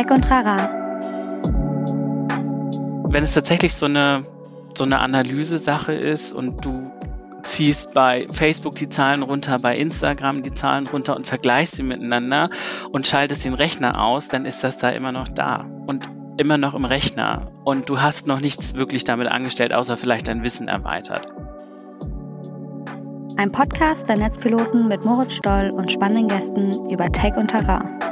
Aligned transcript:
Tech 0.00 0.10
und 0.12 0.30
Rara. 0.30 0.56
Wenn 3.10 3.22
es 3.22 3.34
tatsächlich 3.34 3.74
so 3.74 3.84
eine, 3.84 4.24
so 4.74 4.84
eine 4.84 5.00
Analyse-Sache 5.00 5.92
ist 5.92 6.32
und 6.32 6.64
du 6.64 6.90
ziehst 7.42 7.92
bei 7.92 8.26
Facebook 8.30 8.76
die 8.76 8.88
Zahlen 8.88 9.22
runter, 9.22 9.58
bei 9.58 9.76
Instagram 9.76 10.42
die 10.42 10.52
Zahlen 10.52 10.86
runter 10.86 11.16
und 11.16 11.26
vergleichst 11.26 11.76
sie 11.76 11.82
miteinander 11.82 12.48
und 12.92 13.06
schaltest 13.06 13.44
den 13.44 13.52
Rechner 13.52 14.02
aus, 14.02 14.28
dann 14.28 14.46
ist 14.46 14.64
das 14.64 14.78
da 14.78 14.88
immer 14.88 15.12
noch 15.12 15.28
da 15.28 15.66
und 15.86 16.08
immer 16.38 16.56
noch 16.56 16.72
im 16.72 16.86
Rechner 16.86 17.52
und 17.64 17.90
du 17.90 18.00
hast 18.00 18.26
noch 18.26 18.40
nichts 18.40 18.74
wirklich 18.74 19.04
damit 19.04 19.30
angestellt, 19.30 19.74
außer 19.74 19.98
vielleicht 19.98 20.28
dein 20.28 20.44
Wissen 20.44 20.66
erweitert. 20.66 21.26
Ein 23.36 23.52
Podcast 23.52 24.08
der 24.08 24.16
Netzpiloten 24.16 24.88
mit 24.88 25.04
Moritz 25.04 25.34
Stoll 25.34 25.70
und 25.70 25.92
spannenden 25.92 26.28
Gästen 26.28 26.88
über 26.88 27.12
Tech 27.12 27.34
und 27.36 27.48
Terrain. 27.48 28.09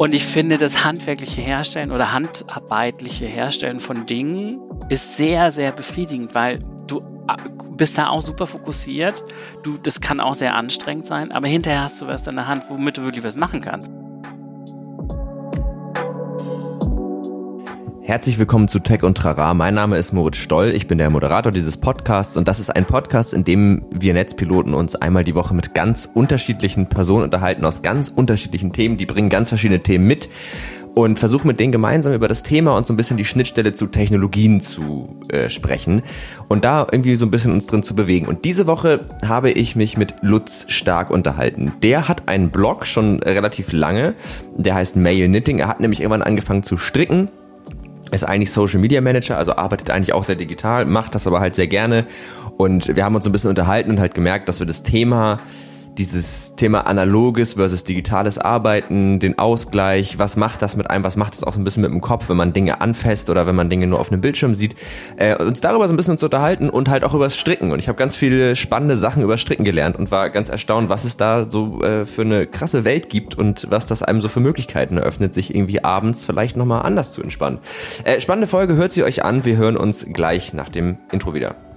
Und 0.00 0.14
ich 0.14 0.24
finde, 0.24 0.56
das 0.56 0.82
handwerkliche 0.82 1.42
Herstellen 1.42 1.90
oder 1.90 2.14
handarbeitliche 2.14 3.26
Herstellen 3.26 3.80
von 3.80 4.06
Dingen 4.06 4.58
ist 4.88 5.18
sehr, 5.18 5.50
sehr 5.50 5.72
befriedigend, 5.72 6.34
weil 6.34 6.58
du 6.86 7.00
äh, 7.28 7.34
bist 7.76 7.98
da 7.98 8.08
auch 8.08 8.22
super 8.22 8.46
fokussiert. 8.46 9.22
Du, 9.62 9.76
das 9.76 10.00
kann 10.00 10.20
auch 10.20 10.32
sehr 10.32 10.54
anstrengend 10.54 11.06
sein, 11.06 11.32
aber 11.32 11.48
hinterher 11.48 11.82
hast 11.82 12.00
du 12.00 12.06
was 12.06 12.26
in 12.26 12.36
der 12.36 12.46
Hand, 12.46 12.64
womit 12.70 12.96
du 12.96 13.02
wirklich 13.02 13.24
was 13.24 13.36
machen 13.36 13.60
kannst. 13.60 13.92
Herzlich 18.02 18.38
willkommen 18.38 18.66
zu 18.66 18.78
Tech 18.78 19.02
und 19.02 19.16
Trara. 19.18 19.52
Mein 19.52 19.74
Name 19.74 19.98
ist 19.98 20.12
Moritz 20.12 20.38
Stoll. 20.38 20.70
Ich 20.70 20.86
bin 20.86 20.96
der 20.96 21.10
Moderator 21.10 21.52
dieses 21.52 21.76
Podcasts 21.76 22.36
und 22.36 22.48
das 22.48 22.58
ist 22.58 22.70
ein 22.70 22.86
Podcast, 22.86 23.34
in 23.34 23.44
dem 23.44 23.84
wir 23.90 24.14
Netzpiloten 24.14 24.72
uns 24.72 24.96
einmal 24.96 25.22
die 25.22 25.34
Woche 25.34 25.54
mit 25.54 25.74
ganz 25.74 26.10
unterschiedlichen 26.12 26.88
Personen 26.88 27.24
unterhalten 27.24 27.64
aus 27.64 27.82
ganz 27.82 28.08
unterschiedlichen 28.08 28.72
Themen. 28.72 28.96
Die 28.96 29.04
bringen 29.04 29.28
ganz 29.28 29.50
verschiedene 29.50 29.82
Themen 29.82 30.06
mit 30.06 30.30
und 30.94 31.18
versuchen 31.18 31.46
mit 31.46 31.60
denen 31.60 31.72
gemeinsam 31.72 32.14
über 32.14 32.26
das 32.26 32.42
Thema 32.42 32.74
und 32.74 32.86
so 32.86 32.94
ein 32.94 32.96
bisschen 32.96 33.18
die 33.18 33.24
Schnittstelle 33.24 33.74
zu 33.74 33.86
Technologien 33.86 34.60
zu 34.60 35.20
äh, 35.28 35.50
sprechen 35.50 36.02
und 36.48 36.64
da 36.64 36.86
irgendwie 36.90 37.16
so 37.16 37.26
ein 37.26 37.30
bisschen 37.30 37.52
uns 37.52 37.66
drin 37.66 37.82
zu 37.82 37.94
bewegen. 37.94 38.26
Und 38.26 38.46
diese 38.46 38.66
Woche 38.66 39.00
habe 39.24 39.50
ich 39.50 39.76
mich 39.76 39.98
mit 39.98 40.14
Lutz 40.22 40.64
Stark 40.68 41.10
unterhalten. 41.10 41.72
Der 41.82 42.08
hat 42.08 42.28
einen 42.28 42.50
Blog 42.50 42.86
schon 42.86 43.22
relativ 43.22 43.72
lange, 43.72 44.14
der 44.56 44.74
heißt 44.74 44.96
Mail 44.96 45.28
Knitting. 45.28 45.58
Er 45.58 45.68
hat 45.68 45.80
nämlich 45.80 46.00
irgendwann 46.00 46.22
angefangen 46.22 46.62
zu 46.62 46.78
stricken 46.78 47.28
ist 48.10 48.24
eigentlich 48.24 48.50
Social 48.52 48.80
Media 48.80 49.00
Manager, 49.00 49.38
also 49.38 49.52
arbeitet 49.56 49.90
eigentlich 49.90 50.12
auch 50.12 50.24
sehr 50.24 50.36
digital, 50.36 50.84
macht 50.84 51.14
das 51.14 51.26
aber 51.26 51.40
halt 51.40 51.54
sehr 51.54 51.68
gerne. 51.68 52.06
Und 52.56 52.94
wir 52.94 53.04
haben 53.04 53.14
uns 53.14 53.26
ein 53.26 53.32
bisschen 53.32 53.50
unterhalten 53.50 53.90
und 53.90 54.00
halt 54.00 54.14
gemerkt, 54.14 54.48
dass 54.48 54.60
wir 54.60 54.66
das 54.66 54.82
Thema 54.82 55.38
dieses 55.98 56.54
Thema 56.56 56.86
analoges 56.86 57.54
versus 57.54 57.84
digitales 57.84 58.38
Arbeiten, 58.38 59.18
den 59.18 59.38
Ausgleich, 59.38 60.18
was 60.18 60.36
macht 60.36 60.62
das 60.62 60.76
mit 60.76 60.90
einem, 60.90 61.04
was 61.04 61.16
macht 61.16 61.34
das 61.34 61.44
auch 61.44 61.52
so 61.52 61.60
ein 61.60 61.64
bisschen 61.64 61.82
mit 61.82 61.90
dem 61.90 62.00
Kopf, 62.00 62.28
wenn 62.28 62.36
man 62.36 62.52
Dinge 62.52 62.80
anfasst 62.80 63.30
oder 63.30 63.46
wenn 63.46 63.54
man 63.54 63.70
Dinge 63.70 63.86
nur 63.86 64.00
auf 64.00 64.10
einem 64.10 64.20
Bildschirm 64.20 64.54
sieht, 64.54 64.74
äh, 65.16 65.36
uns 65.36 65.60
darüber 65.60 65.86
so 65.88 65.94
ein 65.94 65.96
bisschen 65.96 66.18
zu 66.18 66.26
unterhalten 66.26 66.70
und 66.70 66.88
halt 66.88 67.04
auch 67.04 67.14
über 67.14 67.24
das 67.24 67.36
Stricken. 67.36 67.72
Und 67.72 67.78
ich 67.78 67.88
habe 67.88 67.98
ganz 67.98 68.16
viele 68.16 68.56
spannende 68.56 68.96
Sachen 68.96 69.22
über 69.22 69.36
Stricken 69.36 69.64
gelernt 69.64 69.96
und 69.96 70.10
war 70.10 70.30
ganz 70.30 70.48
erstaunt, 70.48 70.88
was 70.88 71.04
es 71.04 71.16
da 71.16 71.48
so 71.48 71.82
äh, 71.82 72.04
für 72.04 72.22
eine 72.22 72.46
krasse 72.46 72.84
Welt 72.84 73.08
gibt 73.08 73.36
und 73.36 73.66
was 73.70 73.86
das 73.86 74.02
einem 74.02 74.20
so 74.20 74.28
für 74.28 74.40
Möglichkeiten 74.40 74.96
eröffnet, 74.96 75.34
sich 75.34 75.54
irgendwie 75.54 75.84
abends 75.84 76.24
vielleicht 76.24 76.56
nochmal 76.56 76.82
anders 76.82 77.12
zu 77.12 77.22
entspannen. 77.22 77.58
Äh, 78.04 78.20
spannende 78.20 78.46
Folge, 78.46 78.76
hört 78.76 78.92
sie 78.92 79.04
euch 79.04 79.24
an. 79.24 79.44
Wir 79.44 79.56
hören 79.56 79.76
uns 79.76 80.06
gleich 80.12 80.52
nach 80.52 80.68
dem 80.68 80.98
Intro 81.10 81.34
wieder. 81.34 81.69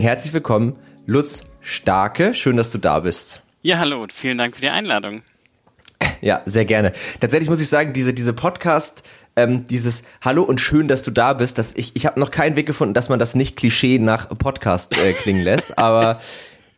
Herzlich 0.00 0.32
willkommen, 0.32 0.76
Lutz 1.06 1.44
Starke. 1.60 2.32
Schön, 2.32 2.56
dass 2.56 2.70
du 2.70 2.78
da 2.78 3.00
bist. 3.00 3.42
Ja, 3.62 3.78
hallo. 3.78 4.06
Vielen 4.12 4.38
Dank 4.38 4.54
für 4.54 4.60
die 4.60 4.68
Einladung. 4.68 5.22
Ja, 6.20 6.42
sehr 6.46 6.64
gerne. 6.64 6.92
Tatsächlich 7.18 7.50
muss 7.50 7.60
ich 7.60 7.68
sagen, 7.68 7.92
diese, 7.94 8.14
diese 8.14 8.32
Podcast, 8.32 9.02
ähm, 9.34 9.66
dieses 9.66 10.04
Hallo 10.24 10.44
und 10.44 10.60
schön, 10.60 10.86
dass 10.86 11.02
du 11.02 11.10
da 11.10 11.32
bist, 11.32 11.58
dass 11.58 11.74
ich, 11.74 11.96
ich 11.96 12.06
habe 12.06 12.20
noch 12.20 12.30
keinen 12.30 12.54
Weg 12.54 12.66
gefunden, 12.66 12.94
dass 12.94 13.08
man 13.08 13.18
das 13.18 13.34
nicht 13.34 13.56
Klischee 13.56 13.98
nach 13.98 14.28
Podcast 14.28 14.96
äh, 14.96 15.14
klingen 15.14 15.42
lässt, 15.42 15.76
aber 15.78 16.20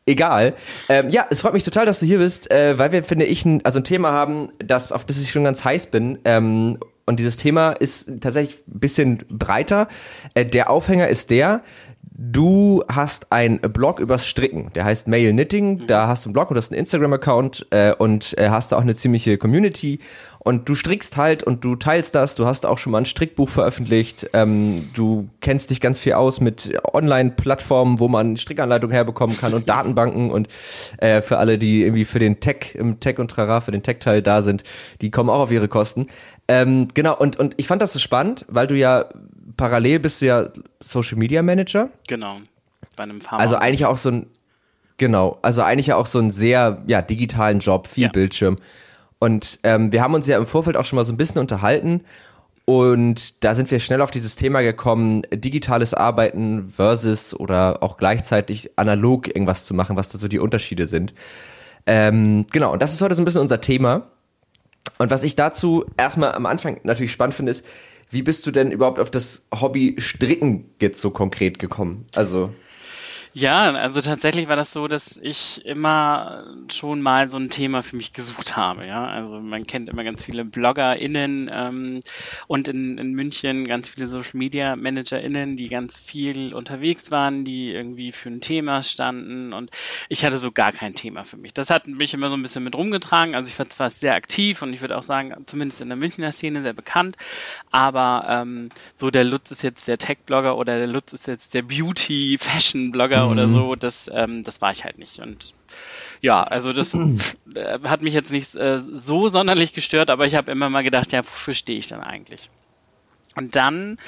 egal. 0.06 0.54
Ähm, 0.88 1.10
ja, 1.10 1.26
es 1.28 1.42
freut 1.42 1.52
mich 1.52 1.64
total, 1.64 1.84
dass 1.84 2.00
du 2.00 2.06
hier 2.06 2.18
bist, 2.18 2.50
äh, 2.50 2.78
weil 2.78 2.90
wir, 2.90 3.04
finde 3.04 3.26
ich, 3.26 3.44
ein, 3.44 3.62
also 3.66 3.80
ein 3.80 3.84
Thema 3.84 4.12
haben, 4.12 4.48
das, 4.58 4.92
auf 4.92 5.04
das 5.04 5.18
ich 5.18 5.30
schon 5.30 5.44
ganz 5.44 5.62
heiß 5.62 5.88
bin. 5.88 6.18
Ähm, 6.24 6.78
und 7.10 7.18
dieses 7.18 7.36
Thema 7.38 7.72
ist 7.72 8.08
tatsächlich 8.20 8.58
ein 8.68 8.78
bisschen 8.78 9.24
breiter. 9.28 9.88
Äh, 10.34 10.46
der 10.46 10.70
Aufhänger 10.70 11.08
ist 11.08 11.30
der, 11.30 11.62
Du 12.22 12.84
hast 12.86 13.32
einen 13.32 13.60
Blog 13.60 13.98
übers 13.98 14.26
Stricken, 14.26 14.68
der 14.74 14.84
heißt 14.84 15.08
Mail 15.08 15.32
Knitting. 15.32 15.78
Mhm. 15.78 15.86
Da 15.86 16.06
hast 16.06 16.26
du 16.26 16.28
einen 16.28 16.34
Blog 16.34 16.50
und 16.50 16.58
hast 16.58 16.70
einen 16.70 16.78
Instagram-Account 16.78 17.68
äh, 17.70 17.94
und 17.94 18.36
äh, 18.36 18.50
hast 18.50 18.72
da 18.72 18.76
auch 18.76 18.82
eine 18.82 18.94
ziemliche 18.94 19.38
Community. 19.38 20.00
Und 20.38 20.68
du 20.68 20.74
strickst 20.74 21.16
halt 21.16 21.42
und 21.42 21.64
du 21.64 21.76
teilst 21.76 22.14
das. 22.14 22.34
Du 22.34 22.44
hast 22.44 22.66
auch 22.66 22.76
schon 22.76 22.92
mal 22.92 22.98
ein 22.98 23.06
Strickbuch 23.06 23.48
veröffentlicht. 23.48 24.28
Ähm, 24.34 24.90
du 24.92 25.30
kennst 25.40 25.70
dich 25.70 25.80
ganz 25.80 25.98
viel 25.98 26.12
aus 26.12 26.42
mit 26.42 26.78
Online-Plattformen, 26.92 28.00
wo 28.00 28.08
man 28.08 28.36
Strickanleitungen 28.36 28.92
herbekommen 28.92 29.38
kann 29.38 29.54
und 29.54 29.66
Datenbanken. 29.70 30.30
Und 30.30 30.48
äh, 30.98 31.22
für 31.22 31.38
alle, 31.38 31.56
die 31.56 31.84
irgendwie 31.84 32.04
für 32.04 32.18
den 32.18 32.40
Tech, 32.40 32.74
im 32.74 33.00
Tech 33.00 33.18
und 33.18 33.30
Trara, 33.30 33.62
für 33.62 33.72
den 33.72 33.82
Tech-Teil 33.82 34.20
da 34.20 34.42
sind, 34.42 34.62
die 35.00 35.10
kommen 35.10 35.30
auch 35.30 35.40
auf 35.40 35.50
ihre 35.50 35.68
Kosten. 35.68 36.08
Ähm, 36.48 36.88
genau, 36.92 37.16
und, 37.16 37.38
und 37.38 37.54
ich 37.56 37.66
fand 37.66 37.80
das 37.80 37.94
so 37.94 37.98
spannend, 37.98 38.44
weil 38.48 38.66
du 38.66 38.76
ja 38.76 39.06
parallel 39.56 40.00
bist 40.00 40.20
du 40.20 40.26
ja 40.26 40.48
Social 40.80 41.18
Media 41.18 41.42
Manager. 41.42 41.90
Genau. 42.08 42.38
Bei 42.96 43.04
einem 43.04 43.20
Pharma. 43.20 43.42
Also 43.42 43.56
eigentlich 43.56 43.86
auch 43.86 43.96
so 43.96 44.10
ein, 44.10 44.26
genau, 44.96 45.38
also 45.42 45.62
eigentlich 45.62 45.92
auch 45.92 46.06
so 46.06 46.18
ein 46.18 46.30
sehr, 46.30 46.82
ja, 46.86 47.02
digitalen 47.02 47.60
Job, 47.60 47.86
viel 47.86 48.04
ja. 48.04 48.10
Bildschirm. 48.10 48.58
Und 49.18 49.58
ähm, 49.62 49.92
wir 49.92 50.02
haben 50.02 50.14
uns 50.14 50.26
ja 50.26 50.38
im 50.38 50.46
Vorfeld 50.46 50.76
auch 50.76 50.84
schon 50.84 50.96
mal 50.96 51.04
so 51.04 51.12
ein 51.12 51.18
bisschen 51.18 51.40
unterhalten 51.40 52.02
und 52.70 53.42
da 53.42 53.56
sind 53.56 53.68
wir 53.72 53.80
schnell 53.80 54.00
auf 54.00 54.12
dieses 54.12 54.36
Thema 54.36 54.60
gekommen, 54.60 55.22
digitales 55.32 55.92
Arbeiten 55.92 56.68
versus 56.68 57.34
oder 57.34 57.82
auch 57.82 57.96
gleichzeitig 57.96 58.78
analog 58.78 59.26
irgendwas 59.26 59.64
zu 59.64 59.74
machen, 59.74 59.96
was 59.96 60.10
da 60.10 60.18
so 60.18 60.28
die 60.28 60.38
Unterschiede 60.38 60.86
sind. 60.86 61.12
Ähm, 61.84 62.46
genau, 62.52 62.72
und 62.72 62.80
das 62.80 62.94
ist 62.94 63.02
heute 63.02 63.16
so 63.16 63.22
ein 63.22 63.24
bisschen 63.24 63.40
unser 63.40 63.60
Thema. 63.60 64.06
Und 64.98 65.10
was 65.10 65.24
ich 65.24 65.34
dazu 65.34 65.84
erstmal 65.96 66.32
am 66.32 66.46
Anfang 66.46 66.78
natürlich 66.84 67.10
spannend 67.10 67.34
finde, 67.34 67.50
ist, 67.50 67.64
wie 68.10 68.22
bist 68.22 68.46
du 68.46 68.50
denn 68.50 68.72
überhaupt 68.72 68.98
auf 68.98 69.10
das 69.10 69.46
Hobby 69.54 69.96
Stricken 69.98 70.70
jetzt 70.80 71.00
so 71.00 71.10
konkret 71.10 71.58
gekommen? 71.58 72.06
Also 72.14 72.52
ja, 73.32 73.70
also 73.70 74.00
tatsächlich 74.00 74.48
war 74.48 74.56
das 74.56 74.72
so, 74.72 74.88
dass 74.88 75.16
ich 75.18 75.64
immer 75.64 76.44
schon 76.68 77.00
mal 77.00 77.28
so 77.28 77.36
ein 77.36 77.48
Thema 77.48 77.80
für 77.82 77.94
mich 77.94 78.12
gesucht 78.12 78.56
habe. 78.56 78.86
Ja, 78.86 79.06
also 79.06 79.38
man 79.38 79.64
kennt 79.64 79.88
immer 79.88 80.02
ganz 80.02 80.24
viele 80.24 80.44
BloggerInnen 80.44 81.48
ähm, 81.52 82.00
und 82.48 82.66
in, 82.66 82.98
in 82.98 83.12
München 83.12 83.68
ganz 83.68 83.88
viele 83.88 84.08
Social 84.08 84.36
Media 84.36 84.74
ManagerInnen, 84.74 85.56
die 85.56 85.68
ganz 85.68 86.00
viel 86.00 86.52
unterwegs 86.54 87.12
waren, 87.12 87.44
die 87.44 87.70
irgendwie 87.70 88.10
für 88.10 88.30
ein 88.30 88.40
Thema 88.40 88.82
standen 88.82 89.52
und 89.52 89.70
ich 90.08 90.24
hatte 90.24 90.38
so 90.38 90.50
gar 90.50 90.72
kein 90.72 90.94
Thema 90.94 91.24
für 91.24 91.36
mich. 91.36 91.54
Das 91.54 91.70
hat 91.70 91.86
mich 91.86 92.12
immer 92.12 92.30
so 92.30 92.36
ein 92.36 92.42
bisschen 92.42 92.64
mit 92.64 92.74
rumgetragen. 92.74 93.36
Also 93.36 93.48
ich 93.48 93.58
war 93.60 93.68
zwar 93.68 93.90
sehr 93.90 94.14
aktiv 94.14 94.60
und 94.62 94.72
ich 94.72 94.80
würde 94.80 94.98
auch 94.98 95.04
sagen, 95.04 95.34
zumindest 95.46 95.80
in 95.80 95.88
der 95.88 95.96
Münchner 95.96 96.32
Szene 96.32 96.62
sehr 96.62 96.72
bekannt, 96.72 97.16
aber 97.70 98.26
ähm, 98.28 98.70
so 98.96 99.10
der 99.10 99.22
Lutz 99.22 99.52
ist 99.52 99.62
jetzt 99.62 99.86
der 99.86 99.98
Tech-Blogger 99.98 100.56
oder 100.56 100.78
der 100.78 100.88
Lutz 100.88 101.12
ist 101.12 101.28
jetzt 101.28 101.54
der 101.54 101.62
Beauty-Fashion-Blogger 101.62 103.19
mhm. 103.26 103.32
oder 103.32 103.48
so, 103.48 103.74
das, 103.74 104.10
ähm, 104.12 104.42
das 104.44 104.60
war 104.60 104.72
ich 104.72 104.84
halt 104.84 104.98
nicht. 104.98 105.20
Und 105.20 105.52
ja, 106.20 106.42
also 106.42 106.72
das 106.72 106.94
äh, 107.54 107.78
hat 107.84 108.02
mich 108.02 108.14
jetzt 108.14 108.32
nicht 108.32 108.54
äh, 108.54 108.78
so 108.78 109.28
sonderlich 109.28 109.72
gestört, 109.72 110.10
aber 110.10 110.26
ich 110.26 110.34
habe 110.34 110.50
immer 110.50 110.70
mal 110.70 110.82
gedacht, 110.82 111.12
ja, 111.12 111.20
wofür 111.20 111.54
stehe 111.54 111.78
ich 111.78 111.86
dann 111.86 112.02
eigentlich? 112.02 112.50
Und 113.36 113.56
dann 113.56 113.98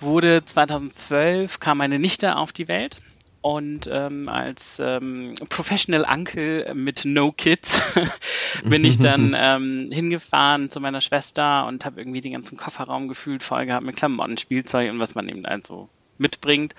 wurde 0.00 0.44
2012 0.44 1.60
kam 1.60 1.78
meine 1.78 1.98
Nichte 1.98 2.36
auf 2.36 2.52
die 2.52 2.68
Welt 2.68 2.98
und 3.40 3.88
ähm, 3.90 4.28
als 4.28 4.80
ähm, 4.80 5.34
Professional 5.48 6.04
Uncle 6.12 6.74
mit 6.74 7.04
No 7.04 7.32
Kids 7.32 7.80
bin 8.64 8.84
ich 8.84 8.98
dann 8.98 9.34
ähm, 9.36 9.90
hingefahren 9.92 10.70
zu 10.70 10.80
meiner 10.80 11.00
Schwester 11.00 11.66
und 11.66 11.84
habe 11.84 12.00
irgendwie 12.00 12.20
den 12.20 12.32
ganzen 12.32 12.58
Kofferraum 12.58 13.08
gefühlt 13.08 13.42
voll 13.42 13.66
gehabt 13.66 13.86
mit 13.86 13.96
Klamotten, 13.96 14.38
Spielzeug 14.38 14.90
und 14.90 14.98
was 14.98 15.14
man 15.14 15.28
eben 15.28 15.46
also 15.46 15.88
mitbringt. 16.18 16.74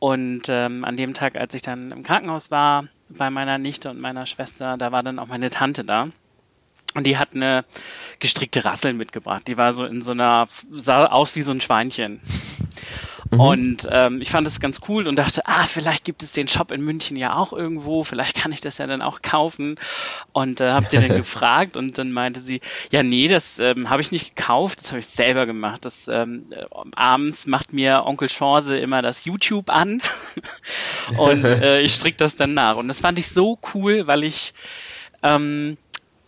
Und 0.00 0.48
ähm, 0.48 0.84
an 0.84 0.96
dem 0.96 1.12
Tag, 1.14 1.36
als 1.36 1.54
ich 1.54 1.62
dann 1.62 1.92
im 1.92 2.02
Krankenhaus 2.02 2.50
war, 2.50 2.86
bei 3.10 3.30
meiner 3.30 3.58
Nichte 3.58 3.90
und 3.90 4.00
meiner 4.00 4.24
Schwester, 4.26 4.76
da 4.78 4.92
war 4.92 5.02
dann 5.02 5.18
auch 5.18 5.26
meine 5.26 5.50
Tante 5.50 5.84
da. 5.84 6.08
Und 6.94 7.06
die 7.06 7.18
hat 7.18 7.34
eine 7.34 7.64
gestrickte 8.18 8.64
Rassel 8.64 8.94
mitgebracht. 8.94 9.46
Die 9.46 9.58
war 9.58 9.72
so 9.74 9.84
in 9.84 10.00
so 10.02 10.12
einer, 10.12 10.48
sah 10.72 11.06
aus 11.06 11.36
wie 11.36 11.42
so 11.42 11.52
ein 11.52 11.60
Schweinchen. 11.60 12.20
Mhm. 13.30 13.40
Und 13.40 13.88
ähm, 13.90 14.20
ich 14.20 14.30
fand 14.30 14.46
es 14.46 14.60
ganz 14.60 14.80
cool 14.88 15.06
und 15.06 15.16
dachte, 15.16 15.42
ah, 15.46 15.66
vielleicht 15.66 16.04
gibt 16.04 16.22
es 16.22 16.32
den 16.32 16.48
Shop 16.48 16.72
in 16.72 16.82
München 16.82 17.16
ja 17.16 17.36
auch 17.36 17.52
irgendwo, 17.52 18.02
vielleicht 18.02 18.36
kann 18.36 18.50
ich 18.52 18.60
das 18.60 18.78
ja 18.78 18.86
dann 18.86 19.02
auch 19.02 19.22
kaufen. 19.22 19.76
Und 20.32 20.60
äh, 20.60 20.72
habt 20.72 20.92
ihr 20.92 21.00
dann 21.00 21.16
gefragt 21.16 21.76
und 21.76 21.96
dann 21.98 22.12
meinte 22.12 22.40
sie, 22.40 22.60
ja, 22.90 23.02
nee, 23.02 23.28
das 23.28 23.58
ähm, 23.58 23.88
habe 23.88 24.02
ich 24.02 24.10
nicht 24.10 24.34
gekauft, 24.34 24.80
das 24.80 24.90
habe 24.90 24.98
ich 24.98 25.06
selber 25.06 25.46
gemacht. 25.46 25.84
Das 25.84 26.08
ähm, 26.08 26.46
abends 26.96 27.46
macht 27.46 27.72
mir 27.72 28.04
Onkel 28.04 28.28
Chance 28.28 28.76
immer 28.76 29.00
das 29.02 29.24
YouTube 29.24 29.70
an 29.70 30.02
und 31.16 31.44
äh, 31.44 31.80
ich 31.80 31.94
stricke 31.94 32.16
das 32.16 32.34
dann 32.34 32.54
nach. 32.54 32.76
Und 32.76 32.88
das 32.88 33.00
fand 33.00 33.18
ich 33.18 33.28
so 33.28 33.58
cool, 33.74 34.06
weil 34.06 34.24
ich 34.24 34.54
ähm, 35.22 35.76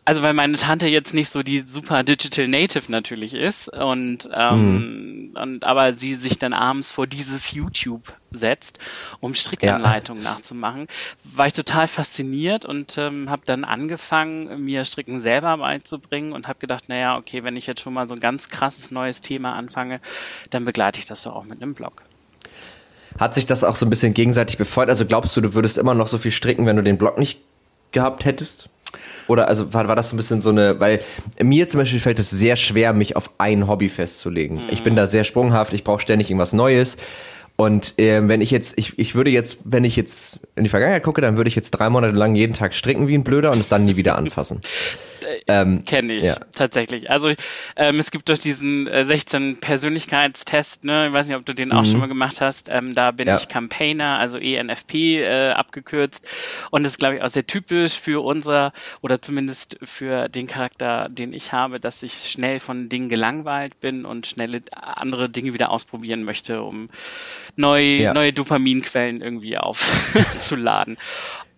also 0.04 0.22
weil 0.22 0.34
meine 0.34 0.56
Tante 0.56 0.88
jetzt 0.88 1.14
nicht 1.14 1.28
so 1.28 1.42
die 1.42 1.60
super 1.60 2.02
Digital 2.02 2.48
Native 2.48 2.90
natürlich 2.90 3.34
ist 3.34 3.68
und, 3.68 4.28
ähm, 4.34 5.28
mhm. 5.28 5.36
und 5.40 5.64
aber 5.64 5.92
sie 5.92 6.14
sich 6.14 6.38
dann 6.38 6.52
abends 6.52 6.90
vor 6.90 7.06
dieses 7.06 7.52
YouTube 7.52 8.12
setzt, 8.32 8.80
um 9.20 9.34
Strickanleitungen 9.34 10.24
ja. 10.24 10.32
nachzumachen, 10.32 10.88
war 11.22 11.46
ich 11.46 11.52
total 11.52 11.86
fasziniert 11.86 12.64
und 12.64 12.98
ähm, 12.98 13.30
habe 13.30 13.42
dann 13.44 13.62
angefangen, 13.62 14.64
mir 14.64 14.84
Stricken 14.84 15.20
selber 15.20 15.56
beizubringen 15.58 16.32
und 16.32 16.48
habe 16.48 16.58
gedacht, 16.58 16.88
naja, 16.88 17.16
okay, 17.16 17.44
wenn 17.44 17.54
ich 17.54 17.68
jetzt 17.68 17.80
schon 17.80 17.94
mal 17.94 18.08
so 18.08 18.14
ein 18.14 18.20
ganz 18.20 18.48
krasses 18.48 18.90
neues 18.90 19.20
Thema 19.20 19.52
anfange, 19.52 20.00
dann 20.50 20.64
begleite 20.64 20.98
ich 20.98 21.06
das 21.06 21.22
doch 21.22 21.36
auch 21.36 21.44
mit 21.44 21.62
einem 21.62 21.74
Blog. 21.74 22.02
Hat 23.20 23.34
sich 23.34 23.46
das 23.46 23.62
auch 23.62 23.76
so 23.76 23.86
ein 23.86 23.90
bisschen 23.90 24.14
gegenseitig 24.14 24.58
befeuert? 24.58 24.88
Also 24.88 25.06
glaubst 25.06 25.36
du, 25.36 25.40
du 25.40 25.54
würdest 25.54 25.78
immer 25.78 25.94
noch 25.94 26.08
so 26.08 26.18
viel 26.18 26.30
stricken, 26.30 26.66
wenn 26.66 26.76
du 26.76 26.82
den 26.82 26.98
Blog 26.98 27.18
nicht 27.18 27.40
gehabt 27.92 28.24
hättest? 28.24 28.68
Oder 29.32 29.48
also 29.48 29.72
war, 29.72 29.88
war 29.88 29.96
das 29.96 30.10
so 30.10 30.14
ein 30.14 30.18
bisschen 30.18 30.42
so 30.42 30.50
eine, 30.50 30.78
weil 30.78 31.00
mir 31.40 31.66
zum 31.66 31.80
Beispiel 31.80 32.00
fällt 32.00 32.18
es 32.18 32.28
sehr 32.28 32.56
schwer, 32.56 32.92
mich 32.92 33.16
auf 33.16 33.30
ein 33.38 33.66
Hobby 33.66 33.88
festzulegen. 33.88 34.58
Mhm. 34.58 34.70
Ich 34.70 34.82
bin 34.82 34.94
da 34.94 35.06
sehr 35.06 35.24
sprunghaft, 35.24 35.72
ich 35.72 35.84
brauche 35.84 36.00
ständig 36.00 36.28
irgendwas 36.28 36.52
Neues. 36.52 36.98
Und 37.56 37.98
äh, 37.98 38.28
wenn 38.28 38.42
ich 38.42 38.50
jetzt, 38.50 38.78
ich, 38.78 38.98
ich 38.98 39.14
würde 39.14 39.30
jetzt, 39.30 39.60
wenn 39.64 39.84
ich 39.84 39.96
jetzt 39.96 40.40
in 40.54 40.64
die 40.64 40.70
Vergangenheit 40.70 41.02
gucke, 41.02 41.20
dann 41.20 41.36
würde 41.38 41.48
ich 41.48 41.56
jetzt 41.56 41.70
drei 41.70 41.88
Monate 41.88 42.14
lang 42.14 42.34
jeden 42.34 42.52
Tag 42.52 42.74
stricken 42.74 43.08
wie 43.08 43.14
ein 43.14 43.24
Blöder 43.24 43.52
und 43.52 43.58
es 43.58 43.68
dann 43.68 43.84
nie 43.84 43.96
wieder 43.96 44.16
anfassen. 44.16 44.60
Ähm, 45.46 45.84
Kenne 45.84 46.14
ich 46.14 46.24
ja. 46.24 46.36
tatsächlich. 46.52 47.10
Also 47.10 47.32
ähm, 47.76 47.98
es 47.98 48.10
gibt 48.10 48.28
doch 48.28 48.38
diesen 48.38 48.86
äh, 48.86 49.04
16 49.04 49.60
Persönlichkeitstest, 49.60 50.84
ne? 50.84 51.08
Ich 51.08 51.12
weiß 51.12 51.28
nicht, 51.28 51.36
ob 51.36 51.44
du 51.44 51.54
den 51.54 51.68
mhm. 51.68 51.76
auch 51.76 51.86
schon 51.86 52.00
mal 52.00 52.08
gemacht 52.08 52.40
hast. 52.40 52.68
Ähm, 52.70 52.94
da 52.94 53.10
bin 53.10 53.28
ja. 53.28 53.36
ich 53.36 53.48
Campaigner, 53.48 54.18
also 54.18 54.38
ENFP 54.38 55.20
äh, 55.20 55.50
abgekürzt. 55.50 56.26
Und 56.70 56.82
das 56.84 56.92
ist, 56.92 56.98
glaube 56.98 57.16
ich, 57.16 57.22
auch 57.22 57.28
sehr 57.28 57.46
typisch 57.46 57.98
für 57.98 58.24
unser 58.24 58.72
oder 59.00 59.20
zumindest 59.20 59.78
für 59.82 60.28
den 60.28 60.46
Charakter, 60.46 61.08
den 61.08 61.32
ich 61.32 61.52
habe, 61.52 61.80
dass 61.80 62.02
ich 62.02 62.12
schnell 62.12 62.58
von 62.58 62.88
Dingen 62.88 63.08
gelangweilt 63.08 63.80
bin 63.80 64.04
und 64.04 64.26
schnell 64.26 64.62
andere 64.72 65.28
Dinge 65.28 65.54
wieder 65.54 65.70
ausprobieren 65.70 66.24
möchte, 66.24 66.62
um 66.62 66.88
neu, 67.56 67.82
ja. 67.82 68.14
neue 68.14 68.32
Dopaminquellen 68.32 69.20
irgendwie 69.20 69.58
aufzuladen. 69.58 70.96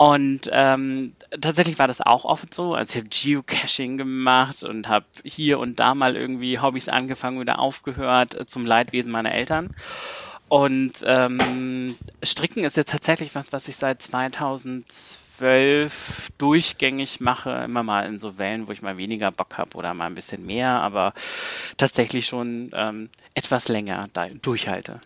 Und 0.04 0.50
ähm, 0.52 1.14
tatsächlich 1.40 1.78
war 1.78 1.88
das 1.88 2.02
auch 2.02 2.26
oft 2.26 2.52
so. 2.52 2.74
Also 2.74 2.90
ich 2.90 2.96
habe 3.02 3.08
Geocaching 3.08 3.96
gemacht 3.96 4.62
und 4.62 4.86
habe 4.86 5.06
hier 5.24 5.58
und 5.58 5.80
da 5.80 5.94
mal 5.94 6.14
irgendwie 6.14 6.60
Hobbys 6.60 6.90
angefangen 6.90 7.38
oder 7.38 7.58
aufgehört 7.58 8.38
äh, 8.38 8.44
zum 8.44 8.66
Leidwesen 8.66 9.10
meiner 9.10 9.32
Eltern. 9.32 9.74
Und 10.48 11.02
ähm, 11.06 11.96
Stricken 12.22 12.64
ist 12.64 12.76
jetzt 12.76 12.90
tatsächlich 12.90 13.34
was, 13.34 13.54
was 13.54 13.66
ich 13.66 13.76
seit 13.76 14.02
2012 14.02 16.32
durchgängig 16.36 17.20
mache, 17.20 17.62
immer 17.64 17.82
mal 17.82 18.06
in 18.06 18.18
so 18.18 18.36
Wellen, 18.36 18.68
wo 18.68 18.72
ich 18.72 18.82
mal 18.82 18.98
weniger 18.98 19.30
Bock 19.30 19.56
habe 19.56 19.74
oder 19.74 19.94
mal 19.94 20.04
ein 20.04 20.14
bisschen 20.14 20.44
mehr, 20.44 20.82
aber 20.82 21.14
tatsächlich 21.78 22.26
schon 22.26 22.68
ähm, 22.74 23.08
etwas 23.32 23.68
länger 23.68 24.06
da 24.12 24.28
durchhalte. 24.28 25.00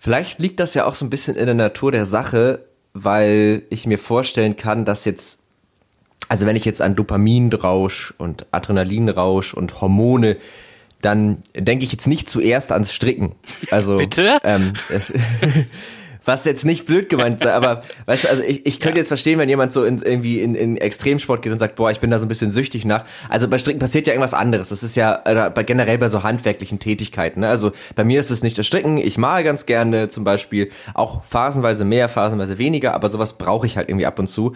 Vielleicht 0.00 0.40
liegt 0.40 0.58
das 0.58 0.74
ja 0.74 0.86
auch 0.86 0.94
so 0.94 1.04
ein 1.04 1.10
bisschen 1.10 1.36
in 1.36 1.46
der 1.46 1.54
Natur 1.54 1.92
der 1.92 2.06
Sache, 2.06 2.66
weil 2.96 3.62
ich 3.68 3.86
mir 3.86 3.98
vorstellen 3.98 4.56
kann, 4.56 4.84
dass 4.84 5.04
jetzt, 5.04 5.38
also 6.28 6.46
wenn 6.46 6.56
ich 6.56 6.64
jetzt 6.64 6.80
an 6.80 6.94
Dopaminrausch 6.94 8.14
und 8.16 8.46
Adrenalinrausch 8.52 9.52
und 9.54 9.80
Hormone, 9.80 10.38
dann 11.02 11.42
denke 11.54 11.84
ich 11.84 11.92
jetzt 11.92 12.06
nicht 12.06 12.30
zuerst 12.30 12.72
ans 12.72 12.92
Stricken. 12.92 13.34
Also 13.70 13.96
bitte. 13.98 14.38
Ähm, 14.44 14.72
es, 14.88 15.12
was 16.26 16.44
jetzt 16.44 16.64
nicht 16.64 16.84
blöd 16.84 17.08
gemeint 17.08 17.40
sei, 17.40 17.52
aber 17.52 17.82
weißt 18.06 18.24
du, 18.24 18.28
also 18.28 18.42
ich, 18.42 18.66
ich 18.66 18.80
könnte 18.80 18.98
ja. 18.98 19.02
jetzt 19.02 19.08
verstehen, 19.08 19.38
wenn 19.38 19.48
jemand 19.48 19.72
so 19.72 19.84
in, 19.84 20.02
irgendwie 20.02 20.40
in, 20.40 20.54
in 20.54 20.76
Extremsport 20.76 21.40
geht 21.42 21.52
und 21.52 21.58
sagt, 21.58 21.76
boah, 21.76 21.90
ich 21.90 22.00
bin 22.00 22.10
da 22.10 22.18
so 22.18 22.26
ein 22.26 22.28
bisschen 22.28 22.50
süchtig 22.50 22.84
nach. 22.84 23.04
Also 23.30 23.48
bei 23.48 23.58
Stricken 23.58 23.78
passiert 23.78 24.06
ja 24.06 24.12
irgendwas 24.12 24.34
anderes. 24.34 24.68
Das 24.68 24.82
ist 24.82 24.96
ja 24.96 25.22
äh, 25.24 25.50
bei, 25.50 25.62
generell 25.62 25.98
bei 25.98 26.08
so 26.08 26.22
handwerklichen 26.22 26.78
Tätigkeiten. 26.78 27.40
Ne? 27.40 27.48
Also 27.48 27.72
bei 27.94 28.04
mir 28.04 28.20
ist 28.20 28.30
es 28.30 28.42
nicht 28.42 28.58
das 28.58 28.66
Stricken. 28.66 28.98
Ich 28.98 29.16
male 29.16 29.44
ganz 29.44 29.66
gerne 29.66 30.08
zum 30.08 30.24
Beispiel, 30.24 30.70
auch 30.94 31.24
phasenweise 31.24 31.84
mehr, 31.84 32.08
phasenweise 32.08 32.58
weniger, 32.58 32.94
aber 32.94 33.08
sowas 33.08 33.38
brauche 33.38 33.66
ich 33.66 33.76
halt 33.76 33.88
irgendwie 33.88 34.06
ab 34.06 34.18
und 34.18 34.26
zu. 34.26 34.54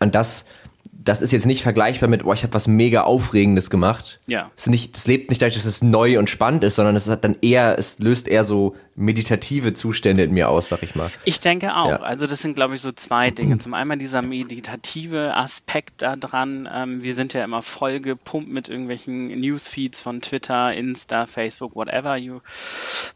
Und 0.00 0.14
das 0.14 0.44
das 0.92 1.20
ist 1.20 1.32
jetzt 1.32 1.46
nicht 1.46 1.62
vergleichbar 1.62 2.08
mit, 2.08 2.24
oh, 2.24 2.32
ich 2.32 2.42
habe 2.42 2.54
was 2.54 2.66
mega 2.66 3.02
Aufregendes 3.02 3.68
gemacht. 3.68 4.20
Ja. 4.26 4.50
Es, 4.56 4.66
nicht, 4.66 4.96
es 4.96 5.06
lebt 5.06 5.30
nicht 5.30 5.40
dadurch, 5.40 5.56
dass 5.56 5.66
es 5.66 5.82
neu 5.82 6.18
und 6.18 6.30
spannend 6.30 6.64
ist, 6.64 6.76
sondern 6.76 6.96
es 6.96 7.08
hat 7.08 7.24
dann 7.24 7.36
eher, 7.42 7.78
es 7.78 7.98
löst 7.98 8.26
eher 8.26 8.44
so 8.44 8.76
meditative 8.96 9.74
Zustände 9.74 10.22
in 10.24 10.32
mir 10.32 10.48
aus, 10.48 10.68
sag 10.68 10.82
ich 10.82 10.94
mal. 10.94 11.10
Ich 11.24 11.40
denke 11.40 11.76
auch. 11.76 11.90
Ja. 11.90 11.96
Also 12.00 12.26
das 12.26 12.40
sind, 12.40 12.54
glaube 12.54 12.74
ich, 12.74 12.80
so 12.80 12.92
zwei 12.92 13.30
Dinge. 13.30 13.58
Zum 13.58 13.74
einen 13.74 13.98
dieser 13.98 14.22
meditative 14.22 15.36
Aspekt 15.36 16.02
da 16.02 16.16
dran. 16.16 16.68
Ähm, 16.72 17.02
wir 17.02 17.14
sind 17.14 17.34
ja 17.34 17.44
immer 17.44 17.60
voll 17.60 18.00
gepumpt 18.00 18.50
mit 18.50 18.68
irgendwelchen 18.68 19.28
Newsfeeds 19.28 20.00
von 20.00 20.20
Twitter, 20.20 20.72
Insta, 20.72 21.26
Facebook, 21.26 21.76
whatever 21.76 22.16
you, 22.16 22.40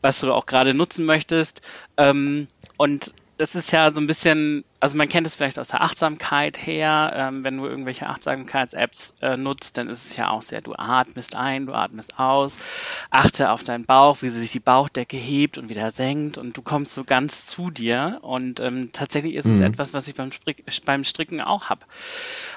was 0.02 0.20
du 0.20 0.32
auch 0.32 0.46
gerade 0.46 0.74
nutzen 0.74 1.06
möchtest. 1.06 1.62
Ähm, 1.96 2.48
und 2.76 3.12
das 3.38 3.54
ist 3.54 3.72
ja 3.72 3.92
so 3.92 4.00
ein 4.00 4.06
bisschen, 4.06 4.64
also 4.80 4.96
man 4.96 5.08
kennt 5.08 5.26
es 5.26 5.34
vielleicht 5.34 5.58
aus 5.58 5.68
der 5.68 5.82
Achtsamkeit 5.82 6.56
her, 6.66 7.12
ähm, 7.14 7.42
wenn 7.42 7.56
du 7.56 7.66
irgendwelche 7.66 8.06
Achtsamkeits-Apps 8.06 9.14
äh, 9.22 9.36
nutzt, 9.36 9.76
dann 9.76 9.88
ist 9.88 10.06
es 10.06 10.16
ja 10.16 10.30
auch 10.30 10.42
sehr, 10.42 10.60
du 10.60 10.74
atmest 10.74 11.34
ein, 11.34 11.66
du 11.66 11.74
atmest 11.74 12.18
aus, 12.18 12.58
achte 13.10 13.50
auf 13.50 13.64
deinen 13.64 13.86
Bauch, 13.86 14.22
wie 14.22 14.28
sich 14.28 14.52
die 14.52 14.60
Bauchdecke 14.60 15.16
hebt 15.16 15.58
und 15.58 15.68
wieder 15.68 15.90
senkt 15.90 16.38
und 16.38 16.56
du 16.56 16.62
kommst 16.62 16.94
so 16.94 17.04
ganz 17.04 17.46
zu 17.46 17.70
dir 17.70 18.18
und 18.22 18.60
ähm, 18.60 18.90
tatsächlich 18.92 19.34
ist 19.34 19.46
mhm. 19.46 19.54
es 19.54 19.60
etwas, 19.60 19.94
was 19.94 20.06
ich 20.06 20.14
beim, 20.14 20.30
Strick, 20.30 20.64
beim 20.84 21.04
Stricken 21.04 21.40
auch 21.40 21.70
habe. 21.70 21.80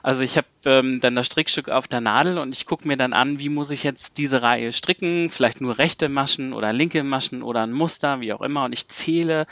Also 0.03 0.23
ich 0.23 0.37
habe 0.37 0.47
ähm, 0.65 0.99
dann 1.01 1.15
das 1.15 1.27
Strickstück 1.27 1.69
auf 1.69 1.87
der 1.87 2.01
Nadel 2.01 2.37
und 2.37 2.55
ich 2.55 2.65
gucke 2.65 2.87
mir 2.87 2.97
dann 2.97 3.13
an, 3.13 3.39
wie 3.39 3.49
muss 3.49 3.69
ich 3.71 3.83
jetzt 3.83 4.17
diese 4.17 4.41
Reihe 4.41 4.73
stricken, 4.73 5.29
vielleicht 5.29 5.61
nur 5.61 5.77
rechte 5.77 6.09
Maschen 6.09 6.53
oder 6.53 6.73
linke 6.73 7.03
Maschen 7.03 7.43
oder 7.43 7.61
ein 7.61 7.71
Muster, 7.71 8.19
wie 8.19 8.33
auch 8.33 8.41
immer 8.41 8.65
und 8.65 8.73
ich 8.73 8.87
zähle 8.87 9.45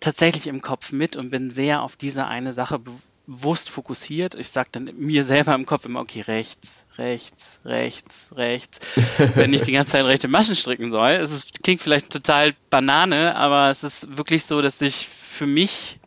tatsächlich 0.00 0.46
im 0.46 0.62
Kopf 0.62 0.92
mit 0.92 1.16
und 1.16 1.30
bin 1.30 1.50
sehr 1.50 1.82
auf 1.82 1.96
diese 1.96 2.26
eine 2.26 2.52
Sache 2.52 2.80
bewusst 3.26 3.70
fokussiert. 3.70 4.34
Ich 4.34 4.48
sage 4.48 4.68
dann 4.72 4.90
mir 4.96 5.24
selber 5.24 5.54
im 5.54 5.66
Kopf 5.66 5.84
immer, 5.84 6.00
okay, 6.00 6.22
rechts, 6.22 6.86
rechts, 6.96 7.60
rechts, 7.64 8.30
rechts, 8.34 8.78
wenn 9.34 9.52
ich 9.52 9.62
die 9.62 9.72
ganze 9.72 9.92
Zeit 9.92 10.04
rechte 10.04 10.28
Maschen 10.28 10.56
stricken 10.56 10.90
soll. 10.90 11.10
Es 11.10 11.30
ist, 11.30 11.62
klingt 11.62 11.80
vielleicht 11.80 12.10
total 12.10 12.54
Banane, 12.70 13.36
aber 13.36 13.68
es 13.70 13.84
ist 13.84 14.16
wirklich 14.16 14.44
so, 14.44 14.60
dass 14.60 14.80
ich 14.80 15.06
für 15.06 15.46
mich 15.46 15.98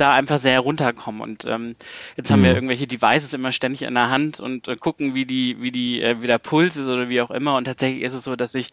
da 0.00 0.12
einfach 0.12 0.38
sehr 0.38 0.60
runterkomme. 0.60 1.22
Und 1.22 1.44
ähm, 1.46 1.76
jetzt 2.16 2.30
haben 2.30 2.42
wir 2.42 2.50
mhm. 2.50 2.56
irgendwelche 2.56 2.86
Devices 2.86 3.34
immer 3.34 3.52
ständig 3.52 3.82
in 3.82 3.94
der 3.94 4.10
Hand 4.10 4.40
und 4.40 4.68
äh, 4.68 4.76
gucken, 4.76 5.14
wie 5.14 5.26
die, 5.26 5.60
wie 5.60 5.70
die, 5.70 6.02
äh, 6.02 6.22
wie 6.22 6.26
der 6.26 6.38
Puls 6.38 6.76
ist 6.76 6.86
oder 6.86 7.08
wie 7.08 7.20
auch 7.20 7.30
immer. 7.30 7.56
Und 7.56 7.64
tatsächlich 7.64 8.02
ist 8.02 8.14
es 8.14 8.24
so, 8.24 8.36
dass 8.36 8.54
ich 8.54 8.70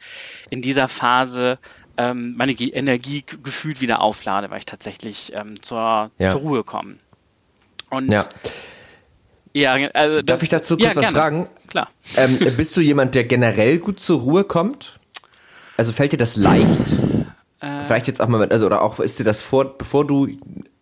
in 0.49 0.61
dieser 0.61 0.87
Phase 0.87 1.59
ähm, 1.97 2.35
meine 2.37 2.53
Energie 2.53 3.23
gefühlt 3.43 3.81
wieder 3.81 4.01
auflade, 4.01 4.49
weil 4.49 4.59
ich 4.59 4.65
tatsächlich 4.65 5.33
ähm, 5.33 5.61
zur, 5.61 6.11
ja. 6.17 6.31
zur 6.31 6.41
Ruhe 6.41 6.63
komme. 6.63 6.97
Und 7.89 8.13
ja. 8.13 8.25
Ja, 9.53 9.73
also 9.93 10.21
Darf 10.21 10.43
ich 10.43 10.49
dazu 10.49 10.77
kurz 10.77 10.89
ja, 10.89 10.95
was 10.95 11.01
gerne. 11.01 11.17
fragen? 11.17 11.49
Klar. 11.67 11.89
Ähm, 12.15 12.37
bist 12.57 12.77
du 12.77 12.81
jemand, 12.81 13.15
der 13.15 13.23
generell 13.23 13.79
gut 13.79 13.99
zur 13.99 14.19
Ruhe 14.19 14.43
kommt? 14.43 14.99
Also 15.77 15.91
fällt 15.93 16.11
dir 16.11 16.17
das 16.17 16.35
leicht? 16.35 16.97
Äh, 17.59 17.85
Vielleicht 17.85 18.07
jetzt 18.07 18.21
auch 18.21 18.27
mal, 18.27 18.47
also 18.49 18.65
oder 18.65 18.81
auch 18.81 18.99
ist 18.99 19.19
dir 19.19 19.23
das 19.23 19.41
vor, 19.41 19.77
bevor 19.77 20.05
du 20.05 20.29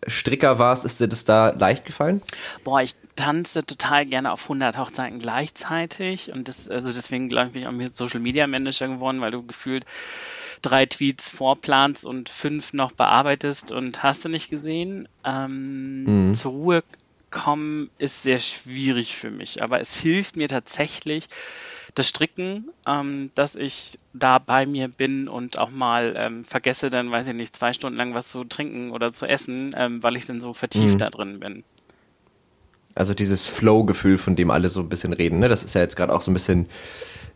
Stricker 0.06 0.58
warst, 0.58 0.84
ist 0.84 1.00
dir 1.00 1.08
das 1.08 1.24
da 1.24 1.50
leicht 1.50 1.84
gefallen? 1.84 2.22
Boah, 2.64 2.82
ich 2.82 2.94
tanze 3.16 3.64
total 3.64 4.06
gerne 4.06 4.32
auf 4.32 4.42
100 4.42 4.76
Hochzeiten 4.76 5.18
gleichzeitig 5.18 6.32
und 6.32 6.48
das, 6.48 6.68
also 6.68 6.92
deswegen 6.92 7.28
glaube 7.28 7.48
ich, 7.48 7.52
bin 7.54 7.62
ich 7.62 7.68
auch 7.68 7.72
mit 7.72 7.94
Social 7.94 8.20
Media 8.20 8.46
Manager 8.46 8.88
geworden, 8.88 9.20
weil 9.20 9.30
du 9.30 9.42
gefühlt 9.42 9.84
drei 10.62 10.86
Tweets 10.86 11.30
vorplanst 11.30 12.04
und 12.04 12.28
fünf 12.28 12.72
noch 12.72 12.92
bearbeitest 12.92 13.72
und 13.72 14.02
hast 14.02 14.24
du 14.24 14.28
nicht 14.28 14.50
gesehen. 14.50 15.08
Ähm, 15.24 16.28
mhm. 16.28 16.34
Zur 16.34 16.52
Ruhe 16.52 16.84
kommen 17.30 17.90
ist 17.98 18.22
sehr 18.22 18.38
schwierig 18.38 19.16
für 19.16 19.30
mich, 19.30 19.62
aber 19.62 19.80
es 19.80 19.96
hilft 19.96 20.36
mir 20.36 20.48
tatsächlich, 20.48 21.26
das 21.96 22.08
Stricken, 22.08 22.70
ähm, 22.86 23.30
dass 23.34 23.56
ich 23.56 23.98
da 24.12 24.38
bei 24.38 24.66
mir 24.66 24.88
bin 24.88 25.28
und 25.28 25.58
auch 25.58 25.70
mal 25.70 26.14
ähm, 26.16 26.44
vergesse, 26.44 26.90
dann 26.90 27.10
weiß 27.10 27.26
ich 27.28 27.34
nicht, 27.34 27.56
zwei 27.56 27.72
Stunden 27.72 27.96
lang 27.96 28.14
was 28.14 28.28
zu 28.28 28.44
trinken 28.44 28.90
oder 28.92 29.12
zu 29.12 29.26
essen, 29.26 29.74
ähm, 29.76 30.02
weil 30.02 30.16
ich 30.16 30.26
dann 30.26 30.40
so 30.40 30.52
vertieft 30.52 30.94
mhm. 30.94 30.98
da 30.98 31.06
drin 31.06 31.40
bin. 31.40 31.64
Also 32.94 33.14
dieses 33.14 33.46
Flow-Gefühl, 33.46 34.18
von 34.18 34.36
dem 34.36 34.50
alle 34.50 34.68
so 34.68 34.80
ein 34.80 34.88
bisschen 34.88 35.12
reden, 35.12 35.38
ne? 35.38 35.48
Das 35.48 35.62
ist 35.62 35.74
ja 35.74 35.80
jetzt 35.80 35.96
gerade 35.96 36.14
auch 36.14 36.22
so 36.22 36.30
ein 36.30 36.34
bisschen 36.34 36.66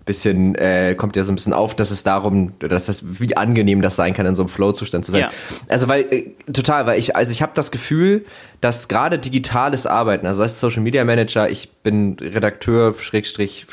bisschen, 0.07 0.55
äh, 0.55 0.95
kommt 0.97 1.14
ja 1.14 1.25
so 1.25 1.31
ein 1.31 1.35
bisschen 1.35 1.52
auf, 1.52 1.76
dass 1.76 1.90
es 1.90 2.02
darum, 2.02 2.55
dass 2.59 2.87
das, 2.87 3.21
wie 3.21 3.37
angenehm 3.37 3.83
das 3.83 3.97
sein 3.97 4.14
kann, 4.14 4.26
in 4.26 4.35
so 4.35 4.43
einem 4.43 4.49
Flow-Zustand 4.49 5.05
zu 5.05 5.12
sein. 5.12 5.21
Ja. 5.21 5.31
Also 5.69 5.88
weil, 5.88 6.07
äh, 6.11 6.31
total, 6.52 6.87
weil 6.87 6.99
ich, 6.99 7.17
also 7.17 7.31
ich 7.31 7.43
habe 7.43 7.52
das 7.55 7.71
Gefühl, 7.71 8.25
dass 8.61 8.88
gerade 8.88 9.19
digitales 9.19 9.87
Arbeiten, 9.87 10.26
also 10.26 10.43
als 10.43 10.59
Social 10.59 10.83
Media 10.83 11.05
Manager, 11.05 11.50
ich 11.50 11.71
bin 11.83 12.17
Redakteur, 12.19 12.95
Schrägstrich, 12.95 13.67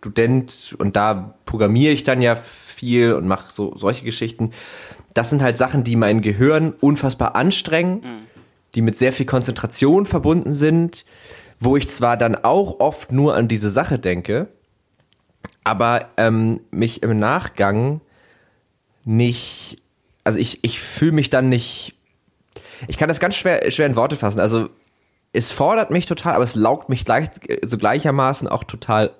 Student 0.00 0.74
und 0.78 0.96
da 0.96 1.34
programmiere 1.44 1.92
ich 1.92 2.04
dann 2.04 2.22
ja 2.22 2.34
viel 2.34 3.12
und 3.12 3.28
mache 3.28 3.52
so 3.52 3.76
solche 3.76 4.04
Geschichten. 4.04 4.52
das 5.12 5.28
sind 5.28 5.42
halt 5.42 5.58
Sachen, 5.58 5.84
die 5.84 5.96
mein 5.96 6.22
Gehirn 6.22 6.72
unfassbar 6.80 7.36
anstrengen, 7.36 7.96
mhm. 7.96 8.26
die 8.74 8.80
mit 8.80 8.96
sehr 8.96 9.12
viel 9.12 9.26
Konzentration 9.26 10.06
verbunden 10.06 10.54
sind, 10.54 11.04
wo 11.58 11.76
ich 11.76 11.88
zwar 11.88 12.16
dann 12.16 12.36
auch 12.36 12.80
oft 12.80 13.12
nur 13.12 13.34
an 13.34 13.48
diese 13.48 13.70
Sache 13.70 13.98
denke, 13.98 14.48
aber 15.64 16.08
ähm, 16.16 16.60
mich 16.70 17.02
im 17.02 17.18
Nachgang 17.18 18.00
nicht, 19.04 19.82
also 20.24 20.38
ich, 20.38 20.60
ich 20.62 20.80
fühle 20.80 21.12
mich 21.12 21.28
dann 21.28 21.48
nicht, 21.48 21.96
ich 22.88 22.96
kann 22.96 23.08
das 23.08 23.20
ganz 23.20 23.36
schwer, 23.36 23.70
schwer 23.70 23.86
in 23.86 23.96
Worte 23.96 24.16
fassen. 24.16 24.40
Also 24.40 24.70
es 25.32 25.52
fordert 25.52 25.90
mich 25.90 26.06
total, 26.06 26.34
aber 26.34 26.44
es 26.44 26.54
laugt 26.54 26.88
mich 26.88 27.04
gleich, 27.04 27.28
so 27.62 27.76
gleichermaßen 27.78 28.48
auch 28.48 28.64
total 28.64 29.10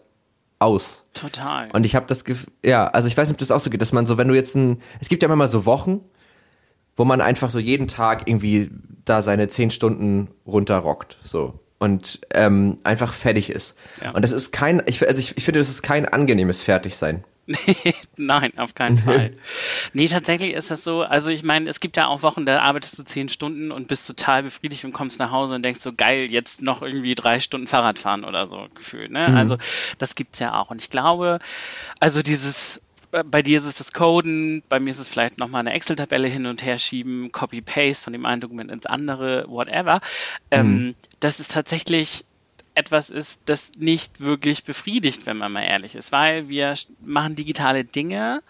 aus. 0.60 1.04
Total. 1.14 1.70
Und 1.72 1.84
ich 1.84 1.96
habe 1.96 2.06
das 2.06 2.24
Gefühl, 2.24 2.52
ja, 2.64 2.86
also 2.86 3.08
ich 3.08 3.16
weiß 3.16 3.28
nicht, 3.28 3.34
ob 3.34 3.38
das 3.38 3.50
auch 3.50 3.60
so 3.60 3.70
geht, 3.70 3.80
dass 3.80 3.92
man 3.92 4.06
so, 4.06 4.16
wenn 4.18 4.28
du 4.28 4.34
jetzt 4.34 4.54
ein, 4.54 4.80
es 5.00 5.08
gibt 5.08 5.22
ja 5.22 5.26
immer 5.26 5.36
mal 5.36 5.48
so 5.48 5.66
Wochen, 5.66 6.00
wo 6.96 7.04
man 7.04 7.20
einfach 7.20 7.50
so 7.50 7.58
jeden 7.58 7.88
Tag 7.88 8.28
irgendwie 8.28 8.70
da 9.04 9.22
seine 9.22 9.48
zehn 9.48 9.70
Stunden 9.70 10.28
runterrockt, 10.46 11.18
so 11.24 11.58
und 11.80 12.20
ähm, 12.34 12.78
einfach 12.84 13.12
fertig 13.14 13.50
ist. 13.50 13.74
Ja. 14.02 14.10
Und 14.12 14.22
das 14.22 14.32
ist 14.32 14.52
kein, 14.52 14.82
ich, 14.86 15.06
also 15.06 15.18
ich, 15.18 15.36
ich 15.36 15.44
finde, 15.44 15.60
das 15.60 15.70
ist 15.70 15.82
kein 15.82 16.06
angenehmes 16.06 16.62
Fertigsein. 16.62 17.24
Nein, 18.16 18.52
auf 18.56 18.74
keinen 18.74 18.96
Fall. 18.96 19.32
nee, 19.92 20.06
tatsächlich 20.06 20.54
ist 20.54 20.70
das 20.70 20.84
so. 20.84 21.02
Also 21.02 21.30
ich 21.30 21.42
meine, 21.42 21.68
es 21.68 21.80
gibt 21.80 21.96
ja 21.96 22.06
auch 22.06 22.22
Wochen, 22.22 22.46
da 22.46 22.60
arbeitest 22.60 22.98
du 22.98 23.04
zehn 23.04 23.28
Stunden 23.28 23.70
und 23.70 23.88
bist 23.88 24.06
total 24.06 24.42
befriedigt 24.44 24.84
und 24.84 24.92
kommst 24.92 25.20
nach 25.20 25.30
Hause 25.30 25.54
und 25.54 25.64
denkst 25.64 25.80
so, 25.80 25.92
geil, 25.92 26.30
jetzt 26.30 26.62
noch 26.62 26.82
irgendwie 26.82 27.14
drei 27.14 27.40
Stunden 27.40 27.66
Fahrrad 27.66 27.98
fahren 27.98 28.24
oder 28.24 28.46
so 28.46 28.66
gefühlt. 28.74 29.10
Ne? 29.10 29.28
Mhm. 29.28 29.36
Also 29.36 29.56
das 29.98 30.14
gibt's 30.14 30.38
ja 30.38 30.60
auch. 30.60 30.70
Und 30.70 30.80
ich 30.80 30.90
glaube, 30.90 31.38
also 31.98 32.22
dieses 32.22 32.80
bei 33.10 33.42
dir 33.42 33.56
ist 33.56 33.64
es 33.64 33.74
das 33.74 33.92
Coden, 33.92 34.62
bei 34.68 34.78
mir 34.78 34.90
ist 34.90 35.00
es 35.00 35.08
vielleicht 35.08 35.38
nochmal 35.38 35.62
eine 35.62 35.72
Excel-Tabelle 35.72 36.28
hin 36.28 36.46
und 36.46 36.64
her 36.64 36.78
schieben, 36.78 37.32
Copy-Paste 37.32 38.04
von 38.04 38.12
dem 38.12 38.24
einen 38.24 38.40
Dokument 38.40 38.70
ins 38.70 38.86
andere, 38.86 39.46
whatever. 39.48 40.00
Ähm, 40.50 40.66
mhm. 40.66 40.80
Ähm, 40.80 40.94
das 41.18 41.40
ist 41.40 41.50
tatsächlich 41.50 42.24
etwas 42.80 43.10
ist, 43.10 43.42
das 43.44 43.72
nicht 43.78 44.20
wirklich 44.20 44.64
befriedigt, 44.64 45.26
wenn 45.26 45.36
man 45.36 45.52
mal 45.52 45.62
ehrlich 45.62 45.94
ist, 45.94 46.12
weil 46.12 46.48
wir 46.48 46.74
machen 47.04 47.36
digitale 47.36 47.84
Dinge 47.84 48.42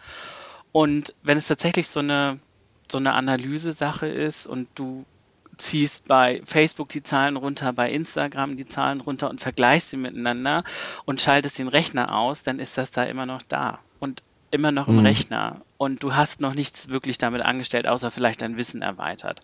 und 0.73 1.15
wenn 1.23 1.37
es 1.37 1.49
tatsächlich 1.49 1.89
so 1.89 2.01
eine, 2.01 2.39
so 2.91 2.99
eine 2.99 3.15
Analyse-Sache 3.15 4.07
ist 4.07 4.47
und 4.47 4.69
du 4.77 5.05
ziehst 5.57 6.09
bei 6.09 6.41
Facebook 6.45 6.89
die 6.91 7.03
Zahlen 7.03 7.37
runter, 7.37 7.73
bei 7.73 7.91
Instagram 7.91 8.57
die 8.57 8.65
Zahlen 8.65 9.01
runter 9.01 9.29
und 9.29 9.41
vergleichst 9.41 9.91
sie 9.91 9.97
miteinander 9.97 10.65
und 11.05 11.21
schaltest 11.21 11.59
den 11.59 11.69
Rechner 11.69 12.15
aus, 12.17 12.43
dann 12.45 12.61
ist 12.61 12.79
das 12.79 12.91
da 12.91 13.05
immer 13.05 13.27
noch 13.27 13.43
da 13.43 13.81
und 13.99 14.23
immer 14.51 14.73
noch 14.73 14.89
im 14.89 14.97
mhm. 14.97 15.07
Rechner 15.07 15.61
und 15.77 16.03
du 16.03 16.15
hast 16.15 16.41
noch 16.41 16.55
nichts 16.55 16.89
wirklich 16.89 17.19
damit 17.19 17.43
angestellt, 17.43 17.87
außer 17.87 18.11
vielleicht 18.11 18.43
dein 18.43 18.59
Wissen 18.59 18.83
erweitert. 18.83 19.41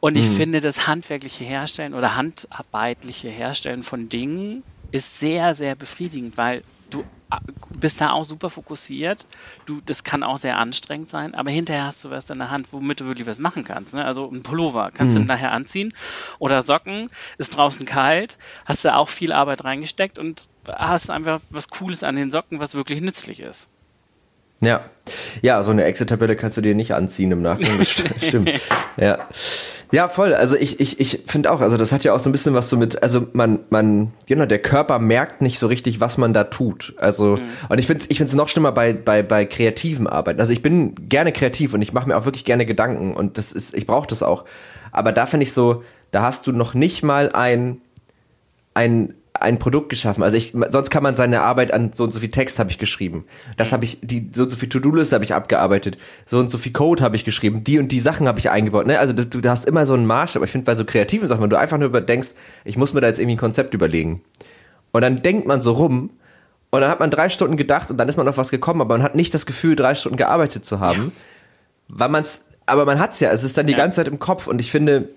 Und 0.00 0.16
ich 0.16 0.28
mhm. 0.30 0.36
finde, 0.36 0.60
das 0.60 0.86
handwerkliche 0.86 1.44
Herstellen 1.44 1.94
oder 1.94 2.16
handarbeitliche 2.16 3.28
Herstellen 3.28 3.82
von 3.82 4.08
Dingen 4.08 4.64
ist 4.92 5.20
sehr, 5.20 5.54
sehr 5.54 5.74
befriedigend, 5.74 6.36
weil 6.36 6.62
du 6.88 7.04
äh, 7.30 7.36
bist 7.74 8.00
da 8.00 8.10
auch 8.10 8.24
super 8.24 8.50
fokussiert. 8.50 9.26
Du, 9.66 9.80
das 9.84 10.02
kann 10.02 10.22
auch 10.22 10.38
sehr 10.38 10.58
anstrengend 10.58 11.10
sein, 11.10 11.34
aber 11.34 11.50
hinterher 11.50 11.84
hast 11.84 12.04
du 12.04 12.10
was 12.10 12.30
in 12.30 12.38
der 12.38 12.50
Hand, 12.50 12.68
womit 12.72 13.00
du 13.00 13.06
wirklich 13.06 13.26
was 13.26 13.38
machen 13.38 13.62
kannst. 13.62 13.94
Ne? 13.94 14.04
Also 14.04 14.28
ein 14.28 14.42
Pullover 14.42 14.90
kannst 14.92 15.16
mhm. 15.16 15.22
du 15.22 15.26
nachher 15.26 15.52
anziehen 15.52 15.92
oder 16.38 16.62
Socken, 16.62 17.08
ist 17.38 17.56
draußen 17.56 17.86
kalt, 17.86 18.38
hast 18.64 18.84
du 18.84 18.94
auch 18.94 19.08
viel 19.08 19.32
Arbeit 19.32 19.64
reingesteckt 19.64 20.18
und 20.18 20.48
hast 20.72 21.10
einfach 21.10 21.40
was 21.50 21.68
Cooles 21.68 22.02
an 22.02 22.16
den 22.16 22.30
Socken, 22.30 22.58
was 22.58 22.74
wirklich 22.74 23.00
nützlich 23.00 23.40
ist. 23.40 23.68
Ja, 24.62 24.82
ja, 25.42 25.62
so 25.62 25.70
eine 25.70 25.84
Excel-Tabelle 25.84 26.36
kannst 26.36 26.56
du 26.56 26.60
dir 26.60 26.74
nicht 26.74 26.94
anziehen 26.94 27.32
im 27.32 27.42
Nachgang. 27.42 27.78
Das 27.78 27.88
stimmt. 28.22 28.50
ja. 28.96 29.18
Ja, 29.92 30.08
voll. 30.08 30.34
Also 30.34 30.56
ich, 30.56 30.78
ich, 30.78 31.00
ich 31.00 31.22
finde 31.26 31.50
auch, 31.50 31.60
also 31.60 31.76
das 31.76 31.90
hat 31.90 32.04
ja 32.04 32.14
auch 32.14 32.20
so 32.20 32.28
ein 32.28 32.32
bisschen 32.32 32.54
was 32.54 32.68
so 32.68 32.76
mit, 32.76 33.02
also 33.02 33.26
man, 33.32 33.58
man, 33.70 34.12
genau, 34.26 34.46
der 34.46 34.60
Körper 34.60 35.00
merkt 35.00 35.42
nicht 35.42 35.58
so 35.58 35.66
richtig, 35.66 35.98
was 35.98 36.16
man 36.16 36.32
da 36.32 36.44
tut. 36.44 36.94
Also, 36.98 37.38
mhm. 37.38 37.42
und 37.68 37.78
ich 37.78 37.88
finde 37.88 38.02
es 38.04 38.10
ich 38.10 38.18
find's 38.18 38.34
noch 38.34 38.48
schlimmer 38.48 38.70
bei, 38.70 38.92
bei, 38.92 39.24
bei 39.24 39.44
kreativen 39.46 40.06
Arbeiten. 40.06 40.38
Also 40.38 40.52
ich 40.52 40.62
bin 40.62 40.94
gerne 41.08 41.32
kreativ 41.32 41.74
und 41.74 41.82
ich 41.82 41.92
mache 41.92 42.06
mir 42.06 42.16
auch 42.16 42.24
wirklich 42.24 42.44
gerne 42.44 42.66
Gedanken 42.66 43.14
und 43.14 43.36
das 43.36 43.50
ist, 43.50 43.74
ich 43.74 43.86
brauche 43.86 44.06
das 44.06 44.22
auch. 44.22 44.44
Aber 44.92 45.10
da 45.10 45.26
finde 45.26 45.42
ich 45.42 45.52
so, 45.52 45.82
da 46.12 46.22
hast 46.22 46.46
du 46.46 46.52
noch 46.52 46.74
nicht 46.74 47.02
mal 47.02 47.30
ein, 47.32 47.80
ein 48.74 49.14
ein 49.40 49.58
Produkt 49.58 49.88
geschaffen. 49.88 50.22
Also 50.22 50.36
ich, 50.36 50.54
sonst 50.68 50.90
kann 50.90 51.02
man 51.02 51.14
seine 51.14 51.40
Arbeit 51.40 51.72
an 51.72 51.92
so 51.94 52.04
und 52.04 52.12
so 52.12 52.20
viel 52.20 52.30
Text 52.30 52.58
habe 52.58 52.70
ich 52.70 52.78
geschrieben. 52.78 53.24
Das 53.56 53.72
habe 53.72 53.84
ich, 53.84 53.98
die 54.02 54.30
so 54.32 54.42
und 54.44 54.50
so 54.50 54.56
viel 54.56 54.68
To-Do-Liste 54.68 55.14
habe 55.14 55.24
ich 55.24 55.34
abgearbeitet. 55.34 55.96
So 56.26 56.38
und 56.38 56.50
so 56.50 56.58
viel 56.58 56.72
Code 56.72 57.02
habe 57.02 57.16
ich 57.16 57.24
geschrieben. 57.24 57.64
Die 57.64 57.78
und 57.78 57.90
die 57.90 58.00
Sachen 58.00 58.28
habe 58.28 58.38
ich 58.38 58.50
eingebaut. 58.50 58.86
Ne? 58.86 58.98
Also 58.98 59.14
du, 59.14 59.24
du 59.24 59.48
hast 59.48 59.66
immer 59.66 59.86
so 59.86 59.94
einen 59.94 60.06
Marsch. 60.06 60.36
Aber 60.36 60.44
ich 60.44 60.50
finde 60.50 60.66
bei 60.66 60.76
so 60.76 60.84
kreativen 60.84 61.26
Sachen, 61.26 61.42
wenn 61.42 61.50
du 61.50 61.58
einfach 61.58 61.78
nur 61.78 61.88
überdenkst, 61.88 62.30
ich 62.64 62.76
muss 62.76 62.92
mir 62.92 63.00
da 63.00 63.06
jetzt 63.06 63.18
irgendwie 63.18 63.36
ein 63.36 63.40
Konzept 63.40 63.74
überlegen. 63.74 64.22
Und 64.92 65.02
dann 65.02 65.22
denkt 65.22 65.46
man 65.46 65.62
so 65.62 65.72
rum 65.72 66.10
und 66.70 66.80
dann 66.80 66.90
hat 66.90 67.00
man 67.00 67.10
drei 67.10 67.28
Stunden 67.28 67.56
gedacht 67.56 67.90
und 67.90 67.96
dann 67.96 68.08
ist 68.08 68.16
man 68.16 68.28
auf 68.28 68.38
was 68.38 68.50
gekommen, 68.50 68.80
aber 68.80 68.96
man 68.96 69.02
hat 69.02 69.14
nicht 69.14 69.34
das 69.34 69.46
Gefühl, 69.46 69.76
drei 69.76 69.94
Stunden 69.94 70.16
gearbeitet 70.16 70.64
zu 70.64 70.80
haben, 70.80 71.12
ja. 71.14 71.94
weil 71.98 72.08
man's, 72.08 72.44
aber 72.66 72.84
man 72.86 73.00
hat's 73.00 73.18
ja. 73.20 73.30
Es 73.30 73.42
ist 73.42 73.56
dann 73.56 73.66
die 73.66 73.72
ja. 73.72 73.78
ganze 73.78 73.96
Zeit 73.96 74.08
im 74.08 74.18
Kopf 74.18 74.46
und 74.46 74.60
ich 74.60 74.70
finde, 74.70 75.08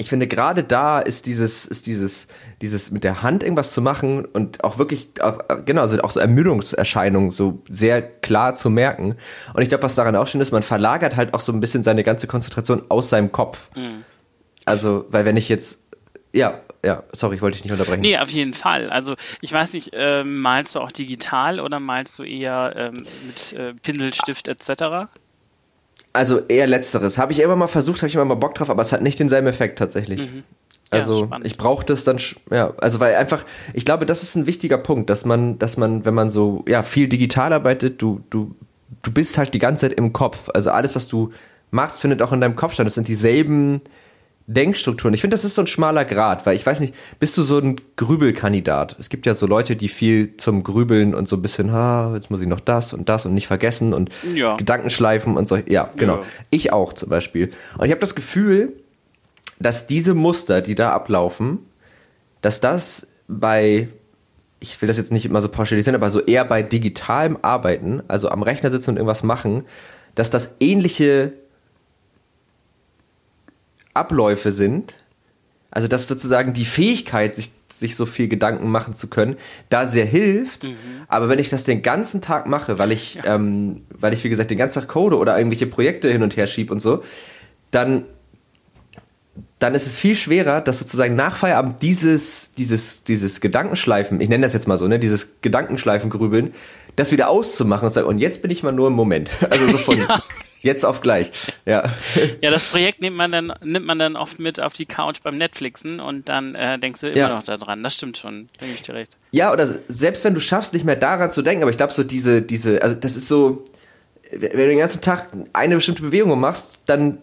ich 0.00 0.08
finde 0.08 0.26
gerade 0.26 0.64
da 0.64 0.98
ist 0.98 1.26
dieses 1.26 1.66
ist 1.66 1.86
dieses 1.86 2.26
dieses 2.62 2.90
mit 2.90 3.04
der 3.04 3.22
Hand 3.22 3.42
irgendwas 3.42 3.72
zu 3.72 3.82
machen 3.82 4.24
und 4.24 4.64
auch 4.64 4.78
wirklich 4.78 5.10
auch, 5.20 5.38
genau 5.66 5.82
also 5.82 6.00
auch 6.00 6.10
so 6.10 6.20
Ermüdungserscheinungen 6.20 7.30
so 7.30 7.62
sehr 7.68 8.00
klar 8.00 8.54
zu 8.54 8.70
merken 8.70 9.16
und 9.52 9.62
ich 9.62 9.68
glaube 9.68 9.84
was 9.84 9.94
daran 9.94 10.16
auch 10.16 10.26
schön 10.26 10.40
ist 10.40 10.52
man 10.52 10.62
verlagert 10.62 11.16
halt 11.16 11.34
auch 11.34 11.40
so 11.40 11.52
ein 11.52 11.60
bisschen 11.60 11.84
seine 11.84 12.02
ganze 12.02 12.26
Konzentration 12.26 12.82
aus 12.88 13.10
seinem 13.10 13.30
Kopf 13.30 13.68
mhm. 13.76 14.04
also 14.64 15.04
weil 15.10 15.26
wenn 15.26 15.36
ich 15.36 15.50
jetzt 15.50 15.80
ja 16.32 16.60
ja, 16.82 17.02
sorry, 17.12 17.36
ich 17.36 17.42
wollte 17.42 17.58
dich 17.58 17.64
nicht 17.64 17.72
unterbrechen. 17.72 18.00
Nee, 18.00 18.16
auf 18.16 18.30
jeden 18.30 18.54
Fall. 18.54 18.88
Also 18.88 19.14
ich 19.42 19.52
weiß 19.52 19.74
nicht, 19.74 19.92
äh, 19.92 20.24
malst 20.24 20.76
du 20.76 20.80
auch 20.80 20.90
digital 20.90 21.60
oder 21.60 21.78
malst 21.78 22.18
du 22.18 22.22
eher 22.22 22.72
ähm, 22.74 23.04
mit 23.26 23.52
äh, 23.52 23.74
Pinselstift 23.74 24.48
etc.? 24.48 25.10
Also 26.12 26.40
eher 26.48 26.66
letzteres. 26.66 27.18
Habe 27.18 27.32
ich 27.32 27.40
immer 27.40 27.56
mal 27.56 27.68
versucht, 27.68 27.98
habe 27.98 28.08
ich 28.08 28.14
immer 28.14 28.24
mal 28.24 28.34
Bock 28.34 28.54
drauf, 28.54 28.70
aber 28.70 28.82
es 28.82 28.92
hat 28.92 29.02
nicht 29.02 29.18
denselben 29.18 29.46
Effekt 29.46 29.78
tatsächlich. 29.78 30.20
Mhm. 30.20 30.42
Ja, 30.92 30.98
also 30.98 31.26
spannend. 31.26 31.46
ich 31.46 31.56
brauche 31.56 31.86
das 31.86 32.02
dann, 32.02 32.18
ja, 32.50 32.74
also 32.78 32.98
weil 32.98 33.14
einfach, 33.14 33.44
ich 33.74 33.84
glaube, 33.84 34.06
das 34.06 34.24
ist 34.24 34.34
ein 34.34 34.46
wichtiger 34.46 34.78
Punkt, 34.78 35.08
dass 35.08 35.24
man, 35.24 35.58
dass 35.60 35.76
man, 35.76 36.04
wenn 36.04 36.14
man 36.14 36.30
so, 36.30 36.64
ja, 36.66 36.82
viel 36.82 37.06
digital 37.06 37.52
arbeitet, 37.52 38.02
du, 38.02 38.22
du, 38.30 38.56
du 39.02 39.12
bist 39.12 39.38
halt 39.38 39.54
die 39.54 39.60
ganze 39.60 39.88
Zeit 39.88 39.96
im 39.96 40.12
Kopf. 40.12 40.48
Also 40.52 40.72
alles, 40.72 40.96
was 40.96 41.06
du 41.06 41.30
machst, 41.70 42.00
findet 42.00 42.22
auch 42.22 42.32
in 42.32 42.40
deinem 42.40 42.56
Kopf 42.56 42.74
statt. 42.74 42.86
Das 42.86 42.94
sind 42.94 43.06
dieselben 43.06 43.80
Denkstrukturen. 44.52 45.14
Ich 45.14 45.20
finde, 45.20 45.34
das 45.34 45.44
ist 45.44 45.54
so 45.54 45.62
ein 45.62 45.68
schmaler 45.68 46.04
Grad, 46.04 46.44
weil 46.44 46.56
ich 46.56 46.66
weiß 46.66 46.80
nicht, 46.80 46.94
bist 47.20 47.36
du 47.36 47.42
so 47.42 47.58
ein 47.58 47.76
Grübelkandidat? 47.96 48.96
Es 48.98 49.08
gibt 49.08 49.24
ja 49.26 49.34
so 49.34 49.46
Leute, 49.46 49.76
die 49.76 49.88
viel 49.88 50.36
zum 50.38 50.64
Grübeln 50.64 51.14
und 51.14 51.28
so 51.28 51.36
ein 51.36 51.42
bisschen, 51.42 51.72
ha, 51.72 52.12
jetzt 52.14 52.30
muss 52.30 52.40
ich 52.40 52.48
noch 52.48 52.60
das 52.60 52.92
und 52.92 53.08
das 53.08 53.26
und 53.26 53.34
nicht 53.34 53.46
vergessen 53.46 53.94
und 53.94 54.10
ja. 54.34 54.56
Gedankenschleifen 54.56 55.36
und 55.36 55.46
so. 55.46 55.56
Ja, 55.56 55.90
genau. 55.96 56.16
Ja. 56.16 56.22
Ich 56.50 56.72
auch 56.72 56.92
zum 56.92 57.08
Beispiel. 57.08 57.52
Und 57.78 57.84
ich 57.84 57.92
habe 57.92 58.00
das 58.00 58.16
Gefühl, 58.16 58.72
dass 59.60 59.86
diese 59.86 60.14
Muster, 60.14 60.62
die 60.62 60.74
da 60.74 60.90
ablaufen, 60.90 61.58
dass 62.40 62.60
das 62.60 63.06
bei, 63.28 63.88
ich 64.58 64.80
will 64.82 64.88
das 64.88 64.96
jetzt 64.96 65.12
nicht 65.12 65.26
immer 65.26 65.40
so 65.40 65.48
pauschalisieren, 65.48 65.94
aber 65.94 66.10
so 66.10 66.20
eher 66.20 66.44
bei 66.44 66.62
digitalem 66.62 67.38
Arbeiten, 67.42 68.02
also 68.08 68.30
am 68.30 68.42
Rechner 68.42 68.70
sitzen 68.70 68.90
und 68.90 68.96
irgendwas 68.96 69.22
machen, 69.22 69.64
dass 70.16 70.30
das 70.30 70.56
ähnliche 70.58 71.34
Abläufe 73.94 74.52
sind, 74.52 74.94
also 75.70 75.88
dass 75.88 76.08
sozusagen 76.08 76.52
die 76.52 76.64
Fähigkeit, 76.64 77.34
sich, 77.34 77.52
sich 77.68 77.94
so 77.96 78.06
viel 78.06 78.28
Gedanken 78.28 78.68
machen 78.70 78.94
zu 78.94 79.08
können, 79.08 79.36
da 79.68 79.86
sehr 79.86 80.04
hilft. 80.04 80.64
Mhm. 80.64 80.76
Aber 81.08 81.28
wenn 81.28 81.38
ich 81.38 81.48
das 81.48 81.64
den 81.64 81.82
ganzen 81.82 82.20
Tag 82.20 82.46
mache, 82.46 82.78
weil 82.78 82.92
ich, 82.92 83.14
ja. 83.14 83.36
ähm, 83.36 83.82
weil 83.90 84.12
ich 84.12 84.24
wie 84.24 84.28
gesagt 84.28 84.50
den 84.50 84.58
ganzen 84.58 84.80
Tag 84.80 84.88
code 84.88 85.16
oder 85.16 85.38
irgendwelche 85.38 85.66
Projekte 85.66 86.10
hin 86.10 86.22
und 86.22 86.36
her 86.36 86.46
schiebe 86.46 86.72
und 86.72 86.80
so, 86.80 87.02
dann 87.70 88.04
dann 89.58 89.74
ist 89.74 89.86
es 89.86 89.98
viel 89.98 90.16
schwerer, 90.16 90.60
dass 90.62 90.78
sozusagen 90.78 91.14
nach 91.14 91.36
Feierabend 91.36 91.82
dieses, 91.82 92.52
dieses, 92.52 93.04
dieses 93.04 93.40
Gedankenschleifen, 93.40 94.20
ich 94.20 94.28
nenne 94.28 94.42
das 94.42 94.54
jetzt 94.54 94.66
mal 94.66 94.78
so, 94.78 94.88
ne, 94.88 94.98
dieses 94.98 95.40
Gedankenschleifen-Grübeln, 95.42 96.54
das 96.96 97.12
wieder 97.12 97.28
auszumachen 97.28 97.86
und 97.86 97.92
sagen, 97.92 98.06
und 98.06 98.18
jetzt 98.18 98.40
bin 98.42 98.50
ich 98.50 98.62
mal 98.62 98.72
nur 98.72 98.88
im 98.88 98.94
Moment. 98.94 99.30
Also 99.50 99.66
so 99.68 99.78
von, 99.78 99.98
ja. 99.98 100.22
Jetzt 100.62 100.84
auf 100.84 101.00
gleich. 101.00 101.32
Ja. 101.64 101.84
Ja, 102.42 102.50
das 102.50 102.64
Projekt 102.64 103.00
nimmt 103.00 103.16
man 103.16 103.32
dann, 103.32 103.52
nimmt 103.62 103.86
man 103.86 103.98
dann 103.98 104.16
oft 104.16 104.38
mit 104.38 104.62
auf 104.62 104.74
die 104.74 104.86
Couch 104.86 105.20
beim 105.22 105.36
Netflixen 105.36 106.00
und 106.00 106.28
dann 106.28 106.54
äh, 106.54 106.78
denkst 106.78 107.00
du 107.00 107.08
immer 107.08 107.18
ja. 107.18 107.28
noch 107.28 107.42
daran. 107.42 107.82
Das 107.82 107.94
stimmt 107.94 108.18
schon, 108.18 108.48
denke 108.60 108.74
ich 108.74 108.82
dir 108.82 108.94
recht. 108.94 109.16
Ja, 109.30 109.52
oder 109.52 109.66
selbst 109.88 110.24
wenn 110.24 110.34
du 110.34 110.40
schaffst, 110.40 110.72
nicht 110.72 110.84
mehr 110.84 110.96
daran 110.96 111.30
zu 111.30 111.42
denken, 111.42 111.62
aber 111.62 111.70
ich 111.70 111.76
glaube, 111.76 111.92
so 111.92 112.02
diese, 112.02 112.42
diese, 112.42 112.82
also 112.82 112.94
das 112.94 113.16
ist 113.16 113.28
so, 113.28 113.64
wenn 114.30 114.50
du 114.50 114.68
den 114.68 114.78
ganzen 114.78 115.00
Tag 115.00 115.28
eine 115.52 115.76
bestimmte 115.76 116.02
Bewegung 116.02 116.38
machst, 116.38 116.80
dann 116.86 117.18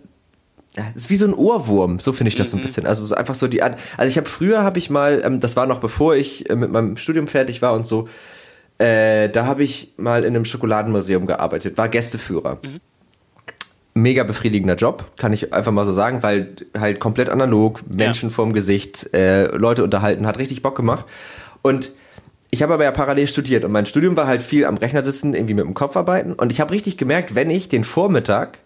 ja, 0.75 0.85
ist 0.95 1.09
wie 1.09 1.15
so 1.15 1.25
ein 1.25 1.33
Ohrwurm, 1.33 1.99
so 1.99 2.13
finde 2.13 2.29
ich 2.29 2.35
das 2.35 2.47
mhm. 2.47 2.51
so 2.51 2.57
ein 2.57 2.59
mhm. 2.59 2.63
bisschen. 2.63 2.85
Also 2.87 3.03
so 3.03 3.15
einfach 3.15 3.35
so 3.35 3.47
die 3.47 3.63
Art. 3.63 3.79
Also 3.97 4.09
ich 4.09 4.17
habe 4.17 4.27
früher 4.27 4.63
habe 4.63 4.79
ich 4.79 4.89
mal, 4.89 5.21
ähm, 5.23 5.39
das 5.39 5.55
war 5.55 5.65
noch 5.65 5.79
bevor 5.79 6.15
ich 6.15 6.49
äh, 6.49 6.55
mit 6.55 6.71
meinem 6.71 6.97
Studium 6.97 7.27
fertig 7.27 7.61
war 7.61 7.73
und 7.73 7.85
so, 7.85 8.09
äh, 8.77 9.29
da 9.29 9.45
habe 9.45 9.63
ich 9.63 9.93
mal 9.97 10.23
in 10.23 10.35
einem 10.35 10.45
Schokoladenmuseum 10.45 11.25
gearbeitet, 11.25 11.77
war 11.77 11.89
Gästeführer. 11.89 12.59
Mhm 12.63 12.79
mega 14.01 14.23
befriedigender 14.23 14.75
Job, 14.75 15.11
kann 15.17 15.33
ich 15.33 15.53
einfach 15.53 15.71
mal 15.71 15.85
so 15.85 15.93
sagen, 15.93 16.23
weil 16.23 16.55
halt 16.77 16.99
komplett 16.99 17.29
analog, 17.29 17.81
Menschen 17.89 18.29
ja. 18.29 18.35
vorm 18.35 18.53
Gesicht, 18.53 19.13
äh, 19.13 19.47
Leute 19.47 19.83
unterhalten, 19.83 20.27
hat 20.27 20.37
richtig 20.37 20.61
Bock 20.61 20.75
gemacht. 20.75 21.05
Und 21.61 21.91
ich 22.49 22.63
habe 22.63 22.73
aber 22.73 22.83
ja 22.83 22.91
parallel 22.91 23.27
studiert 23.27 23.65
und 23.65 23.71
mein 23.71 23.85
Studium 23.85 24.15
war 24.15 24.27
halt 24.27 24.41
viel 24.41 24.65
am 24.65 24.77
Rechner 24.77 25.01
sitzen, 25.01 25.33
irgendwie 25.33 25.53
mit 25.53 25.65
dem 25.65 25.73
Kopf 25.73 25.97
arbeiten. 25.97 26.33
Und 26.33 26.51
ich 26.51 26.61
habe 26.61 26.71
richtig 26.71 26.97
gemerkt, 26.97 27.35
wenn 27.35 27.49
ich 27.49 27.67
den 27.67 27.83
Vormittag 27.83 28.59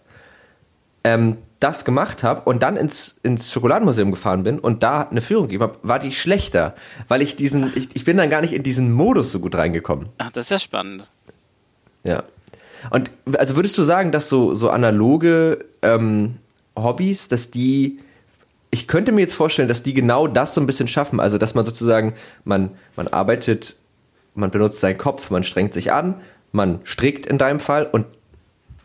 ähm, 1.04 1.38
das 1.58 1.84
gemacht 1.84 2.22
habe 2.22 2.42
und 2.42 2.62
dann 2.62 2.76
ins, 2.76 3.16
ins 3.22 3.52
Schokoladenmuseum 3.52 4.10
gefahren 4.10 4.42
bin 4.42 4.58
und 4.58 4.82
da 4.82 5.02
eine 5.02 5.20
Führung 5.20 5.44
gegeben 5.44 5.64
habe, 5.64 5.78
war 5.82 5.98
die 5.98 6.12
schlechter, 6.12 6.74
weil 7.08 7.22
ich 7.22 7.36
diesen, 7.36 7.72
ich, 7.76 7.88
ich 7.94 8.04
bin 8.04 8.16
dann 8.16 8.30
gar 8.30 8.40
nicht 8.40 8.52
in 8.52 8.62
diesen 8.62 8.92
Modus 8.92 9.32
so 9.32 9.40
gut 9.40 9.54
reingekommen. 9.54 10.08
Ach, 10.18 10.30
das 10.30 10.46
ist 10.46 10.50
ja 10.50 10.58
spannend. 10.58 11.10
Ja. 12.04 12.24
Und 12.90 13.10
also 13.36 13.56
würdest 13.56 13.76
du 13.78 13.82
sagen, 13.82 14.12
dass 14.12 14.28
so, 14.28 14.54
so 14.54 14.70
analoge 14.70 15.64
ähm, 15.82 16.36
Hobbys, 16.76 17.28
dass 17.28 17.50
die 17.50 17.98
ich 18.74 18.88
könnte 18.88 19.12
mir 19.12 19.20
jetzt 19.20 19.34
vorstellen, 19.34 19.68
dass 19.68 19.82
die 19.82 19.92
genau 19.92 20.26
das 20.26 20.54
so 20.54 20.60
ein 20.60 20.66
bisschen 20.66 20.88
schaffen. 20.88 21.20
Also, 21.20 21.36
dass 21.36 21.54
man 21.54 21.66
sozusagen, 21.66 22.14
man, 22.44 22.70
man 22.96 23.06
arbeitet, 23.06 23.76
man 24.34 24.50
benutzt 24.50 24.80
seinen 24.80 24.96
Kopf, 24.96 25.28
man 25.28 25.44
strengt 25.44 25.74
sich 25.74 25.92
an, 25.92 26.14
man 26.52 26.80
strickt 26.84 27.26
in 27.26 27.36
deinem 27.36 27.60
Fall 27.60 27.84
und 27.84 28.06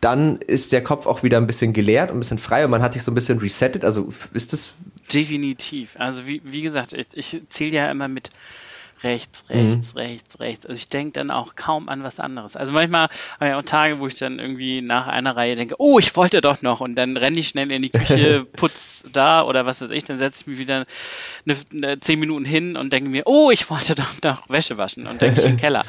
dann 0.02 0.36
ist 0.42 0.72
der 0.72 0.84
Kopf 0.84 1.06
auch 1.06 1.22
wieder 1.22 1.38
ein 1.38 1.46
bisschen 1.46 1.72
geleert, 1.72 2.10
ein 2.10 2.18
bisschen 2.18 2.38
frei 2.38 2.66
und 2.66 2.70
man 2.70 2.82
hat 2.82 2.92
sich 2.92 3.02
so 3.02 3.10
ein 3.10 3.14
bisschen 3.14 3.38
resettet. 3.38 3.82
Also 3.84 4.12
ist 4.34 4.52
das. 4.52 4.74
Definitiv. 5.12 5.96
Also 5.98 6.26
wie, 6.26 6.42
wie 6.44 6.60
gesagt, 6.60 6.92
ich, 6.92 7.06
ich 7.14 7.42
zähle 7.48 7.76
ja 7.76 7.90
immer 7.90 8.08
mit 8.08 8.28
rechts, 9.04 9.48
rechts, 9.48 9.94
mhm. 9.94 10.00
rechts, 10.00 10.40
rechts. 10.40 10.66
Also 10.66 10.78
ich 10.78 10.88
denke 10.88 11.12
dann 11.12 11.30
auch 11.30 11.54
kaum 11.56 11.88
an 11.88 12.02
was 12.02 12.20
anderes. 12.20 12.56
Also 12.56 12.72
manchmal 12.72 13.08
habe 13.40 13.50
ich 13.50 13.54
auch 13.54 13.62
Tage, 13.62 14.00
wo 14.00 14.06
ich 14.06 14.14
dann 14.16 14.38
irgendwie 14.38 14.80
nach 14.80 15.06
einer 15.06 15.36
Reihe 15.36 15.56
denke, 15.56 15.76
oh, 15.78 15.98
ich 15.98 16.16
wollte 16.16 16.40
doch 16.40 16.62
noch 16.62 16.80
und 16.80 16.94
dann 16.94 17.16
renne 17.16 17.38
ich 17.38 17.48
schnell 17.48 17.70
in 17.70 17.82
die 17.82 17.90
Küche, 17.90 18.44
putz 18.52 19.04
da 19.12 19.42
oder 19.42 19.66
was 19.66 19.80
weiß 19.80 19.90
ich, 19.90 20.04
dann 20.04 20.18
setze 20.18 20.42
ich 20.42 20.46
mich 20.46 20.58
wieder 20.58 20.86
eine, 21.46 21.56
eine, 21.72 22.00
zehn 22.00 22.18
Minuten 22.18 22.44
hin 22.44 22.76
und 22.76 22.92
denke 22.92 23.08
mir, 23.10 23.22
oh, 23.26 23.50
ich 23.50 23.70
wollte 23.70 23.94
doch 23.94 24.22
noch 24.22 24.48
Wäsche 24.48 24.78
waschen 24.78 25.06
und 25.06 25.20
denke 25.20 25.40
ich 25.40 25.46
in 25.46 25.52
den 25.52 25.60
Keller. 25.60 25.84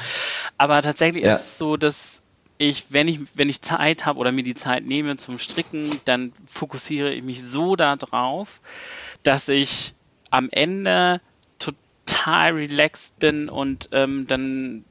Aber 0.58 0.82
tatsächlich 0.82 1.24
ja. 1.24 1.34
ist 1.34 1.46
es 1.46 1.58
so, 1.58 1.76
dass 1.76 2.22
ich, 2.58 2.86
wenn 2.90 3.08
ich, 3.08 3.20
wenn 3.34 3.48
ich 3.48 3.62
Zeit 3.62 4.04
habe 4.04 4.18
oder 4.18 4.32
mir 4.32 4.44
die 4.44 4.54
Zeit 4.54 4.84
nehme 4.84 5.16
zum 5.16 5.38
Stricken, 5.38 5.90
dann 6.04 6.32
fokussiere 6.46 7.10
ich 7.12 7.22
mich 7.22 7.42
so 7.42 7.74
darauf, 7.74 8.60
dass 9.22 9.48
ich 9.48 9.94
am 10.30 10.48
Ende 10.50 11.20
total 12.10 12.52
relaxed 12.52 13.18
bin 13.18 13.48
und 13.48 13.88
ähm, 13.92 14.26
dann 14.26 14.84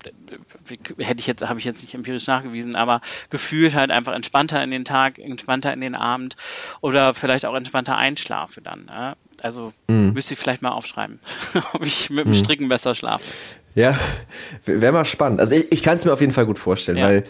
äh, 0.69 1.03
hätte 1.03 1.19
ich 1.19 1.27
jetzt, 1.27 1.47
habe 1.47 1.59
ich 1.59 1.65
jetzt 1.65 1.81
nicht 1.81 1.93
empirisch 1.93 2.27
nachgewiesen, 2.27 2.75
aber 2.75 3.01
gefühlt 3.29 3.75
halt 3.75 3.91
einfach 3.91 4.13
entspannter 4.13 4.63
in 4.63 4.71
den 4.71 4.85
Tag, 4.85 5.19
entspannter 5.19 5.73
in 5.73 5.81
den 5.81 5.95
Abend 5.95 6.35
oder 6.81 7.13
vielleicht 7.13 7.45
auch 7.45 7.55
entspannter 7.55 7.97
einschlafe 7.97 8.61
dann. 8.61 8.85
Ja? 8.89 9.15
Also 9.41 9.73
mhm. 9.87 10.13
müsste 10.13 10.33
ich 10.33 10.39
vielleicht 10.39 10.61
mal 10.61 10.71
aufschreiben, 10.71 11.19
ob 11.73 11.85
ich 11.85 12.09
mit 12.09 12.25
dem 12.25 12.29
mhm. 12.29 12.35
Stricken 12.35 12.69
besser 12.69 12.95
schlafe. 12.95 13.23
Ja, 13.75 13.97
wäre 14.65 14.91
mal 14.91 15.05
spannend. 15.05 15.39
Also 15.39 15.55
ich, 15.55 15.71
ich 15.71 15.83
kann 15.83 15.97
es 15.97 16.05
mir 16.05 16.13
auf 16.13 16.21
jeden 16.21 16.33
Fall 16.33 16.45
gut 16.45 16.59
vorstellen, 16.59 16.97
ja. 16.97 17.05
weil 17.05 17.25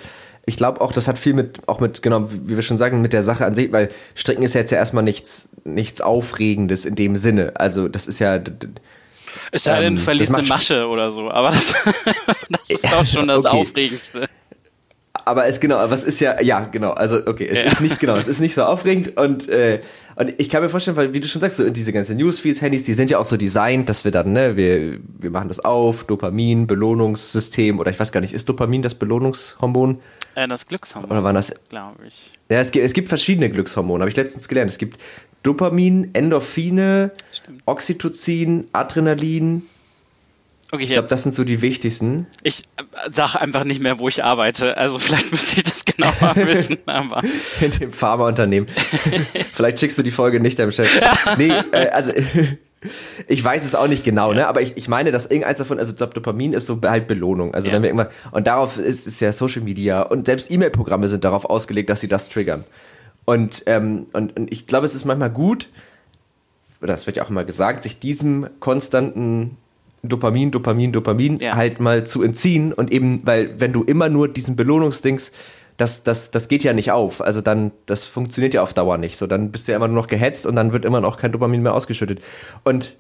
ich 0.46 0.58
glaube 0.58 0.82
auch, 0.82 0.94
das 0.94 1.08
hat 1.08 1.20
viel 1.20 1.34
mit, 1.34 1.68
auch 1.68 1.80
mit, 1.80 2.02
genau, 2.02 2.32
wie 2.32 2.56
wir 2.56 2.64
schon 2.64 2.78
sagen, 2.78 3.02
mit 3.02 3.14
der 3.14 3.22
Sache 3.24 3.46
an 3.46 3.54
sich, 3.54 3.72
weil 3.72 3.90
Stricken 4.16 4.42
ist 4.42 4.56
ja 4.56 4.62
jetzt 4.62 4.72
ja 4.72 4.78
erstmal 4.78 5.04
nichts, 5.04 5.50
nichts 5.64 6.02
Aufregendes 6.02 6.86
in 6.86 6.96
dem 6.96 7.18
Sinne. 7.18 7.54
Also 7.56 7.88
das 7.88 8.08
ist 8.08 8.20
ja, 8.20 8.40
es 9.52 9.64
sei 9.64 9.80
denn, 9.80 9.94
ähm, 9.94 9.98
verliest 9.98 10.34
eine 10.34 10.48
Masche 10.48 10.88
oder 10.88 11.12
so, 11.12 11.30
aber 11.30 11.50
das, 11.50 11.74
das 12.50 12.70
ist 12.70 12.94
auch 12.94 13.06
schon 13.06 13.28
das 13.28 13.40
okay. 13.46 13.58
Aufregendste. 13.58 14.30
Aber 15.26 15.46
es 15.46 15.60
genau, 15.60 15.78
aber 15.78 15.94
es 15.94 16.04
ist 16.04 16.20
ja, 16.22 16.42
ja, 16.42 16.62
genau, 16.62 16.92
also 16.92 17.26
okay, 17.28 17.48
es 17.48 17.60
ja. 17.60 17.66
ist 17.66 17.82
nicht, 17.82 18.00
genau, 18.00 18.16
es 18.18 18.28
ist 18.28 18.40
nicht 18.40 18.56
so 18.56 18.64
aufregend 18.64 19.18
und, 19.18 19.48
äh, 19.48 19.82
und 20.16 20.34
ich 20.38 20.50
kann 20.50 20.64
mir 20.64 20.70
vorstellen, 20.70 20.98
weil, 20.98 21.14
wie 21.14 21.20
du 21.20 21.28
schon 21.28 21.40
sagst, 21.40 21.58
so 21.58 21.70
diese 21.70 21.94
ganzen 21.94 22.18
Newsfeeds, 22.18 22.62
Handys, 22.62 22.84
die 22.84 22.94
sind 22.94 23.12
ja 23.12 23.20
auch 23.20 23.26
so 23.26 23.38
designt, 23.38 23.90
dass 23.90 24.06
wir 24.06 24.12
dann, 24.12 24.34
ne, 24.34 24.56
wir, 24.56 25.00
wir 25.20 25.30
machen 25.30 25.48
das 25.48 25.60
auf, 25.60 26.04
Dopamin, 26.06 26.66
Belohnungssystem, 26.66 27.80
oder 27.80 27.92
ich 27.92 28.00
weiß 28.00 28.12
gar 28.12 28.22
nicht, 28.22 28.34
ist 28.34 28.50
Dopamin 28.50 28.82
das 28.82 28.96
Belohnungshormon? 28.96 30.00
Äh, 30.36 30.48
das 30.48 30.66
Glückshormon. 30.66 31.12
Oder 31.12 31.24
war 31.24 31.34
das? 31.34 31.54
Glaube 31.70 32.00
ich. 32.08 32.32
Ja, 32.50 32.60
es 32.60 32.72
gibt, 32.72 32.86
es 32.86 32.94
gibt 32.94 33.10
verschiedene 33.10 33.50
Glückshormone, 33.50 34.02
habe 34.02 34.10
ich 34.10 34.16
letztens 34.16 34.48
gelernt. 34.48 34.72
Es 34.72 34.78
gibt 34.78 35.00
Dopamin, 35.44 36.10
Endorphine, 36.14 37.12
Stimmt. 37.32 37.64
Oxytocin, 37.66 38.68
Adrenalin. 38.74 39.64
Okay, 40.72 40.84
ich 40.84 40.92
glaube, 40.92 41.08
das 41.08 41.24
sind 41.24 41.32
so 41.34 41.44
die 41.44 41.64
wichtigsten. 41.64 42.28
Ich 42.44 42.62
äh, 42.78 43.12
sage 43.12 43.42
einfach 43.42 43.64
nicht 43.64 43.82
mehr, 43.82 43.98
wo 43.98 44.08
ich 44.08 44.24
arbeite. 44.24 44.78
Also 44.78 45.00
vielleicht 45.00 45.32
müsste 45.32 45.58
ich 45.58 45.64
das 45.64 45.84
genauer 45.86 46.36
wissen. 46.36 46.78
Aber. 46.86 47.24
In 47.60 47.72
dem 47.72 47.92
Pharmaunternehmen. 47.92 48.70
vielleicht 49.54 49.80
schickst 49.80 49.98
du 49.98 50.04
die 50.04 50.12
Folge 50.12 50.40
nicht 50.40 50.60
deinem 50.60 50.72
Chef. 50.72 51.02
nee, 51.38 51.52
äh, 51.72 51.90
also 51.90 52.12
ich 53.28 53.44
weiß 53.44 53.66
es 53.66 53.76
auch 53.76 53.88
nicht 53.88 54.04
genau, 54.04 54.34
ne? 54.34 54.48
Aber 54.48 54.62
ich, 54.62 54.78
ich 54.78 54.88
meine, 54.88 55.12
dass 55.12 55.26
irgendeins 55.26 55.58
davon, 55.58 55.80
also 55.80 55.92
ich 55.92 55.98
glaube, 55.98 56.14
Dopamin 56.14 56.54
ist 56.54 56.66
so 56.66 56.80
halt 56.82 57.08
Belohnung. 57.08 57.54
Also 57.54 57.68
ja. 57.68 57.74
wenn 57.74 57.82
wir 57.82 57.90
irgendwann, 57.90 58.10
und 58.32 58.48
darauf 58.48 58.78
ist, 58.78 59.06
ist 59.06 59.20
ja 59.22 59.34
Social 59.34 59.64
Media 59.64 60.02
und 60.04 60.28
selbst 60.28 60.50
E-Mail-Programme 60.50 61.08
sind 61.08 61.24
darauf 61.24 61.46
ausgelegt, 61.46 61.90
dass 61.90 62.00
sie 62.00 62.08
das 62.08 62.30
triggern. 62.30 62.64
Und, 63.30 63.62
ähm, 63.68 64.08
und, 64.12 64.36
und 64.36 64.52
ich 64.52 64.66
glaube, 64.66 64.88
es 64.88 64.96
ist 64.96 65.06
manchmal 65.06 65.30
gut, 65.30 65.70
oder 66.82 66.94
das 66.94 67.06
wird 67.06 67.16
ja 67.16 67.24
auch 67.24 67.30
immer 67.30 67.46
gesagt, 67.46 67.84
sich 67.84 68.00
diesem 68.00 68.48
konstanten 68.60 69.56
Dopamin, 70.02 70.50
Dopamin, 70.50 70.92
Dopamin 70.92 71.38
ja. 71.38 71.56
halt 71.56 71.80
mal 71.80 72.08
zu 72.08 72.24
entziehen 72.24 72.74
und 72.74 72.92
eben, 72.92 73.22
weil 73.26 73.60
wenn 73.60 73.72
du 73.72 73.84
immer 73.84 74.10
nur 74.10 74.30
diesen 74.30 74.56
Belohnungsdings, 74.56 75.32
das, 75.78 76.02
das, 76.02 76.32
das 76.32 76.48
geht 76.48 76.64
ja 76.64 76.74
nicht 76.74 76.92
auf. 76.92 77.22
Also 77.22 77.42
dann, 77.42 77.70
das 77.86 78.06
funktioniert 78.06 78.56
ja 78.56 78.64
auf 78.64 78.74
Dauer 78.74 78.98
nicht. 78.98 79.16
So, 79.16 79.28
dann 79.28 79.52
bist 79.52 79.68
du 79.68 79.74
ja 79.74 79.76
immer 79.76 79.88
nur 79.88 79.98
noch 79.98 80.08
gehetzt 80.08 80.48
und 80.48 80.56
dann 80.56 80.74
wird 80.74 80.84
immer 80.84 81.00
noch 81.00 81.18
kein 81.18 81.32
Dopamin 81.32 81.62
mehr 81.62 81.76
ausgeschüttet. 81.76 82.22
Und 82.64 82.96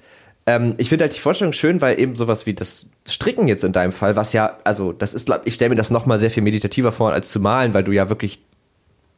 ähm, 0.45 0.75
ich 0.77 0.89
finde 0.89 1.05
halt 1.05 1.15
die 1.15 1.21
Vorstellung 1.21 1.53
schön, 1.53 1.81
weil 1.81 1.99
eben 1.99 2.15
sowas 2.15 2.45
wie 2.45 2.53
das 2.53 2.85
Stricken 3.07 3.47
jetzt 3.47 3.63
in 3.63 3.73
deinem 3.73 3.93
Fall, 3.93 4.15
was 4.15 4.33
ja, 4.33 4.59
also 4.63 4.93
das 4.93 5.15
ist, 5.15 5.27
ich 5.45 5.55
stelle 5.55 5.69
mir 5.69 5.75
das 5.75 5.89
nochmal 5.89 6.19
sehr 6.19 6.29
viel 6.29 6.43
meditativer 6.43 6.91
vor, 6.91 7.13
als 7.13 7.29
zu 7.29 7.39
malen, 7.39 7.73
weil 7.73 7.83
du 7.83 7.91
ja 7.93 8.09
wirklich 8.09 8.43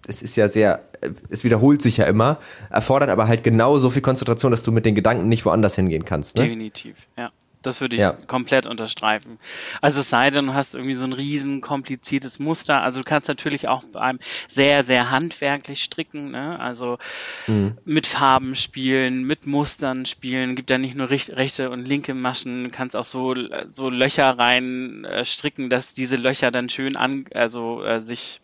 es 0.08 0.22
ist 0.22 0.36
ja 0.36 0.50
sehr, 0.50 0.84
es 1.30 1.44
wiederholt 1.44 1.82
sich 1.82 1.98
ja 1.98 2.06
immer, 2.06 2.40
erfordert 2.70 3.10
aber 3.10 3.28
halt 3.28 3.44
genau 3.44 3.80
so 3.80 3.90
viel 3.90 4.02
Konzentration, 4.02 4.52
dass 4.52 4.64
du 4.64 4.72
mit 4.72 4.86
den 4.86 4.96
Gedanken 4.96 5.28
nicht 5.28 5.46
woanders 5.46 5.76
hingehen 5.76 6.06
kannst. 6.06 6.38
Ne? 6.38 6.44
Definitiv, 6.44 6.96
ja. 7.18 7.32
Das 7.62 7.80
würde 7.80 7.96
ich 7.96 8.02
ja. 8.02 8.14
komplett 8.28 8.66
unterstreifen. 8.66 9.38
Also 9.82 10.00
es 10.00 10.10
sei 10.10 10.32
denn, 10.32 10.48
du 10.48 10.54
hast 10.54 10.74
irgendwie 10.74 10.96
so 10.96 11.06
ein 11.06 11.14
riesen 11.14 11.62
kompliziertes 11.62 12.40
Muster. 12.40 12.82
Also 12.82 13.02
du 13.02 13.04
kannst 13.04 13.28
natürlich 13.28 13.68
auch 13.68 13.84
beim 13.84 14.18
sehr, 14.48 14.84
sehr 14.84 15.12
handwerklich 15.12 15.84
stricken, 15.84 16.32
ne? 16.32 16.60
also 16.60 16.98
mhm. 17.46 17.78
mit 17.86 18.08
Farben 18.08 18.56
spielen, 18.56 19.26
mit 19.26 19.46
Mustern 19.46 20.06
spielen. 20.08 20.56
Gibt 20.56 20.72
ja 20.72 20.80
nicht 20.80 20.96
nur 20.96 21.12
rechte 21.12 21.70
und 21.70 21.88
linke 21.88 22.16
Maschen, 22.16 22.64
du 22.64 22.70
kannst 22.72 22.98
auch 22.98 23.04
so, 23.04 23.36
so 23.70 23.90
Löcher 23.90 24.40
rein 24.40 25.06
äh, 25.06 25.24
stricken, 25.24 25.70
dass 25.70 25.94
diese 25.94 26.16
Löcher 26.16 26.50
dann 26.50 26.68
schön 26.68 26.96
an, 26.96 27.26
also 27.34 27.84
äh, 27.84 28.02
sich 28.02 28.41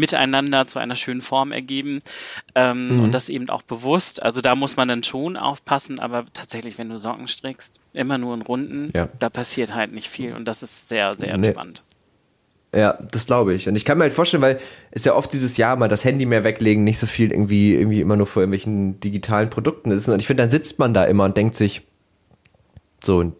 miteinander 0.00 0.66
zu 0.66 0.78
einer 0.78 0.96
schönen 0.96 1.20
Form 1.20 1.52
ergeben 1.52 2.00
ähm, 2.54 2.96
mhm. 2.96 3.02
und 3.04 3.14
das 3.14 3.28
eben 3.28 3.48
auch 3.48 3.62
bewusst. 3.62 4.22
Also 4.22 4.40
da 4.40 4.54
muss 4.54 4.76
man 4.76 4.88
dann 4.88 5.04
schon 5.04 5.36
aufpassen, 5.36 6.00
aber 6.00 6.24
tatsächlich, 6.32 6.78
wenn 6.78 6.88
du 6.88 6.98
Socken 6.98 7.28
strickst, 7.28 7.80
immer 7.92 8.18
nur 8.18 8.34
in 8.34 8.42
Runden, 8.42 8.90
ja. 8.94 9.08
da 9.18 9.28
passiert 9.28 9.74
halt 9.74 9.92
nicht 9.92 10.08
viel 10.08 10.34
und 10.34 10.46
das 10.46 10.62
ist 10.62 10.88
sehr, 10.88 11.14
sehr 11.16 11.34
entspannt. 11.34 11.84
Nee. 11.86 11.90
Ja, 12.72 12.98
das 13.10 13.26
glaube 13.26 13.52
ich. 13.54 13.68
Und 13.68 13.74
ich 13.74 13.84
kann 13.84 13.98
mir 13.98 14.04
halt 14.04 14.12
vorstellen, 14.12 14.42
weil 14.42 14.60
es 14.92 15.04
ja 15.04 15.14
oft 15.14 15.32
dieses 15.32 15.56
Jahr 15.56 15.74
mal 15.74 15.88
das 15.88 16.04
Handy 16.04 16.24
mehr 16.24 16.44
weglegen, 16.44 16.84
nicht 16.84 16.98
so 17.00 17.06
viel 17.06 17.32
irgendwie, 17.32 17.74
irgendwie 17.74 18.00
immer 18.00 18.16
nur 18.16 18.28
vor 18.28 18.42
irgendwelchen 18.42 19.00
digitalen 19.00 19.50
Produkten 19.50 19.90
ist. 19.90 20.08
Und 20.08 20.20
ich 20.20 20.26
finde, 20.28 20.44
dann 20.44 20.50
sitzt 20.50 20.78
man 20.78 20.94
da 20.94 21.04
immer 21.04 21.24
und 21.24 21.36
denkt 21.36 21.56
sich, 21.56 21.82
so, 23.02 23.32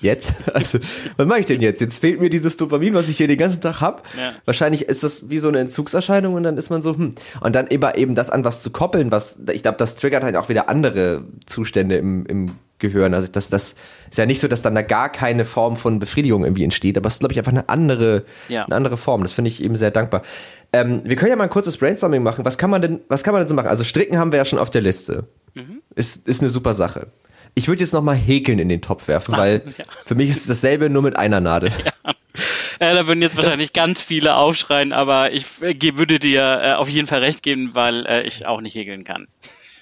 Jetzt? 0.00 0.34
Also, 0.54 0.78
was 1.16 1.26
mache 1.26 1.40
ich 1.40 1.46
denn 1.46 1.62
jetzt? 1.62 1.80
Jetzt 1.80 1.98
fehlt 1.98 2.20
mir 2.20 2.28
dieses 2.28 2.56
Dopamin, 2.56 2.94
was 2.94 3.08
ich 3.08 3.16
hier 3.16 3.28
den 3.28 3.38
ganzen 3.38 3.60
Tag 3.60 3.80
hab. 3.80 4.06
Ja. 4.16 4.34
Wahrscheinlich 4.44 4.82
ist 4.82 5.02
das 5.02 5.30
wie 5.30 5.38
so 5.38 5.48
eine 5.48 5.60
Entzugserscheinung 5.60 6.34
und 6.34 6.42
dann 6.42 6.58
ist 6.58 6.68
man 6.68 6.82
so, 6.82 6.94
hm. 6.94 7.14
Und 7.40 7.54
dann 7.54 7.68
eben, 7.68 7.88
eben 7.94 8.14
das 8.14 8.28
an 8.28 8.44
was 8.44 8.62
zu 8.62 8.70
koppeln, 8.70 9.10
was, 9.10 9.38
ich 9.50 9.62
glaube, 9.62 9.78
das 9.78 9.96
triggert 9.96 10.24
halt 10.24 10.36
auch 10.36 10.48
wieder 10.48 10.68
andere 10.68 11.24
Zustände 11.46 11.96
im, 11.96 12.26
im 12.26 12.50
Gehirn. 12.78 13.14
Also 13.14 13.28
das, 13.32 13.48
das 13.48 13.74
ist 14.10 14.18
ja 14.18 14.26
nicht 14.26 14.40
so, 14.40 14.48
dass 14.48 14.60
dann 14.60 14.74
da 14.74 14.82
gar 14.82 15.10
keine 15.10 15.46
Form 15.46 15.76
von 15.76 15.98
Befriedigung 15.98 16.44
irgendwie 16.44 16.64
entsteht, 16.64 16.98
aber 16.98 17.06
es 17.06 17.14
ist, 17.14 17.20
glaube 17.20 17.32
ich, 17.32 17.38
einfach 17.38 17.52
eine 17.52 17.68
andere, 17.70 18.24
ja. 18.48 18.66
eine 18.66 18.74
andere 18.74 18.98
Form. 18.98 19.22
Das 19.22 19.32
finde 19.32 19.48
ich 19.48 19.62
eben 19.62 19.76
sehr 19.76 19.90
dankbar. 19.90 20.22
Ähm, 20.74 21.00
wir 21.04 21.16
können 21.16 21.30
ja 21.30 21.36
mal 21.36 21.44
ein 21.44 21.50
kurzes 21.50 21.78
Brainstorming 21.78 22.22
machen. 22.22 22.44
Was 22.44 22.58
kann 22.58 22.68
man 22.68 22.82
denn, 22.82 23.00
was 23.08 23.22
kann 23.22 23.32
man 23.32 23.40
denn 23.40 23.48
so 23.48 23.54
machen? 23.54 23.68
Also 23.68 23.84
Stricken 23.84 24.18
haben 24.18 24.32
wir 24.32 24.38
ja 24.38 24.44
schon 24.44 24.58
auf 24.58 24.68
der 24.68 24.82
Liste. 24.82 25.24
Mhm. 25.54 25.80
Ist, 25.94 26.28
ist 26.28 26.42
eine 26.42 26.50
super 26.50 26.74
Sache. 26.74 27.08
Ich 27.54 27.68
würde 27.68 27.82
jetzt 27.82 27.92
noch 27.92 28.02
mal 28.02 28.16
Häkeln 28.16 28.58
in 28.58 28.68
den 28.68 28.80
Topf 28.80 29.08
werfen, 29.08 29.36
weil 29.36 29.62
ja. 29.78 29.84
für 30.04 30.14
mich 30.14 30.30
ist 30.30 30.38
es 30.38 30.46
dasselbe 30.46 30.90
nur 30.90 31.02
mit 31.02 31.16
einer 31.16 31.40
Nadel. 31.40 31.70
Ja. 31.84 32.14
Ja, 32.80 32.94
da 32.94 33.06
würden 33.06 33.22
jetzt 33.22 33.36
wahrscheinlich 33.36 33.72
ganz 33.74 34.02
viele 34.02 34.34
aufschreien, 34.34 34.92
aber 34.92 35.32
ich 35.32 35.44
äh, 35.60 35.96
würde 35.96 36.18
dir 36.18 36.60
äh, 36.62 36.72
auf 36.72 36.88
jeden 36.88 37.06
Fall 37.06 37.20
recht 37.20 37.42
geben, 37.42 37.74
weil 37.74 38.06
äh, 38.06 38.22
ich 38.22 38.48
auch 38.48 38.60
nicht 38.60 38.74
häkeln 38.74 39.04
kann. 39.04 39.26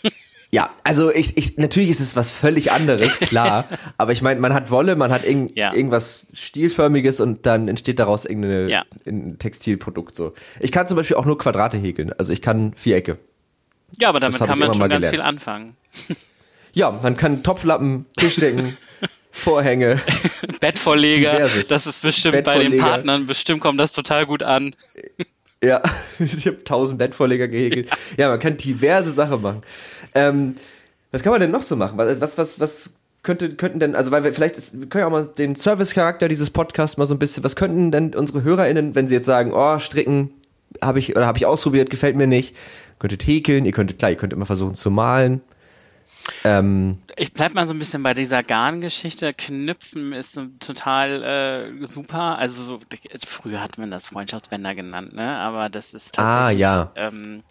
Ja, 0.52 0.70
also 0.82 1.12
ich, 1.12 1.36
ich, 1.36 1.58
natürlich 1.58 1.90
ist 1.90 2.00
es 2.00 2.16
was 2.16 2.32
völlig 2.32 2.72
anderes, 2.72 3.20
klar. 3.20 3.68
aber 3.98 4.10
ich 4.10 4.20
meine, 4.20 4.40
man 4.40 4.52
hat 4.52 4.68
Wolle, 4.72 4.96
man 4.96 5.12
hat 5.12 5.24
irg 5.24 5.52
ja. 5.54 5.72
irgendwas 5.72 6.26
Stilförmiges 6.32 7.20
und 7.20 7.46
dann 7.46 7.68
entsteht 7.68 8.00
daraus 8.00 8.24
irgendein 8.24 8.68
ja. 8.68 8.84
Textilprodukt 9.38 10.16
so. 10.16 10.34
Ich 10.58 10.72
kann 10.72 10.88
zum 10.88 10.96
Beispiel 10.96 11.16
auch 11.16 11.24
nur 11.24 11.38
Quadrate 11.38 11.78
häkeln. 11.78 12.12
Also 12.18 12.32
ich 12.32 12.42
kann 12.42 12.74
Vierecke. 12.74 13.18
Ja, 14.00 14.08
aber 14.08 14.18
damit 14.18 14.40
kann 14.40 14.58
man 14.58 14.74
schon 14.74 14.88
ganz 14.88 15.08
viel 15.08 15.20
anfangen. 15.20 15.76
Ja, 16.72 16.90
man 16.90 17.16
kann 17.16 17.42
Topflappen, 17.42 18.06
Tischdecken, 18.16 18.76
Vorhänge, 19.32 20.00
Bettvorleger. 20.60 21.32
Diverses. 21.32 21.68
Das 21.68 21.86
ist 21.86 22.02
bestimmt 22.02 22.44
bei 22.44 22.58
den 22.58 22.78
Partnern, 22.78 23.26
bestimmt 23.26 23.60
kommt 23.60 23.80
das 23.80 23.92
total 23.92 24.26
gut 24.26 24.42
an. 24.42 24.74
Ja, 25.62 25.82
ich 26.18 26.46
habe 26.46 26.64
tausend 26.64 26.98
Bettvorleger 26.98 27.48
gehegelt. 27.48 27.88
Ja. 28.16 28.24
ja. 28.24 28.28
man 28.30 28.40
kann 28.40 28.56
diverse 28.56 29.10
Sachen 29.10 29.42
machen. 29.42 29.62
Ähm, 30.14 30.56
was 31.12 31.22
kann 31.22 31.32
man 31.32 31.40
denn 31.40 31.50
noch 31.50 31.62
so 31.62 31.76
machen? 31.76 31.98
Was, 31.98 32.20
was, 32.20 32.38
was, 32.38 32.60
was 32.60 32.90
könnte, 33.22 33.50
könnten 33.54 33.80
denn, 33.80 33.94
also 33.94 34.10
weil 34.10 34.24
wir 34.24 34.32
vielleicht, 34.32 34.56
ist, 34.56 34.78
wir 34.78 34.88
können 34.88 35.02
ja 35.02 35.06
auch 35.06 35.10
mal 35.10 35.28
den 35.36 35.56
Service-Charakter 35.56 36.28
dieses 36.28 36.50
Podcasts 36.50 36.96
mal 36.96 37.06
so 37.06 37.14
ein 37.14 37.18
bisschen, 37.18 37.44
was 37.44 37.56
könnten 37.56 37.90
denn 37.90 38.14
unsere 38.14 38.42
HörerInnen, 38.42 38.94
wenn 38.94 39.08
sie 39.08 39.14
jetzt 39.14 39.26
sagen, 39.26 39.52
oh, 39.52 39.78
stricken 39.78 40.30
habe 40.80 40.98
ich, 40.98 41.16
oder 41.16 41.26
habe 41.26 41.38
ich 41.38 41.46
ausprobiert, 41.46 41.90
gefällt 41.90 42.16
mir 42.16 42.26
nicht, 42.26 42.54
könntet 42.98 43.26
häkeln, 43.26 43.64
ihr 43.64 43.72
könntet, 43.72 43.98
klar, 43.98 44.10
ihr 44.10 44.16
könnt 44.16 44.32
immer 44.32 44.46
versuchen 44.46 44.74
zu 44.74 44.90
malen. 44.90 45.40
Ähm, 46.44 46.98
ich 47.16 47.32
bleib 47.32 47.54
mal 47.54 47.66
so 47.66 47.74
ein 47.74 47.78
bisschen 47.78 48.02
bei 48.02 48.14
dieser 48.14 48.42
Garngeschichte. 48.42 49.32
Knüpfen 49.34 50.12
ist 50.12 50.40
total 50.58 51.22
äh, 51.22 51.86
super. 51.86 52.38
Also 52.38 52.62
so, 52.62 52.80
früher 53.26 53.60
hat 53.60 53.78
man 53.78 53.90
das 53.90 54.08
Freundschaftsbänder 54.08 54.74
genannt, 54.74 55.12
ne? 55.12 55.36
Aber 55.38 55.68
das 55.68 55.94
ist 55.94 56.18
ah, 56.18 56.22
tatsächlich. 56.22 56.66
Ah, 56.66 56.92
ja. 56.96 57.08
Ähm, 57.08 57.42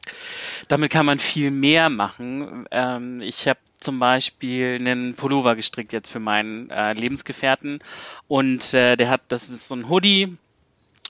damit 0.67 0.91
kann 0.91 1.05
man 1.05 1.19
viel 1.19 1.51
mehr 1.51 1.89
machen. 1.89 2.65
Ähm, 2.71 3.19
ich 3.21 3.47
habe 3.47 3.59
zum 3.79 3.99
Beispiel 3.99 4.77
einen 4.79 5.15
Pullover 5.15 5.55
gestrickt 5.55 5.93
jetzt 5.93 6.09
für 6.09 6.19
meinen 6.19 6.69
äh, 6.69 6.93
Lebensgefährten 6.93 7.79
und 8.27 8.73
äh, 8.73 8.95
der 8.97 9.09
hat, 9.09 9.21
das 9.29 9.47
ist 9.47 9.69
so 9.69 9.75
ein 9.75 9.87
Hoodie, 9.89 10.37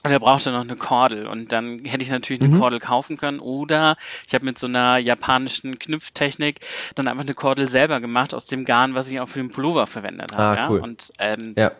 und 0.02 0.10
er 0.10 0.18
brauchte 0.18 0.50
noch 0.50 0.62
eine 0.62 0.76
Kordel 0.76 1.26
und 1.26 1.52
dann 1.52 1.84
hätte 1.84 2.02
ich 2.02 2.10
natürlich 2.10 2.40
eine 2.40 2.54
mhm. 2.54 2.58
Kordel 2.58 2.80
kaufen 2.80 3.18
können 3.18 3.38
oder 3.38 3.96
ich 4.26 4.34
habe 4.34 4.46
mit 4.46 4.58
so 4.58 4.66
einer 4.66 4.98
japanischen 4.98 5.78
Knüpftechnik 5.78 6.60
dann 6.94 7.06
einfach 7.06 7.24
eine 7.24 7.34
Kordel 7.34 7.68
selber 7.68 8.00
gemacht 8.00 8.32
aus 8.32 8.46
dem 8.46 8.64
Garn, 8.64 8.94
was 8.94 9.10
ich 9.10 9.20
auch 9.20 9.28
für 9.28 9.40
den 9.40 9.50
Pullover 9.50 9.86
verwendet 9.86 10.32
habe. 10.32 10.42
Ah, 10.42 10.54
ja? 10.54 10.70
cool. 10.70 10.80
Und 10.80 11.10
ähm, 11.18 11.54
ja. 11.56 11.72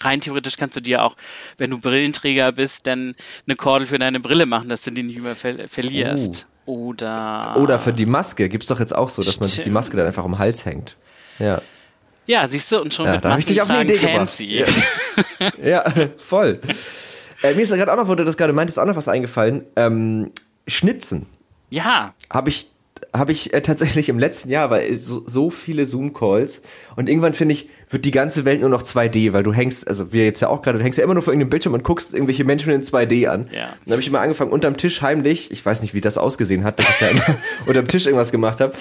rein 0.00 0.22
theoretisch 0.22 0.56
kannst 0.56 0.76
du 0.76 0.80
dir 0.80 1.02
auch, 1.02 1.16
wenn 1.58 1.70
du 1.70 1.80
Brillenträger 1.80 2.50
bist, 2.52 2.86
dann 2.86 3.14
eine 3.46 3.56
Kordel 3.56 3.86
für 3.86 3.98
deine 3.98 4.20
Brille 4.20 4.46
machen, 4.46 4.70
dass 4.70 4.82
du 4.82 4.90
die 4.90 5.02
nicht 5.02 5.20
mehr 5.20 5.36
ver 5.36 5.68
verlierst. 5.68 6.46
Oh. 6.46 6.54
Oder 6.66 7.56
oder 7.58 7.78
für 7.78 7.92
die 7.92 8.06
Maske 8.06 8.48
gibt's 8.48 8.68
doch 8.68 8.80
jetzt 8.80 8.94
auch 8.94 9.10
so, 9.10 9.20
dass 9.20 9.38
man 9.38 9.46
sich 9.46 9.62
die 9.62 9.70
Maske 9.70 9.98
dann 9.98 10.06
einfach 10.06 10.24
um 10.24 10.32
den 10.32 10.38
Hals 10.38 10.64
hängt. 10.64 10.96
Ja. 11.38 11.60
Ja, 12.26 12.48
siehst 12.48 12.72
du, 12.72 12.80
und 12.80 12.94
schon 12.94 13.04
ja, 13.04 13.16
mit 13.16 13.24
Masken 13.24 13.54
tragen 13.54 13.98
fancy. 13.98 14.60
Ja. 14.60 14.66
ja, 15.62 15.92
voll. 16.16 16.60
Äh, 17.44 17.54
mir 17.54 17.62
ist 17.62 17.72
gerade 17.72 17.92
auch 17.92 17.96
noch, 17.96 18.08
wo 18.08 18.14
du 18.14 18.24
das 18.24 18.38
gerade 18.38 18.54
meintest, 18.54 18.78
auch 18.78 18.86
noch 18.86 18.96
was 18.96 19.06
eingefallen. 19.06 19.66
Ähm, 19.76 20.30
Schnitzen. 20.66 21.26
Ja. 21.68 22.14
Habe 22.30 22.48
ich 22.48 22.70
habe 23.12 23.32
ich 23.32 23.52
äh, 23.52 23.60
tatsächlich 23.60 24.08
im 24.08 24.18
letzten 24.18 24.48
Jahr, 24.48 24.70
weil 24.70 24.96
so, 24.96 25.24
so 25.26 25.50
viele 25.50 25.84
Zoom-Calls 25.84 26.62
und 26.96 27.08
irgendwann 27.08 27.34
finde 27.34 27.52
ich, 27.52 27.68
wird 27.90 28.04
die 28.04 28.10
ganze 28.10 28.44
Welt 28.44 28.60
nur 28.60 28.70
noch 28.70 28.82
2D, 28.82 29.32
weil 29.32 29.42
du 29.42 29.52
hängst, 29.52 29.86
also 29.86 30.12
wir 30.12 30.24
jetzt 30.24 30.40
ja 30.40 30.48
auch 30.48 30.62
gerade, 30.62 30.78
du 30.78 30.84
hängst 30.84 30.98
ja 30.98 31.04
immer 31.04 31.12
nur 31.12 31.22
vor 31.22 31.32
irgendeinem 31.32 31.50
Bildschirm 31.50 31.74
und 31.74 31.84
guckst 31.84 32.14
irgendwelche 32.14 32.44
Menschen 32.44 32.72
in 32.72 32.82
2D 32.82 33.28
an. 33.28 33.46
Ja. 33.52 33.74
Dann 33.84 33.92
habe 33.92 34.00
ich 34.00 34.08
immer 34.08 34.20
angefangen, 34.20 34.50
unterm 34.52 34.76
Tisch 34.76 35.02
heimlich, 35.02 35.50
ich 35.50 35.64
weiß 35.64 35.82
nicht, 35.82 35.92
wie 35.92 36.00
das 36.00 36.16
ausgesehen 36.16 36.64
hat, 36.64 36.78
dass 36.78 36.88
ich 36.88 36.98
da 36.98 37.08
immer 37.08 37.24
unterm 37.66 37.88
Tisch 37.88 38.06
irgendwas 38.06 38.32
gemacht 38.32 38.60
habe, 38.60 38.72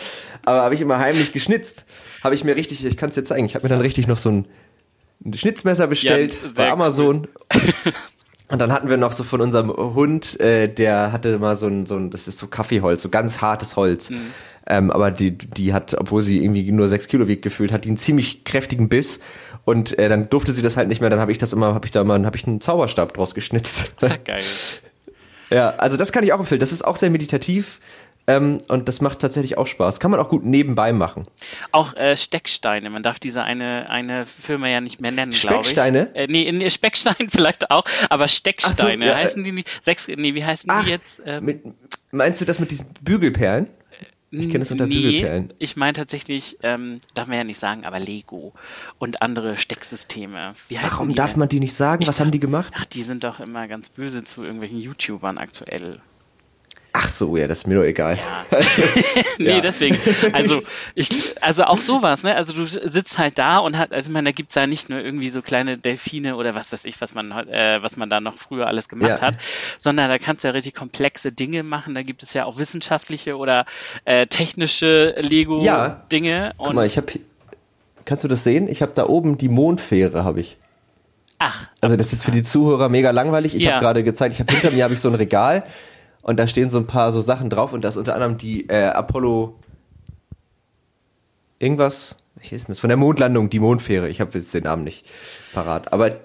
aber 0.44 0.62
habe 0.62 0.76
ich 0.76 0.82
immer 0.82 1.00
heimlich 1.00 1.34
geschnitzt. 1.34 1.86
Habe 2.24 2.36
ich 2.36 2.44
mir 2.44 2.56
richtig, 2.56 2.86
ich 2.86 2.98
kann 2.98 3.10
es 3.10 3.16
dir 3.16 3.24
zeigen, 3.24 3.46
ich 3.46 3.56
habe 3.56 3.66
mir 3.66 3.70
dann 3.70 3.82
richtig 3.82 4.08
noch 4.08 4.18
so 4.18 4.30
ein, 4.30 4.46
ein 5.26 5.34
Schnitzmesser 5.34 5.88
bestellt 5.88 6.40
ja, 6.42 6.52
bei 6.56 6.72
Amazon. 6.72 7.28
Cool. 7.54 7.94
Und 8.50 8.60
dann 8.60 8.72
hatten 8.72 8.90
wir 8.90 8.98
noch 8.98 9.14
so 9.14 9.24
von 9.24 9.42
unserem 9.42 9.70
Hund, 9.72 10.40
äh, 10.40 10.68
der 10.68 11.12
hatte 11.12 11.40
mal 11.40 11.56
so 11.56 11.68
ein, 11.68 11.86
so 11.86 11.96
ein, 11.96 12.12
das 12.12 12.28
ist 12.28 12.38
so 12.38 12.48
Kaffeeholz, 12.48 13.02
so 13.02 13.10
ganz 13.10 13.42
hartes 13.42 13.76
Holz. 13.76 14.10
Mhm. 14.10 14.34
Ähm, 14.68 14.92
aber 14.92 15.12
die, 15.12 15.32
die 15.32 15.74
hat, 15.74 15.94
obwohl 15.94 16.22
sie 16.22 16.44
irgendwie 16.44 16.72
nur 16.72 16.88
sechs 16.88 17.08
Kilo 17.08 17.28
wiegt 17.28 17.42
gefühlt, 17.42 17.72
hat 17.72 17.86
die 17.86 17.90
einen 17.90 17.98
ziemlich 17.98 18.44
kräftigen 18.44 18.90
Biss. 18.90 19.20
Und 19.66 19.98
äh, 19.98 20.10
dann 20.10 20.30
durfte 20.30 20.52
sie 20.52 20.62
das 20.62 20.78
halt 20.78 20.88
nicht 20.88 21.02
mehr. 21.02 21.10
Dann 21.10 21.20
habe 21.20 21.32
ich 21.32 21.38
das 21.38 21.54
immer, 21.54 21.74
habe 21.74 21.86
ich 21.86 21.92
da 21.92 22.04
mal, 22.04 22.26
habe 22.26 22.36
ich 22.36 22.46
einen 22.46 22.62
Zauberstab 22.62 23.14
draus 23.14 23.34
geschnitzt. 23.34 23.96
Das 24.00 24.10
ist 24.12 24.26
geil. 24.26 24.44
ja, 25.50 25.72
also 25.78 25.98
das 25.98 26.12
kann 26.12 26.24
ich 26.24 26.34
auch 26.34 26.40
empfehlen. 26.40 26.60
Das 26.60 26.72
ist 26.72 26.84
auch 26.84 26.98
sehr 26.98 27.10
meditativ. 27.10 27.80
Ähm, 28.26 28.60
und 28.70 28.88
das 28.88 29.02
macht 29.02 29.20
tatsächlich 29.20 29.58
auch 29.58 29.68
Spaß. 29.68 30.00
Kann 30.00 30.12
man 30.12 30.20
auch 30.20 30.30
gut 30.30 30.46
nebenbei 30.46 30.94
machen. 30.94 31.28
Auch 31.72 31.94
äh, 31.96 32.16
Stecksteine. 32.16 32.90
Man 32.90 33.04
darf 33.04 33.20
diese 33.20 33.44
eine, 33.44 33.90
eine 33.90 34.26
Firma 34.26 34.68
ja 34.70 34.80
nicht 34.80 35.02
mehr 35.02 35.12
nennen, 35.12 35.32
glaube 35.32 35.62
ich. 35.62 35.70
Specksteine? 35.70 36.16
Äh, 36.16 36.28
nee, 36.28 36.50
nee, 36.52 36.70
Speckstein 36.70 37.16
vielleicht 37.30 37.70
auch, 37.70 37.84
aber 38.10 38.30
Stecksteine. 38.30 39.06
So, 39.06 39.12
ja, 39.12 39.18
heißen 39.18 39.44
die 39.44 39.52
nicht? 39.52 39.84
Sechs, 39.84 40.08
nee, 40.08 40.34
wie 40.34 40.46
heißen 40.46 40.72
ach, 40.72 40.86
die 40.86 40.92
jetzt? 40.92 41.22
Ähm, 41.26 41.44
mit, 41.44 41.64
meinst 42.12 42.40
du 42.40 42.46
das 42.46 42.60
mit 42.60 42.72
diesen 42.72 42.94
Bügelperlen? 43.02 43.68
Ich 44.36 44.50
kenne 44.50 44.64
es 44.64 44.72
unter 44.72 44.88
nee, 44.88 44.96
Bügelperlen. 44.96 45.54
Ich 45.60 45.76
meine 45.76 45.94
tatsächlich, 45.94 46.58
ähm, 46.64 47.00
darf 47.14 47.28
man 47.28 47.38
ja 47.38 47.44
nicht 47.44 47.60
sagen, 47.60 47.86
aber 47.86 48.00
Lego 48.00 48.54
und 48.98 49.22
andere 49.22 49.58
Stecksysteme. 49.58 50.56
Warum 50.82 51.14
darf 51.14 51.32
denn? 51.32 51.40
man 51.40 51.50
die 51.50 51.60
nicht 51.60 51.76
sagen? 51.76 52.02
Ich 52.02 52.08
Was 52.08 52.16
dachte, 52.16 52.28
haben 52.28 52.32
die 52.32 52.40
gemacht? 52.40 52.74
Ach, 52.76 52.86
die 52.86 53.04
sind 53.04 53.24
doch 53.24 53.40
immer 53.40 53.68
ganz 53.68 53.90
böse 53.90 54.24
zu 54.24 54.44
irgendwelchen 54.44 54.80
YouTubern 54.80 55.38
aktuell. 55.38 56.02
Ach 56.96 57.08
so, 57.08 57.36
ja, 57.36 57.48
das 57.48 57.60
ist 57.60 57.68
mir 57.68 57.76
doch 57.76 57.84
egal. 57.84 58.18
Ja. 58.18 58.58
nee, 59.40 59.46
ja. 59.46 59.62
deswegen. 59.62 59.98
Also, 60.32 60.62
ich, 60.94 61.10
also 61.42 61.64
auch 61.64 61.80
sowas, 61.80 62.22
ne? 62.22 62.36
Also 62.36 62.54
du 62.54 62.66
sitzt 62.66 63.18
halt 63.18 63.40
da 63.40 63.58
und 63.58 63.80
hat, 63.80 63.92
also 63.92 64.10
ich 64.10 64.14
meine, 64.14 64.30
da 64.30 64.32
gibt's 64.32 64.54
ja 64.54 64.68
nicht 64.68 64.90
nur 64.90 65.00
irgendwie 65.00 65.30
so 65.30 65.42
kleine 65.42 65.80
Delfine 65.80 66.36
oder 66.36 66.54
was 66.54 66.72
weiß 66.72 66.86
ich, 66.86 67.02
was 67.02 67.16
man 67.16 67.32
äh, 67.32 67.80
was 67.82 67.98
man 67.98 68.12
da 68.12 68.22
noch 68.22 68.36
früher 68.36 68.68
alles 68.68 68.88
gemacht 68.88 69.20
ja. 69.20 69.22
hat, 69.22 69.38
sondern 69.80 70.10
da 70.10 70.20
kannst 70.20 70.44
du 70.44 70.50
ja 70.50 70.52
richtig 70.54 70.76
komplexe 70.76 71.32
Dinge 71.32 71.64
machen. 71.64 71.96
Da 71.96 72.04
gibt 72.04 72.22
es 72.22 72.36
ja 72.36 72.46
auch 72.46 72.60
wissenschaftliche 72.60 73.38
oder 73.38 73.66
äh, 74.06 74.28
technische 74.28 75.16
Lego-Dinge. 75.18 76.30
Ja. 76.30 76.54
Guck 76.58 76.74
mal, 76.74 76.86
ich 76.86 76.98
habe 76.98 77.12
Kannst 78.06 78.24
du 78.24 78.28
das 78.28 78.44
sehen? 78.44 78.68
Ich 78.68 78.82
habe 78.82 78.92
da 78.96 79.08
oben 79.08 79.38
die 79.38 79.50
Mondfähre, 79.50 80.24
habe 80.24 80.42
ich. 80.42 80.58
Ach. 81.40 81.68
Also 81.82 81.96
das 81.96 82.08
ist 82.08 82.12
jetzt 82.14 82.26
für 82.26 82.32
die 82.32 82.44
Zuhörer 82.44 82.90
mega 82.90 83.12
langweilig. 83.12 83.56
Ich 83.56 83.64
ja. 83.64 83.74
habe 83.74 83.84
gerade 83.84 84.04
gezeigt, 84.04 84.34
ich 84.34 84.40
habe 84.40 84.52
hinter 84.52 84.72
mir 84.72 84.84
habe 84.84 84.94
ich 84.94 85.00
so 85.00 85.10
ein 85.10 85.16
Regal 85.16 85.64
und 86.24 86.40
da 86.40 86.48
stehen 86.48 86.72
so 86.72 86.80
ein 86.80 86.88
paar 86.88 87.12
so 87.12 87.22
Sachen 87.22 87.52
drauf 87.52 87.74
und 87.74 87.84
da 87.84 87.90
ist 87.90 87.98
unter 87.98 88.16
anderem 88.16 88.38
die 88.38 88.68
äh, 88.70 88.86
Apollo 88.86 89.60
irgendwas, 91.60 92.18
wie 92.40 92.56
ist 92.56 92.68
denn 92.68 92.74
das? 92.74 92.80
Von 92.80 92.88
der 92.88 92.98
Mondlandung, 92.98 93.50
die 93.50 93.60
Mondfähre. 93.60 94.10
Ich 94.10 94.20
habe 94.20 94.38
jetzt 94.38 94.54
den 94.54 94.64
Namen 94.64 94.84
nicht 94.84 95.06
parat, 95.54 95.94
aber 95.94 96.16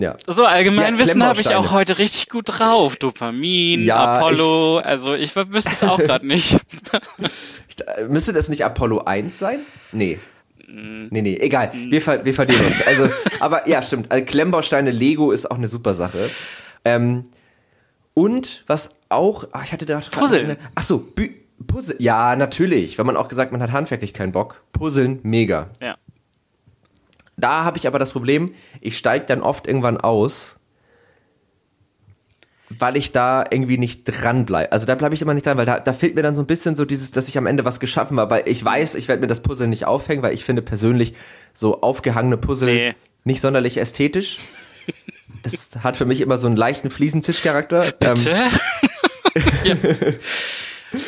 ja. 0.00 0.16
So 0.26 0.44
Allgemeinwissen 0.44 1.20
ja, 1.20 1.26
habe 1.26 1.40
ich 1.40 1.54
auch 1.54 1.70
heute 1.70 1.98
richtig 1.98 2.28
gut 2.28 2.44
drauf. 2.46 2.96
Dopamin, 2.96 3.84
ja, 3.84 4.16
Apollo, 4.16 4.80
ich, 4.80 4.86
also 4.86 5.14
ich 5.14 5.36
wüsste 5.36 5.70
es 5.72 5.82
auch 5.84 5.98
gerade 5.98 6.26
nicht. 6.26 6.52
ich, 7.68 7.76
müsste 8.08 8.32
das 8.32 8.48
nicht 8.48 8.64
Apollo 8.64 9.04
1 9.04 9.38
sein? 9.38 9.60
Nee. 9.92 10.18
Mm. 10.66 11.06
Nee, 11.10 11.22
nee, 11.22 11.36
egal. 11.36 11.70
Wir, 11.74 12.02
ver 12.02 12.24
wir 12.24 12.34
verlieren 12.34 12.66
uns. 12.66 12.82
Also, 12.82 13.08
aber 13.40 13.68
ja, 13.68 13.82
stimmt. 13.82 14.10
Also 14.10 14.24
Klemmbausteine 14.24 14.90
Lego 14.90 15.30
ist 15.30 15.50
auch 15.50 15.58
eine 15.58 15.68
super 15.68 15.94
Sache. 15.94 16.30
Ähm, 16.84 17.24
und 18.14 18.64
was 18.68 18.94
auch, 19.08 19.48
ach, 19.52 19.64
ich 19.64 19.72
hatte 19.72 19.86
da 19.86 20.00
Puzzle. 20.00 20.56
Ach 20.74 20.82
so, 20.82 20.98
Bü 20.98 21.30
Puzzle. 21.66 21.96
Ja, 21.98 22.36
natürlich. 22.36 22.98
Wenn 22.98 23.06
man 23.06 23.16
auch 23.16 23.28
gesagt, 23.28 23.52
man 23.52 23.62
hat 23.62 23.72
handwerklich 23.72 24.12
keinen 24.12 24.32
Bock. 24.32 24.62
Puzzeln, 24.72 25.20
mega. 25.22 25.70
Ja. 25.80 25.96
Da 27.36 27.64
habe 27.64 27.78
ich 27.78 27.86
aber 27.86 27.98
das 27.98 28.12
Problem, 28.12 28.54
ich 28.80 28.96
steige 28.96 29.26
dann 29.26 29.40
oft 29.40 29.66
irgendwann 29.66 29.96
aus, 29.96 30.58
weil 32.70 32.96
ich 32.96 33.12
da 33.12 33.44
irgendwie 33.50 33.78
nicht 33.78 34.04
dran 34.04 34.46
bleibe. 34.46 34.72
Also 34.72 34.86
da 34.86 34.94
bleibe 34.94 35.14
ich 35.14 35.22
immer 35.22 35.34
nicht 35.34 35.46
dran, 35.46 35.56
weil 35.56 35.66
da, 35.66 35.80
da 35.80 35.92
fehlt 35.92 36.14
mir 36.14 36.22
dann 36.22 36.34
so 36.34 36.42
ein 36.42 36.46
bisschen 36.46 36.76
so 36.76 36.84
dieses, 36.84 37.10
dass 37.12 37.28
ich 37.28 37.38
am 37.38 37.46
Ende 37.46 37.64
was 37.64 37.80
geschaffen 37.80 38.18
habe, 38.20 38.30
weil 38.30 38.48
ich 38.48 38.64
weiß, 38.64 38.94
ich 38.94 39.08
werde 39.08 39.20
mir 39.20 39.26
das 39.26 39.40
Puzzle 39.40 39.68
nicht 39.68 39.86
aufhängen, 39.86 40.22
weil 40.22 40.34
ich 40.34 40.44
finde 40.44 40.62
persönlich 40.62 41.14
so 41.52 41.80
aufgehangene 41.80 42.36
Puzzle 42.36 42.74
nee. 42.74 42.94
nicht 43.24 43.40
sonderlich 43.40 43.78
ästhetisch. 43.78 44.38
Das 45.44 45.70
hat 45.82 45.96
für 45.96 46.06
mich 46.06 46.20
immer 46.20 46.38
so 46.38 46.46
einen 46.46 46.56
leichten 46.56 46.90
Fliesentischcharakter. 46.90 47.92
Bitte? 47.92 48.30
Ähm. 49.34 49.38
ja. 49.64 49.74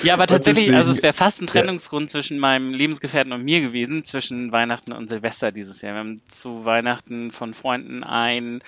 ja. 0.02 0.14
aber 0.14 0.26
tatsächlich, 0.26 0.66
deswegen, 0.66 0.76
also 0.76 0.92
es 0.92 1.02
wäre 1.02 1.14
fast 1.14 1.40
ein 1.40 1.46
Trennungsgrund 1.46 2.10
ja. 2.10 2.12
zwischen 2.12 2.38
meinem 2.38 2.74
Lebensgefährten 2.74 3.32
und 3.32 3.44
mir 3.44 3.60
gewesen, 3.62 4.04
zwischen 4.04 4.52
Weihnachten 4.52 4.92
und 4.92 5.08
Silvester 5.08 5.52
dieses 5.52 5.80
Jahr. 5.80 5.94
Wir 5.94 6.00
haben 6.00 6.20
zu 6.28 6.66
Weihnachten 6.66 7.32
von 7.32 7.54
Freunden 7.54 8.04
ein 8.04 8.60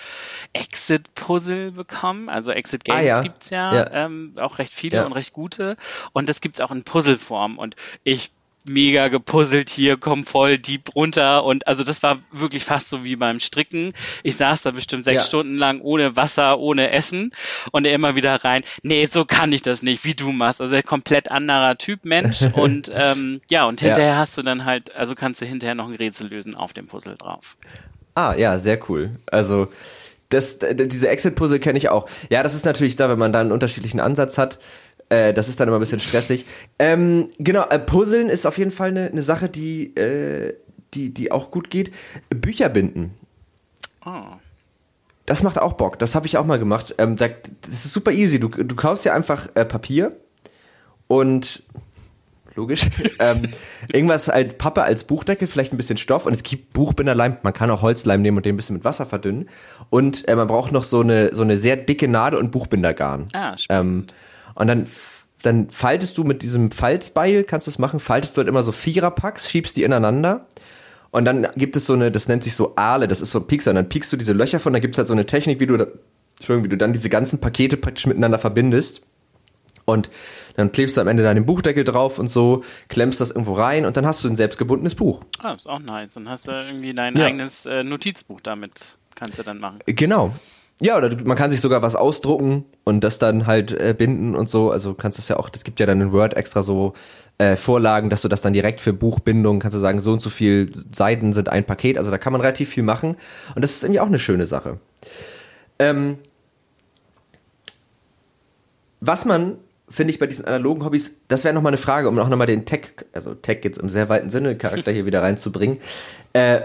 Exit-Puzzle 0.54 1.72
bekommen. 1.72 2.30
Also 2.30 2.50
Exit-Games 2.50 3.00
ah, 3.00 3.04
ja. 3.04 3.22
gibt's 3.22 3.50
ja, 3.50 3.74
ja. 3.74 3.90
Ähm, 3.92 4.34
auch 4.38 4.58
recht 4.58 4.74
viele 4.74 5.04
und 5.04 5.12
recht 5.12 5.34
gute. 5.34 5.76
Und 6.12 6.30
das 6.30 6.40
gibt's 6.40 6.62
auch 6.62 6.70
in 6.70 6.82
Puzzleform. 6.82 7.58
Und 7.58 7.76
ich 8.04 8.30
mega 8.68 9.08
gepuzzelt 9.08 9.70
hier, 9.70 9.96
komm 9.96 10.24
voll 10.24 10.58
deep 10.58 10.94
runter 10.94 11.44
und 11.44 11.66
also 11.66 11.84
das 11.84 12.02
war 12.02 12.18
wirklich 12.32 12.64
fast 12.64 12.90
so 12.90 13.04
wie 13.04 13.16
beim 13.16 13.40
Stricken. 13.40 13.92
Ich 14.22 14.36
saß 14.36 14.62
da 14.62 14.70
bestimmt 14.70 15.04
sechs 15.04 15.24
ja. 15.24 15.26
Stunden 15.26 15.56
lang 15.56 15.80
ohne 15.80 16.16
Wasser, 16.16 16.58
ohne 16.58 16.90
Essen 16.90 17.32
und 17.72 17.86
er 17.86 17.94
immer 17.94 18.16
wieder 18.16 18.44
rein, 18.44 18.62
nee, 18.82 19.06
so 19.06 19.24
kann 19.24 19.52
ich 19.52 19.62
das 19.62 19.82
nicht, 19.82 20.04
wie 20.04 20.14
du 20.14 20.32
machst. 20.32 20.60
Also 20.60 20.74
ein 20.74 20.82
komplett 20.82 21.30
anderer 21.30 21.78
Typ 21.78 22.04
Mensch 22.04 22.42
und 22.52 22.90
ähm, 22.94 23.40
ja, 23.48 23.64
und 23.64 23.80
hinterher 23.80 24.12
ja. 24.12 24.16
hast 24.16 24.36
du 24.36 24.42
dann 24.42 24.64
halt, 24.64 24.94
also 24.94 25.14
kannst 25.14 25.40
du 25.40 25.46
hinterher 25.46 25.74
noch 25.74 25.88
ein 25.88 25.94
Rätsel 25.94 26.28
lösen 26.28 26.54
auf 26.54 26.72
dem 26.72 26.86
Puzzle 26.86 27.14
drauf. 27.14 27.56
Ah, 28.14 28.34
ja, 28.34 28.58
sehr 28.58 28.80
cool. 28.90 29.18
Also 29.26 29.68
das, 30.28 30.58
diese 30.60 31.08
Exit-Puzzle 31.08 31.58
kenne 31.58 31.78
ich 31.78 31.88
auch. 31.88 32.08
Ja, 32.28 32.42
das 32.42 32.54
ist 32.54 32.66
natürlich 32.66 32.96
da, 32.96 33.08
wenn 33.08 33.18
man 33.18 33.32
da 33.32 33.40
einen 33.40 33.52
unterschiedlichen 33.52 34.00
Ansatz 34.00 34.36
hat. 34.36 34.58
Äh, 35.08 35.32
das 35.32 35.48
ist 35.48 35.58
dann 35.60 35.68
immer 35.68 35.78
ein 35.78 35.80
bisschen 35.80 36.00
stressig. 36.00 36.44
Ähm, 36.78 37.28
genau, 37.38 37.66
äh, 37.68 37.78
Puzzeln 37.78 38.28
ist 38.28 38.46
auf 38.46 38.58
jeden 38.58 38.70
Fall 38.70 38.90
eine, 38.90 39.06
eine 39.06 39.22
Sache, 39.22 39.48
die, 39.48 39.96
äh, 39.96 40.54
die, 40.94 41.12
die 41.12 41.32
auch 41.32 41.50
gut 41.50 41.70
geht. 41.70 41.92
Bücher 42.30 42.68
binden. 42.68 43.14
Oh. 44.04 44.36
Das 45.26 45.42
macht 45.42 45.58
auch 45.58 45.74
Bock. 45.74 45.98
Das 45.98 46.14
habe 46.14 46.26
ich 46.26 46.38
auch 46.38 46.46
mal 46.46 46.58
gemacht. 46.58 46.94
Ähm, 46.98 47.16
da, 47.16 47.28
das 47.28 47.84
ist 47.84 47.92
super 47.92 48.12
easy. 48.12 48.40
Du, 48.40 48.48
du 48.48 48.74
kaufst 48.74 49.04
ja 49.04 49.14
einfach 49.14 49.48
äh, 49.54 49.64
Papier 49.64 50.16
und 51.06 51.62
logisch. 52.54 52.88
ähm, 53.18 53.48
irgendwas 53.92 54.28
halt 54.28 54.58
Pappe 54.58 54.82
als 54.82 55.04
Buchdeckel, 55.04 55.46
vielleicht 55.46 55.72
ein 55.72 55.76
bisschen 55.78 55.96
Stoff 55.96 56.26
und 56.26 56.32
es 56.32 56.42
gibt 56.42 56.72
Buchbinderleim. 56.72 57.38
Man 57.42 57.52
kann 57.54 57.70
auch 57.70 57.82
Holzleim 57.82 58.20
nehmen 58.20 58.36
und 58.36 58.46
den 58.46 58.54
ein 58.54 58.56
bisschen 58.56 58.76
mit 58.76 58.84
Wasser 58.84 59.06
verdünnen. 59.06 59.48
Und 59.90 60.28
äh, 60.28 60.36
man 60.36 60.48
braucht 60.48 60.72
noch 60.72 60.84
so 60.84 61.00
eine 61.00 61.34
so 61.34 61.42
eine 61.42 61.56
sehr 61.56 61.76
dicke 61.76 62.08
Nadel 62.08 62.38
und 62.38 62.50
Buchbindergarn. 62.50 63.26
Ah, 63.32 63.56
spannend. 63.56 64.12
Ähm, 64.12 64.27
und 64.58 64.66
dann 64.66 64.86
dann 65.42 65.70
faltest 65.70 66.18
du 66.18 66.24
mit 66.24 66.42
diesem 66.42 66.70
Falzbeil, 66.70 67.44
kannst 67.44 67.66
du 67.66 67.70
das 67.70 67.78
machen, 67.78 68.00
faltest 68.00 68.36
du 68.36 68.38
halt 68.38 68.48
immer 68.48 68.62
so 68.62 68.72
Viererpacks, 68.72 69.48
schiebst 69.48 69.76
die 69.76 69.84
ineinander. 69.84 70.46
Und 71.10 71.24
dann 71.24 71.46
gibt 71.54 71.76
es 71.76 71.86
so 71.86 71.94
eine, 71.94 72.10
das 72.10 72.28
nennt 72.28 72.42
sich 72.42 72.54
so 72.54 72.74
Aale, 72.76 73.08
das 73.08 73.20
ist 73.20 73.30
so 73.30 73.38
ein 73.38 73.46
Piekser. 73.46 73.70
Und 73.70 73.76
dann 73.76 73.88
piekst 73.88 74.12
du 74.12 74.16
diese 74.16 74.32
Löcher 74.32 74.60
von, 74.60 74.72
da 74.72 74.78
gibt 74.78 74.94
es 74.94 74.98
halt 74.98 75.08
so 75.08 75.14
eine 75.14 75.26
Technik, 75.26 75.60
wie 75.60 75.66
du, 75.66 75.76
da, 75.76 75.86
Entschuldigung, 76.36 76.64
wie 76.64 76.68
du 76.70 76.76
dann 76.76 76.92
diese 76.92 77.08
ganzen 77.08 77.40
Pakete 77.40 77.76
praktisch 77.76 78.06
miteinander 78.06 78.38
verbindest. 78.38 79.02
Und 79.84 80.10
dann 80.56 80.70
klebst 80.72 80.96
du 80.96 81.00
am 81.00 81.08
Ende 81.08 81.22
deinen 81.22 81.46
Buchdeckel 81.46 81.84
drauf 81.84 82.18
und 82.18 82.28
so, 82.28 82.62
klemmst 82.88 83.20
das 83.20 83.30
irgendwo 83.30 83.54
rein 83.54 83.86
und 83.86 83.96
dann 83.96 84.04
hast 84.04 84.22
du 84.22 84.28
ein 84.28 84.36
selbstgebundenes 84.36 84.96
Buch. 84.96 85.22
Ah, 85.38 85.52
ist 85.52 85.68
auch 85.70 85.78
nice. 85.78 86.14
Dann 86.14 86.28
hast 86.28 86.48
du 86.48 86.52
irgendwie 86.52 86.92
dein 86.92 87.16
ja. 87.16 87.26
eigenes 87.26 87.64
äh, 87.64 87.84
Notizbuch 87.84 88.40
damit, 88.42 88.98
kannst 89.14 89.38
du 89.38 89.44
dann 89.44 89.60
machen. 89.60 89.78
Genau. 89.86 90.34
Ja, 90.80 90.96
oder 90.96 91.10
man 91.24 91.36
kann 91.36 91.50
sich 91.50 91.60
sogar 91.60 91.82
was 91.82 91.96
ausdrucken 91.96 92.64
und 92.84 93.02
das 93.02 93.18
dann 93.18 93.46
halt 93.46 93.72
äh, 93.72 93.94
binden 93.96 94.36
und 94.36 94.48
so. 94.48 94.70
Also 94.70 94.94
kannst 94.94 95.18
das 95.18 95.28
ja 95.28 95.36
auch, 95.36 95.48
das 95.48 95.64
gibt 95.64 95.80
ja 95.80 95.86
dann 95.86 96.00
in 96.00 96.12
Word 96.12 96.34
extra 96.34 96.62
so 96.62 96.94
äh, 97.38 97.56
Vorlagen, 97.56 98.10
dass 98.10 98.22
du 98.22 98.28
das 98.28 98.42
dann 98.42 98.52
direkt 98.52 98.80
für 98.80 98.92
Buchbindung 98.92 99.58
kannst 99.58 99.74
du 99.74 99.80
sagen, 99.80 100.00
so 100.00 100.12
und 100.12 100.20
so 100.20 100.30
viel 100.30 100.72
Seiten 100.92 101.32
sind 101.32 101.48
ein 101.48 101.64
Paket. 101.64 101.98
Also 101.98 102.12
da 102.12 102.18
kann 102.18 102.32
man 102.32 102.40
relativ 102.40 102.68
viel 102.68 102.84
machen 102.84 103.16
und 103.56 103.62
das 103.62 103.72
ist 103.72 103.82
irgendwie 103.82 104.00
auch 104.00 104.06
eine 104.06 104.20
schöne 104.20 104.46
Sache. 104.46 104.78
Ähm, 105.80 106.18
was 109.00 109.24
man 109.24 109.58
finde 109.90 110.12
ich 110.12 110.18
bei 110.18 110.26
diesen 110.26 110.44
analogen 110.44 110.84
Hobbys, 110.84 111.16
das 111.28 111.44
wäre 111.44 111.54
nochmal 111.54 111.70
eine 111.70 111.78
Frage, 111.78 112.08
um 112.08 112.18
auch 112.18 112.28
nochmal 112.28 112.46
den 112.46 112.66
Tech, 112.66 112.90
also 113.12 113.34
Tech 113.34 113.60
jetzt 113.64 113.78
im 113.78 113.88
sehr 113.88 114.08
weiten 114.08 114.30
Sinne, 114.30 114.56
Charakter 114.56 114.92
hier 114.92 115.06
wieder 115.06 115.22
reinzubringen. 115.22 115.78
Äh, 116.34 116.60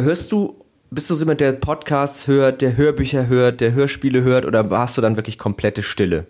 hörst 0.00 0.32
du, 0.32 0.63
bist 0.94 1.10
du 1.10 1.14
so 1.14 1.22
jemand, 1.22 1.40
der 1.40 1.52
Podcasts 1.52 2.26
hört, 2.26 2.62
der 2.62 2.76
Hörbücher 2.76 3.26
hört, 3.26 3.60
der 3.60 3.72
Hörspiele 3.72 4.22
hört 4.22 4.44
oder 4.44 4.68
hast 4.70 4.96
du 4.96 5.00
dann 5.00 5.16
wirklich 5.16 5.38
komplette 5.38 5.82
Stille? 5.82 6.26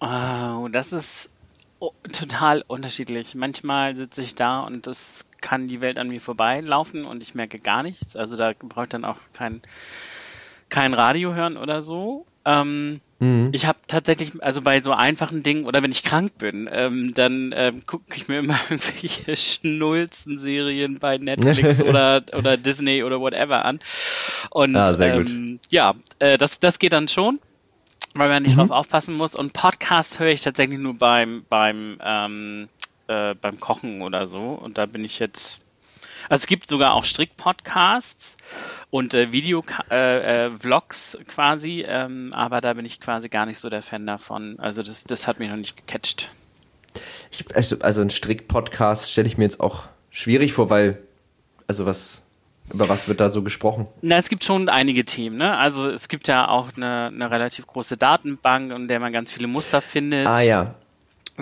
Oh, 0.00 0.68
das 0.72 0.92
ist 0.92 1.30
total 2.12 2.64
unterschiedlich. 2.66 3.34
Manchmal 3.34 3.96
sitze 3.96 4.22
ich 4.22 4.34
da 4.34 4.60
und 4.60 4.86
es 4.86 5.26
kann 5.40 5.68
die 5.68 5.80
Welt 5.80 5.98
an 5.98 6.08
mir 6.08 6.20
vorbeilaufen 6.20 7.04
und 7.04 7.22
ich 7.22 7.34
merke 7.34 7.58
gar 7.58 7.82
nichts. 7.82 8.16
Also 8.16 8.36
da 8.36 8.52
brauche 8.58 8.84
ich 8.84 8.90
dann 8.90 9.04
auch 9.04 9.18
kein, 9.32 9.60
kein 10.68 10.94
Radio 10.94 11.34
hören 11.34 11.56
oder 11.56 11.80
so. 11.80 12.26
Ähm, 12.44 13.00
Mhm. 13.20 13.50
Ich 13.52 13.66
habe 13.66 13.78
tatsächlich, 13.86 14.42
also 14.42 14.62
bei 14.62 14.80
so 14.80 14.92
einfachen 14.92 15.42
Dingen 15.42 15.66
oder 15.66 15.82
wenn 15.82 15.92
ich 15.92 16.02
krank 16.02 16.38
bin, 16.38 16.68
ähm, 16.72 17.12
dann 17.14 17.52
ähm, 17.54 17.86
gucke 17.86 18.04
ich 18.14 18.28
mir 18.28 18.38
immer 18.38 18.58
irgendwelche 18.70 19.36
Schnulzen-Serien 19.36 20.98
bei 20.98 21.18
Netflix 21.18 21.82
oder, 21.84 22.22
oder 22.36 22.56
Disney 22.56 23.04
oder 23.04 23.20
whatever 23.20 23.64
an. 23.66 23.78
Und 24.48 24.74
ah, 24.74 24.98
ähm, 25.00 25.60
ja, 25.68 25.94
äh, 26.18 26.38
das, 26.38 26.60
das 26.60 26.78
geht 26.78 26.94
dann 26.94 27.08
schon, 27.08 27.40
weil 28.14 28.30
man 28.30 28.42
nicht 28.42 28.56
mhm. 28.56 28.60
drauf 28.60 28.70
aufpassen 28.70 29.14
muss. 29.16 29.36
Und 29.36 29.52
Podcast 29.52 30.18
höre 30.18 30.28
ich 30.30 30.40
tatsächlich 30.40 30.78
nur 30.78 30.94
beim, 30.94 31.44
beim, 31.50 31.98
ähm, 32.02 32.68
äh, 33.06 33.34
beim 33.34 33.60
Kochen 33.60 34.00
oder 34.00 34.26
so. 34.26 34.40
Und 34.40 34.78
da 34.78 34.86
bin 34.86 35.04
ich 35.04 35.18
jetzt 35.18 35.60
also 36.28 36.42
es 36.42 36.46
gibt 36.46 36.66
sogar 36.66 36.94
auch 36.94 37.04
Strick-Podcasts 37.04 38.36
und 38.90 39.14
äh, 39.14 39.32
Video-Vlogs 39.32 41.14
äh, 41.14 41.18
äh, 41.18 41.24
quasi, 41.24 41.84
ähm, 41.86 42.32
aber 42.32 42.60
da 42.60 42.74
bin 42.74 42.84
ich 42.84 43.00
quasi 43.00 43.28
gar 43.28 43.46
nicht 43.46 43.58
so 43.58 43.70
der 43.70 43.82
Fan 43.82 44.06
davon. 44.06 44.58
Also 44.58 44.82
das, 44.82 45.04
das 45.04 45.26
hat 45.26 45.38
mich 45.38 45.48
noch 45.48 45.56
nicht 45.56 45.76
gecatcht. 45.76 46.30
Ich, 47.30 47.44
also, 47.54 47.78
also 47.80 48.00
ein 48.00 48.10
Strick-Podcast 48.10 49.10
stelle 49.10 49.28
ich 49.28 49.38
mir 49.38 49.44
jetzt 49.44 49.60
auch 49.60 49.84
schwierig 50.10 50.52
vor, 50.52 50.70
weil, 50.70 51.00
also 51.66 51.86
was, 51.86 52.22
über 52.72 52.88
was 52.88 53.08
wird 53.08 53.20
da 53.20 53.30
so 53.30 53.42
gesprochen? 53.42 53.86
Na, 54.02 54.16
es 54.16 54.28
gibt 54.28 54.44
schon 54.44 54.68
einige 54.68 55.04
Themen. 55.04 55.36
Ne? 55.36 55.56
Also 55.56 55.88
es 55.88 56.08
gibt 56.08 56.28
ja 56.28 56.48
auch 56.48 56.70
eine, 56.76 57.06
eine 57.06 57.30
relativ 57.30 57.66
große 57.66 57.96
Datenbank, 57.96 58.72
in 58.72 58.88
der 58.88 59.00
man 59.00 59.12
ganz 59.12 59.32
viele 59.32 59.46
Muster 59.46 59.80
findet. 59.80 60.26
Ah 60.26 60.42
ja. 60.42 60.74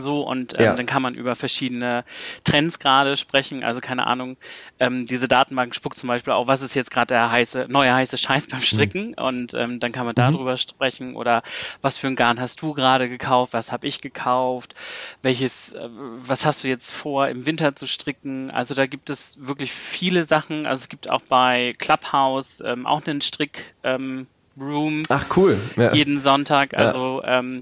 So, 0.00 0.22
und 0.22 0.54
ähm, 0.58 0.64
ja. 0.64 0.74
dann 0.74 0.86
kann 0.86 1.02
man 1.02 1.14
über 1.14 1.36
verschiedene 1.36 2.04
Trends 2.44 2.78
gerade 2.78 3.16
sprechen. 3.16 3.64
Also 3.64 3.80
keine 3.80 4.06
Ahnung, 4.06 4.36
ähm, 4.78 5.06
diese 5.06 5.28
Datenbank 5.28 5.74
spuckt 5.74 5.96
zum 5.96 6.08
Beispiel 6.08 6.32
auch, 6.32 6.46
was 6.46 6.62
ist 6.62 6.74
jetzt 6.74 6.90
gerade 6.90 7.08
der 7.08 7.30
heiße, 7.30 7.66
neue 7.68 7.92
heiße 7.94 8.18
Scheiß 8.18 8.48
beim 8.48 8.60
Stricken. 8.60 9.08
Mhm. 9.08 9.24
Und 9.24 9.54
ähm, 9.54 9.80
dann 9.80 9.92
kann 9.92 10.06
man 10.06 10.14
darüber 10.14 10.52
mhm. 10.52 10.56
sprechen. 10.56 11.16
Oder 11.16 11.42
was 11.82 11.96
für 11.96 12.06
ein 12.06 12.16
Garn 12.16 12.40
hast 12.40 12.62
du 12.62 12.72
gerade 12.72 13.08
gekauft? 13.08 13.52
Was 13.52 13.72
habe 13.72 13.86
ich 13.86 14.00
gekauft? 14.00 14.74
Welches, 15.22 15.72
äh, 15.72 15.88
was 15.90 16.46
hast 16.46 16.64
du 16.64 16.68
jetzt 16.68 16.92
vor, 16.92 17.28
im 17.28 17.46
Winter 17.46 17.74
zu 17.74 17.86
stricken? 17.86 18.50
Also 18.50 18.74
da 18.74 18.86
gibt 18.86 19.10
es 19.10 19.38
wirklich 19.40 19.72
viele 19.72 20.22
Sachen. 20.22 20.66
Also 20.66 20.82
es 20.82 20.88
gibt 20.88 21.10
auch 21.10 21.22
bei 21.22 21.74
Clubhouse 21.78 22.62
ähm, 22.64 22.86
auch 22.86 23.04
einen 23.06 23.20
Strick. 23.20 23.74
Ähm, 23.82 24.26
Room. 24.60 25.02
Ach 25.08 25.26
cool. 25.36 25.56
Ja. 25.76 25.92
Jeden 25.94 26.18
Sonntag. 26.18 26.74
Also, 26.74 27.22
ja. 27.22 27.38
ähm, 27.38 27.60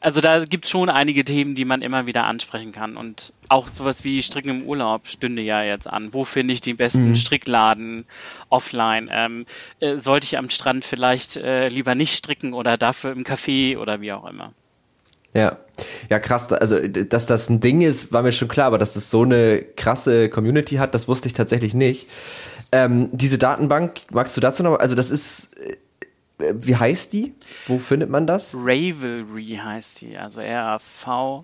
also 0.00 0.20
da 0.20 0.44
gibt 0.44 0.64
es 0.64 0.70
schon 0.70 0.88
einige 0.88 1.24
Themen, 1.24 1.54
die 1.54 1.64
man 1.64 1.82
immer 1.82 2.06
wieder 2.06 2.24
ansprechen 2.24 2.72
kann. 2.72 2.96
Und 2.96 3.32
auch 3.48 3.68
sowas 3.68 4.04
wie 4.04 4.22
Stricken 4.22 4.50
im 4.50 4.62
Urlaub 4.64 5.06
stünde 5.06 5.42
ja 5.42 5.62
jetzt 5.62 5.86
an. 5.86 6.14
Wo 6.14 6.24
finde 6.24 6.54
ich 6.54 6.60
den 6.60 6.76
besten 6.76 7.10
mhm. 7.10 7.16
Strickladen 7.16 8.06
offline? 8.48 9.08
Ähm, 9.12 9.46
äh, 9.80 9.98
sollte 9.98 10.24
ich 10.24 10.38
am 10.38 10.50
Strand 10.50 10.84
vielleicht 10.84 11.36
äh, 11.36 11.68
lieber 11.68 11.94
nicht 11.94 12.16
stricken 12.16 12.52
oder 12.52 12.76
dafür 12.76 13.12
im 13.12 13.24
Café 13.24 13.78
oder 13.78 14.00
wie 14.00 14.12
auch 14.12 14.28
immer? 14.28 14.52
Ja, 15.34 15.58
ja 16.10 16.18
krass. 16.18 16.52
Also, 16.52 16.78
dass 16.86 17.26
das 17.26 17.48
ein 17.48 17.60
Ding 17.60 17.80
ist, 17.80 18.12
war 18.12 18.22
mir 18.22 18.32
schon 18.32 18.48
klar, 18.48 18.66
aber 18.66 18.78
dass 18.78 18.96
es 18.96 19.10
so 19.10 19.22
eine 19.22 19.62
krasse 19.62 20.28
Community 20.28 20.76
hat, 20.76 20.94
das 20.94 21.08
wusste 21.08 21.28
ich 21.28 21.34
tatsächlich 21.34 21.74
nicht. 21.74 22.06
Ähm, 22.70 23.08
diese 23.12 23.38
Datenbank, 23.38 24.00
magst 24.10 24.36
du 24.36 24.40
dazu 24.40 24.62
noch? 24.62 24.78
Also, 24.78 24.94
das 24.94 25.10
ist 25.10 25.56
äh, 25.58 25.76
wie 26.54 26.76
heißt 26.76 27.12
die? 27.12 27.34
Wo 27.66 27.78
findet 27.78 28.10
man 28.10 28.26
das? 28.26 28.54
Ravelry 28.54 29.60
heißt 29.62 30.00
die, 30.02 30.16
also 30.16 30.40
R-A-V-E-L-R-Y. 30.40 31.40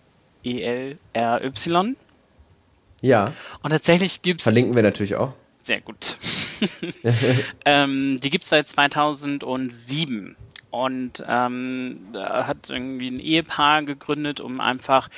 Ja. 3.01 3.33
Und 3.63 3.71
tatsächlich 3.71 4.23
gibt 4.23 4.41
es. 4.41 4.45
Verlinken 4.45 4.75
wir 4.75 4.83
natürlich 4.83 5.15
auch. 5.17 5.35
Sehr 5.63 5.81
gut. 5.81 6.17
ähm, 7.65 8.19
die 8.23 8.31
gibt 8.31 8.45
es 8.45 8.51
seit 8.51 8.69
2007. 8.69 10.37
Und 10.71 11.25
ähm, 11.27 12.01
da 12.13 12.47
hat 12.47 12.71
irgendwie 12.71 13.11
ein 13.11 13.21
Ehepaar 13.21 13.83
gegründet, 13.83 14.41
um 14.41 14.61
einfach 14.61 15.09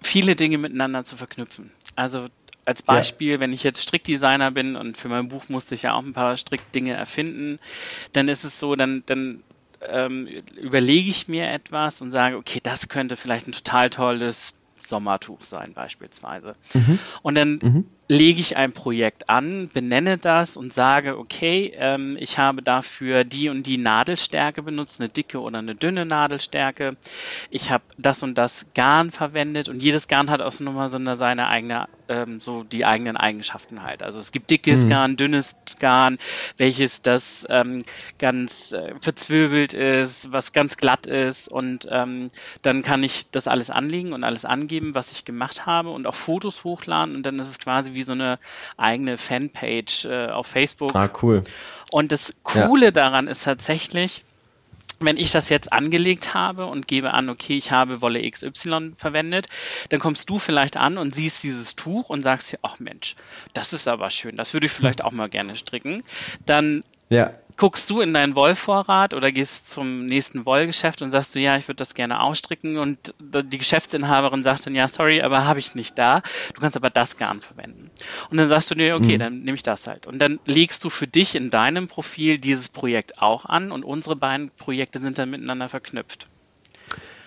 viele 0.00 0.36
Dinge 0.36 0.58
miteinander 0.58 1.04
zu 1.04 1.16
verknüpfen. 1.16 1.70
Also 1.96 2.26
als 2.68 2.82
Beispiel, 2.82 3.32
ja. 3.32 3.40
wenn 3.40 3.52
ich 3.54 3.62
jetzt 3.62 3.82
Strickdesigner 3.82 4.50
bin 4.50 4.76
und 4.76 4.98
für 4.98 5.08
mein 5.08 5.28
Buch 5.28 5.48
musste 5.48 5.74
ich 5.74 5.84
ja 5.84 5.94
auch 5.94 6.02
ein 6.02 6.12
paar 6.12 6.36
Strickdinge 6.36 6.92
erfinden, 6.92 7.58
dann 8.12 8.28
ist 8.28 8.44
es 8.44 8.60
so, 8.60 8.74
dann, 8.74 9.02
dann 9.06 9.42
ähm, 9.88 10.28
überlege 10.60 11.08
ich 11.08 11.28
mir 11.28 11.48
etwas 11.48 12.02
und 12.02 12.10
sage, 12.10 12.36
okay, 12.36 12.60
das 12.62 12.90
könnte 12.90 13.16
vielleicht 13.16 13.48
ein 13.48 13.52
total 13.52 13.88
tolles 13.88 14.52
Sommertuch 14.80 15.44
sein 15.44 15.72
beispielsweise. 15.72 16.52
Mhm. 16.74 16.98
Und 17.22 17.34
dann 17.36 17.58
mhm. 17.62 17.84
lege 18.06 18.40
ich 18.40 18.58
ein 18.58 18.72
Projekt 18.72 19.30
an, 19.30 19.70
benenne 19.72 20.18
das 20.18 20.58
und 20.58 20.72
sage, 20.72 21.18
okay, 21.18 21.72
ähm, 21.74 22.16
ich 22.20 22.38
habe 22.38 22.62
dafür 22.62 23.24
die 23.24 23.48
und 23.48 23.66
die 23.66 23.78
Nadelstärke 23.78 24.62
benutzt, 24.62 25.00
eine 25.00 25.08
dicke 25.08 25.40
oder 25.40 25.58
eine 25.58 25.74
dünne 25.74 26.04
Nadelstärke. 26.04 26.96
Ich 27.50 27.70
habe 27.70 27.84
das 27.96 28.22
und 28.22 28.36
das 28.36 28.66
Garn 28.74 29.10
verwendet 29.10 29.70
und 29.70 29.82
jedes 29.82 30.06
Garn 30.06 30.28
hat 30.28 30.42
auch 30.42 30.60
nochmal 30.60 30.88
so 30.88 30.98
eine, 30.98 31.16
seine 31.16 31.48
eigene 31.48 31.88
ähm, 32.08 32.40
so 32.40 32.64
die 32.64 32.84
eigenen 32.84 33.16
Eigenschaften 33.16 33.82
halt. 33.82 34.02
Also 34.02 34.18
es 34.18 34.32
gibt 34.32 34.50
dickes 34.50 34.84
mhm. 34.84 34.88
Garn, 34.88 35.16
dünnes 35.16 35.56
Garn, 35.78 36.18
welches 36.56 37.02
das 37.02 37.46
ähm, 37.48 37.82
ganz 38.18 38.72
äh, 38.72 38.94
verzwirbelt 39.00 39.74
ist, 39.74 40.32
was 40.32 40.52
ganz 40.52 40.76
glatt 40.76 41.06
ist 41.06 41.48
und 41.48 41.86
ähm, 41.90 42.30
dann 42.62 42.82
kann 42.82 43.02
ich 43.02 43.30
das 43.30 43.48
alles 43.48 43.70
anlegen 43.70 44.12
und 44.12 44.24
alles 44.24 44.44
angeben, 44.44 44.94
was 44.94 45.12
ich 45.12 45.24
gemacht 45.24 45.66
habe 45.66 45.90
und 45.90 46.06
auch 46.06 46.14
Fotos 46.14 46.64
hochladen 46.64 47.14
und 47.14 47.22
dann 47.24 47.38
ist 47.38 47.48
es 47.48 47.58
quasi 47.58 47.94
wie 47.94 48.02
so 48.02 48.12
eine 48.12 48.38
eigene 48.76 49.16
Fanpage 49.16 50.06
äh, 50.06 50.28
auf 50.28 50.46
Facebook. 50.46 50.94
Ah, 50.94 51.10
cool. 51.22 51.44
Und 51.90 52.12
das 52.12 52.34
Coole 52.42 52.86
ja. 52.86 52.90
daran 52.90 53.28
ist 53.28 53.44
tatsächlich, 53.44 54.24
wenn 55.00 55.16
ich 55.16 55.30
das 55.30 55.48
jetzt 55.48 55.72
angelegt 55.72 56.34
habe 56.34 56.66
und 56.66 56.88
gebe 56.88 57.14
an, 57.14 57.28
okay, 57.28 57.56
ich 57.56 57.72
habe 57.72 58.02
Wolle 58.02 58.28
XY 58.28 58.92
verwendet, 58.94 59.46
dann 59.90 60.00
kommst 60.00 60.28
du 60.30 60.38
vielleicht 60.38 60.76
an 60.76 60.98
und 60.98 61.14
siehst 61.14 61.42
dieses 61.42 61.76
Tuch 61.76 62.10
und 62.10 62.22
sagst 62.22 62.52
dir, 62.52 62.58
ach 62.62 62.78
Mensch, 62.78 63.14
das 63.54 63.72
ist 63.72 63.88
aber 63.88 64.10
schön, 64.10 64.36
das 64.36 64.54
würde 64.54 64.66
ich 64.66 64.72
vielleicht 64.72 65.04
auch 65.04 65.12
mal 65.12 65.28
gerne 65.28 65.56
stricken. 65.56 66.02
Dann 66.46 66.82
Ja 67.08 67.32
guckst 67.58 67.90
du 67.90 68.00
in 68.00 68.14
deinen 68.14 68.36
Wollvorrat 68.36 69.12
oder 69.14 69.32
gehst 69.32 69.68
zum 69.68 70.04
nächsten 70.04 70.46
Wollgeschäft 70.46 71.02
und 71.02 71.10
sagst 71.10 71.34
du, 71.34 71.40
ja, 71.40 71.56
ich 71.58 71.66
würde 71.66 71.76
das 71.76 71.94
gerne 71.94 72.20
ausstricken 72.20 72.78
und 72.78 73.14
die 73.18 73.58
Geschäftsinhaberin 73.58 74.44
sagt 74.44 74.64
dann, 74.64 74.74
ja, 74.74 74.86
sorry, 74.86 75.20
aber 75.20 75.44
habe 75.44 75.58
ich 75.58 75.74
nicht 75.74 75.98
da. 75.98 76.22
Du 76.54 76.60
kannst 76.60 76.76
aber 76.76 76.88
das 76.88 77.16
Garn 77.16 77.40
verwenden. 77.40 77.90
Und 78.30 78.36
dann 78.36 78.46
sagst 78.46 78.70
du 78.70 78.76
dir, 78.76 78.94
okay, 78.94 79.14
mhm. 79.14 79.18
dann 79.18 79.40
nehme 79.40 79.56
ich 79.56 79.64
das 79.64 79.88
halt. 79.88 80.06
Und 80.06 80.20
dann 80.20 80.38
legst 80.46 80.84
du 80.84 80.88
für 80.88 81.08
dich 81.08 81.34
in 81.34 81.50
deinem 81.50 81.88
Profil 81.88 82.38
dieses 82.38 82.68
Projekt 82.68 83.20
auch 83.20 83.44
an 83.44 83.72
und 83.72 83.84
unsere 83.84 84.14
beiden 84.14 84.50
Projekte 84.50 85.00
sind 85.00 85.18
dann 85.18 85.30
miteinander 85.30 85.68
verknüpft. 85.68 86.28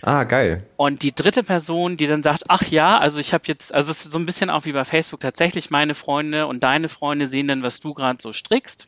Ah, 0.01 0.23
geil. 0.23 0.65
Und 0.77 1.03
die 1.03 1.13
dritte 1.13 1.43
Person, 1.43 1.97
die 1.97 2.07
dann 2.07 2.23
sagt, 2.23 2.43
ach 2.47 2.63
ja, 2.63 2.97
also 2.97 3.19
ich 3.19 3.33
habe 3.33 3.43
jetzt, 3.47 3.75
also 3.75 3.91
es 3.91 4.05
ist 4.05 4.11
so 4.11 4.17
ein 4.17 4.25
bisschen 4.25 4.49
auch 4.49 4.65
wie 4.65 4.71
bei 4.71 4.85
Facebook 4.85 5.19
tatsächlich, 5.19 5.69
meine 5.69 5.93
Freunde 5.93 6.47
und 6.47 6.63
deine 6.63 6.87
Freunde 6.87 7.27
sehen 7.27 7.47
dann, 7.49 7.63
was 7.63 7.81
du 7.81 7.93
gerade 7.93 8.19
so 8.19 8.31
strickst 8.31 8.87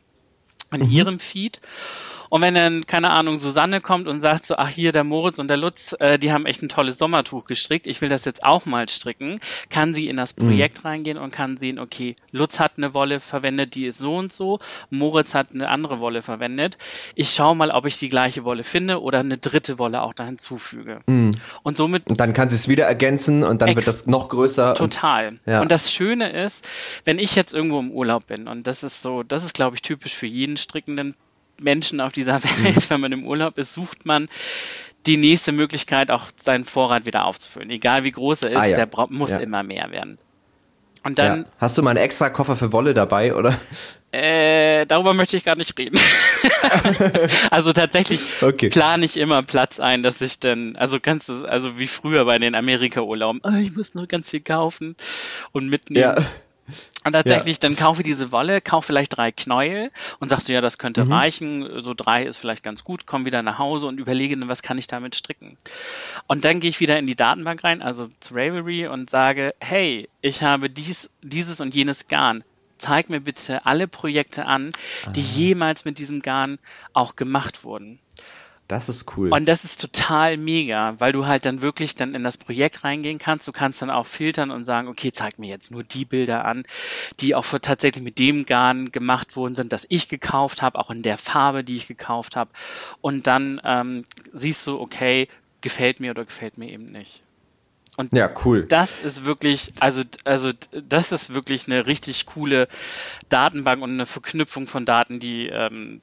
in 0.72 0.82
mhm. 0.82 0.92
ihrem 0.92 1.20
Feed. 1.20 1.60
Und 2.30 2.42
wenn 2.42 2.56
dann, 2.56 2.86
keine 2.86 3.12
Ahnung, 3.12 3.38
Susanne 3.38 3.82
kommt 3.82 4.08
und 4.08 4.20
sagt 4.20 4.46
so, 4.46 4.56
ach 4.58 4.70
hier, 4.70 4.92
der 4.92 5.04
Moritz 5.04 5.40
und 5.40 5.50
der 5.50 5.58
Lutz, 5.58 5.96
äh, 6.00 6.18
die 6.18 6.32
haben 6.32 6.46
echt 6.46 6.62
ein 6.62 6.70
tolles 6.70 6.98
Sommertuch 6.98 7.46
gestrickt, 7.46 7.88
ich 7.88 8.02
will 8.02 8.10
das 8.10 8.26
jetzt 8.26 8.44
auch 8.44 8.66
mal 8.66 8.88
stricken, 8.90 9.40
kann 9.70 9.94
sie 9.94 10.08
in 10.08 10.18
das 10.18 10.36
mhm. 10.36 10.48
Projekt 10.48 10.84
mhm. 10.84 10.88
reingehen 10.90 11.18
und 11.18 11.32
kann 11.32 11.58
sehen, 11.58 11.80
okay, 11.80 12.16
Lutz 12.32 12.60
hat 12.60 12.74
eine 12.78 12.94
Wolle 12.94 13.20
verwendet, 13.20 13.76
die 13.76 13.86
ist 13.86 13.98
so 13.98 14.16
und 14.16 14.32
so, 14.32 14.60
Moritz 14.90 15.36
hat 15.36 15.48
eine 15.54 15.70
andere 15.70 16.00
Wolle 16.00 16.22
verwendet. 16.22 16.78
Ich 17.16 17.32
schaue 17.32 17.56
mal, 17.56 17.72
ob 17.72 17.86
ich 17.86 18.00
die 18.00 18.10
gleiche 18.10 18.46
Wolle 18.46 18.64
finde 18.64 19.02
oder 19.02 19.20
eine 19.20 19.38
dritte 19.38 19.80
Wolle 19.80 20.02
auch 20.02 20.14
da 20.14 20.26
hinzufüge. 20.26 21.02
Mhm. 21.08 21.32
Und 21.64 21.78
somit. 21.78 22.08
Und 22.08 22.20
dann 22.20 22.34
kann 22.34 22.50
sie 22.50 22.56
es 22.56 22.68
wieder 22.68 22.86
ergänzen 22.86 23.44
und 23.44 23.62
dann 23.62 23.76
wird 23.76 23.88
das 23.88 24.06
noch 24.06 24.30
größer. 24.30 24.74
Total. 24.74 25.30
Und, 25.30 25.40
ja. 25.46 25.62
und 25.62 25.72
das 25.72 25.92
Schöne 25.92 26.32
ist, 26.32 26.68
wenn 27.06 27.20
ich 27.20 27.36
jetzt 27.36 27.54
irgendwo 27.54 27.80
im 27.80 27.92
Urlaub 27.92 28.28
bin, 28.28 28.48
und 28.48 28.68
das 28.68 28.84
ist 28.84 29.02
so, 29.02 29.24
das 29.24 29.44
ist, 29.44 29.54
glaube 29.54 29.76
ich, 29.76 29.82
typisch 29.82 30.14
für 30.14 30.28
jeden 30.28 30.58
strickenden 30.58 31.16
Menschen 31.62 32.02
auf 32.02 32.12
dieser 32.12 32.44
Welt, 32.64 32.76
mhm. 32.76 32.90
wenn 32.90 33.02
man 33.02 33.12
im 33.12 33.26
Urlaub 33.26 33.58
ist, 33.58 33.74
sucht 33.74 34.06
man 34.06 34.30
die 35.06 35.18
nächste 35.18 35.52
Möglichkeit, 35.52 36.12
auch 36.12 36.28
seinen 36.42 36.64
Vorrat 36.64 37.06
wieder 37.06 37.26
aufzufüllen. 37.26 37.70
Egal 37.70 38.04
wie 38.04 38.12
groß 38.12 38.44
er 38.44 38.52
ist, 38.52 38.58
ah, 38.58 38.66
ja. 38.68 38.86
der 38.86 39.08
muss 39.10 39.32
ja. 39.32 39.38
immer 39.38 39.64
mehr 39.64 39.92
werden. 39.92 40.18
Und 41.04 41.20
dann. 41.20 41.42
Ja. 41.42 41.46
Hast 41.58 41.78
du 41.78 41.84
mal 41.84 41.92
einen 41.92 42.00
extra 42.00 42.30
Koffer 42.30 42.56
für 42.56 42.72
Wolle 42.72 42.94
dabei, 42.94 43.36
oder? 43.36 43.60
Äh, 44.14 44.86
darüber 44.86 45.14
möchte 45.14 45.36
ich 45.36 45.44
gar 45.44 45.56
nicht 45.56 45.78
reden. 45.78 46.00
also 47.50 47.74
tatsächlich 47.74 48.22
okay. 48.42 48.70
plane 48.70 49.04
ich 49.04 49.18
immer 49.18 49.42
Platz 49.42 49.80
ein, 49.80 50.04
dass 50.04 50.22
ich 50.22 50.40
dann, 50.40 50.76
also 50.76 51.00
kannst 51.00 51.30
du, 51.30 51.46
also 51.46 51.80
wie 51.80 51.88
früher 51.88 52.24
bei 52.26 52.38
den 52.38 52.54
Amerika-Urlauben, 52.54 53.42
oh, 53.44 53.60
ich 53.60 53.76
muss 53.76 53.96
noch 53.96 54.08
ganz 54.08 54.30
viel 54.30 54.42
kaufen 54.42 54.96
und 55.52 55.68
mitnehmen. 55.68 56.16
Ja. 56.18 56.26
Und 57.06 57.12
tatsächlich, 57.14 57.58
ja. 57.58 57.60
dann 57.62 57.76
kaufe 57.76 58.02
diese 58.02 58.32
Wolle, 58.32 58.62
kaufe 58.62 58.88
vielleicht 58.88 59.18
drei 59.18 59.32
Knäuel 59.32 59.92
und 60.20 60.30
sagst 60.30 60.48
du, 60.48 60.54
ja, 60.54 60.62
das 60.62 60.78
könnte 60.78 61.04
mhm. 61.06 61.12
reichen, 61.12 61.82
so 61.82 61.94
drei 61.94 62.24
ist 62.24 62.38
vielleicht 62.38 62.64
ganz 62.64 62.84
gut, 62.84 63.06
komm 63.06 63.26
wieder 63.26 63.44
nach 63.44 63.60
Hause 63.60 63.88
und 63.88 64.00
überlege 64.00 64.38
dann, 64.38 64.48
was 64.48 64.62
kann 64.62 64.78
ich 64.78 64.88
damit 64.88 65.16
stricken. 65.16 65.58
Und 66.28 66.46
dann 66.46 66.60
gehe 66.60 66.70
ich 66.70 66.80
wieder 66.80 66.98
in 66.98 67.08
die 67.08 67.16
Datenbank 67.16 67.64
rein, 67.64 67.82
also 67.82 68.10
zu 68.20 68.34
Ravelry 68.34 68.88
und 68.88 69.10
sage, 69.10 69.54
hey, 69.60 70.10
ich 70.22 70.44
habe 70.44 70.70
dies, 70.70 71.10
dieses 71.22 71.60
und 71.60 71.76
jenes 71.76 72.08
Garn. 72.08 72.44
Zeig 72.78 73.10
mir 73.10 73.22
bitte 73.22 73.66
alle 73.66 73.88
Projekte 73.88 74.46
an, 74.46 74.70
die 75.16 75.22
ah. 75.22 75.38
jemals 75.38 75.86
mit 75.86 76.00
diesem 76.00 76.22
Garn 76.22 76.60
auch 76.94 77.16
gemacht 77.16 77.64
wurden. 77.64 78.00
Das 78.68 78.88
ist 78.88 79.18
cool. 79.18 79.32
Und 79.32 79.46
das 79.46 79.66
ist 79.66 79.82
total 79.82 80.38
mega, 80.38 80.96
weil 81.00 81.12
du 81.12 81.26
halt 81.26 81.46
dann 81.46 81.62
wirklich 81.62 81.96
dann 81.96 82.16
in 82.16 82.24
das 82.24 82.38
Projekt 82.38 82.84
reingehen 82.84 83.18
kannst. 83.18 83.48
Du 83.48 83.52
kannst 83.52 83.82
dann 83.82 83.90
auch 83.90 84.06
filtern 84.06 84.52
und 84.52 84.64
sagen, 84.64 84.88
okay, 84.88 85.12
zeig 85.12 85.38
mir 85.38 85.48
jetzt 85.50 85.70
nur 85.70 85.84
die 85.84 86.06
Bilder 86.06 86.46
an, 86.46 86.64
die 87.20 87.36
auch 87.36 87.46
tatsächlich 87.62 88.04
mit 88.04 88.20
dem 88.20 88.46
Garn 88.46 88.92
gemacht 88.92 89.36
worden 89.36 89.56
sind, 89.56 89.74
das 89.74 89.86
ich 89.90 90.08
gekauft 90.08 90.62
habe, 90.62 90.80
auch 90.80 90.90
in 90.90 91.02
der 91.02 91.18
Farbe, 91.18 91.64
die 91.64 91.76
ich 91.76 91.88
gekauft 91.88 92.36
habe. 92.36 92.52
Und 93.02 93.28
dann 93.28 93.60
ähm, 93.66 94.06
siehst 94.32 94.66
du, 94.66 94.80
okay, 94.80 95.28
gefällt 95.62 96.00
mir 96.00 96.12
oder 96.12 96.26
gefällt 96.26 96.58
mir 96.58 96.70
eben 96.70 96.92
nicht. 96.92 97.24
Und 97.98 98.12
ja, 98.14 98.30
cool. 98.44 98.66
Das 98.68 99.04
ist 99.04 99.26
wirklich, 99.26 99.72
also, 99.80 100.02
also 100.24 100.52
das 100.88 101.12
ist 101.12 101.34
wirklich 101.34 101.68
eine 101.68 101.86
richtig 101.86 102.26
coole 102.26 102.68
Datenbank 103.30 103.84
und 103.84 103.92
eine 103.92 104.06
Verknüpfung 104.06 104.68
von 104.68 104.86
Daten, 104.86 105.20
die, 105.20 105.48
ähm, 105.48 106.02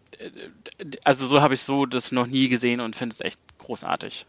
also 1.02 1.26
so 1.26 1.40
habe 1.40 1.54
ich 1.54 1.62
so 1.62 1.86
das 1.86 2.12
noch 2.12 2.26
nie 2.26 2.48
gesehen 2.48 2.80
und 2.80 2.94
finde 2.94 3.14
es 3.14 3.20
echt 3.20 3.40
großartig. 3.58 4.26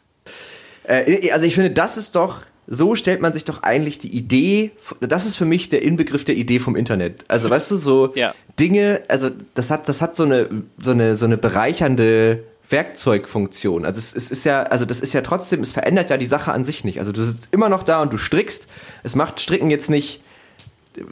Äh, 0.84 1.30
also 1.32 1.46
ich 1.46 1.54
finde, 1.54 1.72
das 1.72 1.98
ist 1.98 2.16
doch, 2.16 2.42
so 2.68 2.96
stellt 2.96 3.22
man 3.22 3.34
sich 3.34 3.46
doch 3.46 3.62
eigentlich 3.62 4.00
die 4.00 4.16
Idee, 4.16 4.72
das 5.00 5.26
ist 5.26 5.36
für 5.36 5.46
mich 5.46 5.70
der 5.70 5.84
Inbegriff 5.84 6.26
der 6.26 6.36
Idee 6.36 6.60
vom 6.60 6.76
Internet. 6.76 7.26
Also 7.28 7.50
weißt 7.50 7.72
du, 7.72 7.78
so 7.78 8.12
ja. 8.16 8.34
Dinge, 8.60 9.04
also 9.08 9.30
das 9.54 9.70
hat, 9.70 9.88
das 9.88 10.02
hat 10.02 10.16
so 10.16 10.24
eine, 10.24 10.50
so 10.82 10.92
eine, 10.92 11.16
so 11.16 11.26
eine 11.26 11.38
bereichernde 11.38 12.44
Werkzeugfunktion. 12.72 13.86
Also 13.86 14.00
es, 14.00 14.14
es, 14.14 14.32
ist 14.32 14.46
ja, 14.46 14.64
also 14.64 14.86
das 14.86 15.02
ist 15.02 15.14
ja 15.14 15.22
trotzdem, 15.22 15.62
es 15.62 15.72
verändert 15.72 16.10
ja 16.10 16.18
die 16.18 16.26
Sache 16.26 16.52
an 16.52 16.64
sich 16.64 16.84
nicht. 16.84 17.00
Also 17.00 17.12
du 17.12 17.24
sitzt 17.24 17.50
immer 17.54 17.70
noch 17.70 17.84
da 17.84 18.02
und 18.02 18.12
du 18.14 18.18
strickst. 18.18 18.68
Es 19.04 19.16
macht 19.16 19.40
Stricken 19.40 19.70
jetzt 19.70 19.90
nicht, 19.90 20.24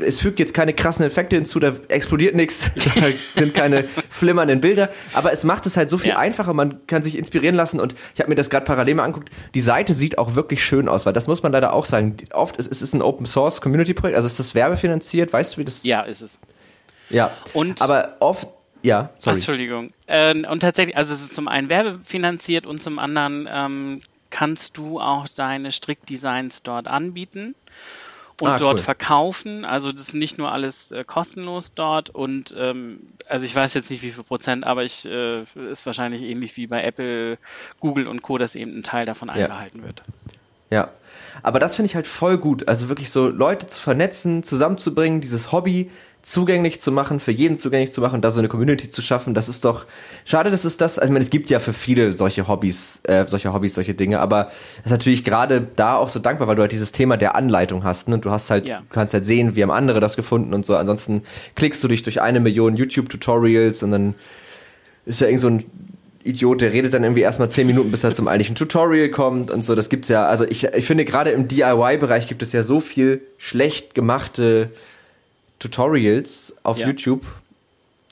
es 0.02 0.20
fügt 0.20 0.40
jetzt 0.40 0.54
keine 0.54 0.74
krassen 0.74 1.06
Effekte 1.06 1.36
hinzu, 1.36 1.60
da 1.60 1.74
explodiert 1.88 2.36
nichts, 2.36 2.70
da 2.76 2.92
sind 3.36 3.54
keine 3.54 3.84
flimmernden 4.10 4.60
Bilder, 4.60 4.90
aber 5.14 5.32
es 5.32 5.44
macht 5.44 5.66
es 5.66 5.78
halt 5.78 5.90
so 5.90 5.98
viel 5.98 6.12
ja. 6.12 6.18
einfacher, 6.18 6.54
man 6.54 6.86
kann 6.88 7.02
sich 7.02 7.18
inspirieren 7.18 7.56
lassen 7.56 7.80
und 7.80 7.96
ich 8.14 8.20
habe 8.20 8.30
mir 8.30 8.36
das 8.36 8.50
gerade 8.50 8.66
parallel 8.66 8.96
mal 8.96 9.04
angeguckt, 9.04 9.32
die 9.54 9.62
Seite 9.62 9.94
sieht 9.94 10.18
auch 10.18 10.36
wirklich 10.36 10.64
schön 10.64 10.90
aus, 10.90 11.06
weil 11.06 11.14
das 11.14 11.28
muss 11.28 11.44
man 11.44 11.52
leider 11.54 11.74
auch 11.74 11.86
sagen, 11.86 12.18
oft 12.34 12.58
ist 12.58 12.70
es 12.70 12.82
ist 12.82 12.94
ein 12.94 13.02
Open 13.02 13.26
Source 13.26 13.62
Community 13.62 13.94
Projekt, 13.94 14.18
also 14.18 14.28
ist 14.28 14.40
das 14.40 14.54
werbefinanziert, 14.54 15.32
weißt 15.32 15.56
du 15.56 15.62
wie 15.62 15.66
das? 15.66 15.84
Ja, 15.84 16.02
ist 16.02 16.22
es. 16.22 16.40
Ja, 17.10 17.32
und 17.54 17.82
aber 17.82 18.18
oft 18.20 18.50
ja, 18.82 19.10
sorry. 19.20 19.36
Entschuldigung. 19.36 19.94
Äh, 20.08 20.46
und 20.48 20.62
tatsächlich, 20.62 20.98
also 20.98 21.14
es 21.14 21.22
ist 21.22 21.36
zum 21.36 21.48
einen 21.48 21.70
werbefinanziert 21.70 22.66
und 22.66 22.82
zum 22.82 23.00
anderen 23.00 23.48
ähm, 23.52 24.02
kannst 24.30 24.78
du 24.78 25.00
auch 25.00 25.28
deine 25.28 25.72
Strickdesigns 25.72 26.64
dort 26.64 26.88
anbieten 26.88 27.56
und 28.40 28.50
ah, 28.50 28.58
dort 28.58 28.78
cool. 28.78 28.84
verkaufen. 28.84 29.66
Also 29.66 29.92
das 29.92 30.02
ist 30.02 30.14
nicht 30.14 30.38
nur 30.38 30.52
alles 30.52 30.92
äh, 30.92 31.04
kostenlos 31.04 31.74
dort 31.74 32.10
und 32.10 32.54
ähm, 32.58 33.00
also 33.28 33.46
ich 33.46 33.56
weiß 33.56 33.74
jetzt 33.74 33.90
nicht 33.92 34.02
wie 34.02 34.12
viel 34.12 34.24
Prozent, 34.24 34.66
aber 34.66 34.84
ich 34.84 35.06
äh, 35.06 35.42
ist 35.42 35.86
wahrscheinlich 35.86 36.22
ähnlich 36.22 36.56
wie 36.58 36.68
bei 36.68 36.84
Apple, 36.84 37.38
Google 37.80 38.08
und 38.08 38.22
Co, 38.22 38.38
dass 38.38 38.56
eben 38.56 38.78
ein 38.78 38.84
Teil 38.84 39.06
davon 39.06 39.30
eingehalten 39.30 39.80
ja. 39.80 39.86
wird. 39.86 40.04
Ja, 40.72 40.92
aber 41.42 41.60
das 41.60 41.76
finde 41.76 41.88
ich 41.88 41.96
halt 41.96 42.08
voll 42.08 42.38
gut. 42.38 42.68
Also 42.68 42.90
wirklich 42.90 43.10
so 43.10 43.28
Leute 43.28 43.68
zu 43.68 43.80
vernetzen, 43.80 44.44
zusammenzubringen, 44.44 45.20
dieses 45.20 45.52
Hobby 45.52 45.90
zugänglich 46.22 46.82
zu 46.82 46.92
machen, 46.92 47.20
für 47.20 47.32
jeden 47.32 47.58
zugänglich 47.58 47.94
zu 47.94 48.02
machen, 48.02 48.22
da 48.22 48.30
so 48.32 48.40
eine 48.40 48.50
Community 48.50 48.90
zu 48.90 49.02
schaffen, 49.02 49.34
das 49.34 49.48
ist 49.48 49.64
doch 49.64 49.86
schade, 50.26 50.52
dass 50.52 50.66
es 50.66 50.78
das, 50.78 51.00
also 51.00 51.10
ich 51.10 51.14
meine, 51.14 51.24
es 51.24 51.30
gibt 51.30 51.50
ja 51.50 51.60
für 51.60 51.74
viele 51.74 52.14
solche 52.14 52.48
Hobbys, 52.48 53.00
äh, 53.04 53.26
solche 53.26 53.54
Hobbys, 53.54 53.76
solche 53.76 53.94
Dinge, 53.94 54.20
aber 54.20 54.50
es 54.80 54.86
ist 54.86 54.92
natürlich 54.92 55.24
gerade 55.24 55.66
da 55.76 55.96
auch 55.96 56.10
so 56.10 56.20
dankbar, 56.20 56.48
weil 56.48 56.56
du 56.56 56.62
halt 56.62 56.72
dieses 56.72 56.92
Thema 56.92 57.16
der 57.16 57.36
Anleitung 57.36 57.84
hast, 57.84 58.10
ne? 58.10 58.20
Du 58.20 58.32
hast 58.32 58.50
halt, 58.50 58.68
ja. 58.68 58.80
du 58.80 58.94
kannst 58.94 59.14
halt 59.14 59.26
sehen, 59.26 59.56
wie 59.56 59.64
haben 59.64 59.72
andere 59.72 60.00
das 60.02 60.16
gefunden 60.16 60.54
und 60.54 60.66
so. 60.66 60.76
Ansonsten 60.76 61.24
klickst 61.56 61.84
du 61.84 61.88
dich 61.88 62.04
durch 62.04 62.22
eine 62.22 62.40
Million 62.40 62.76
YouTube-Tutorials 62.76 63.82
und 63.84 63.92
dann 63.92 64.16
ist 65.06 65.22
ja 65.22 65.28
irgend 65.28 65.42
so 65.42 65.48
ein 65.48 65.66
Idiot, 66.24 66.62
der 66.62 66.74
redet 66.74 66.94
dann 66.94 67.04
irgendwie 67.04 67.22
erstmal 67.22 67.50
zehn 67.50 67.66
Minuten, 67.66 67.92
bis 67.92 68.04
er 68.04 68.14
zum 68.14 68.28
eigentlichen 68.28 68.56
Tutorial 68.56 69.10
kommt 69.10 69.52
und 69.52 69.64
so. 69.64 69.74
Das 69.74 69.90
gibt's 69.90 70.10
ja, 70.10 70.26
also 70.26 70.46
ich, 70.46 70.66
ich 70.66 70.86
finde 70.86 71.06
gerade 71.06 71.32
im 71.32 71.48
DIY-Bereich 71.48 72.28
gibt 72.28 72.42
es 72.42 72.52
ja 72.52 72.64
so 72.64 72.82
viel 72.82 73.22
schlecht 73.38 73.96
gemachte 73.96 74.70
Tutorials 75.60 76.56
auf 76.64 76.78
ja. 76.78 76.88
YouTube. 76.88 77.26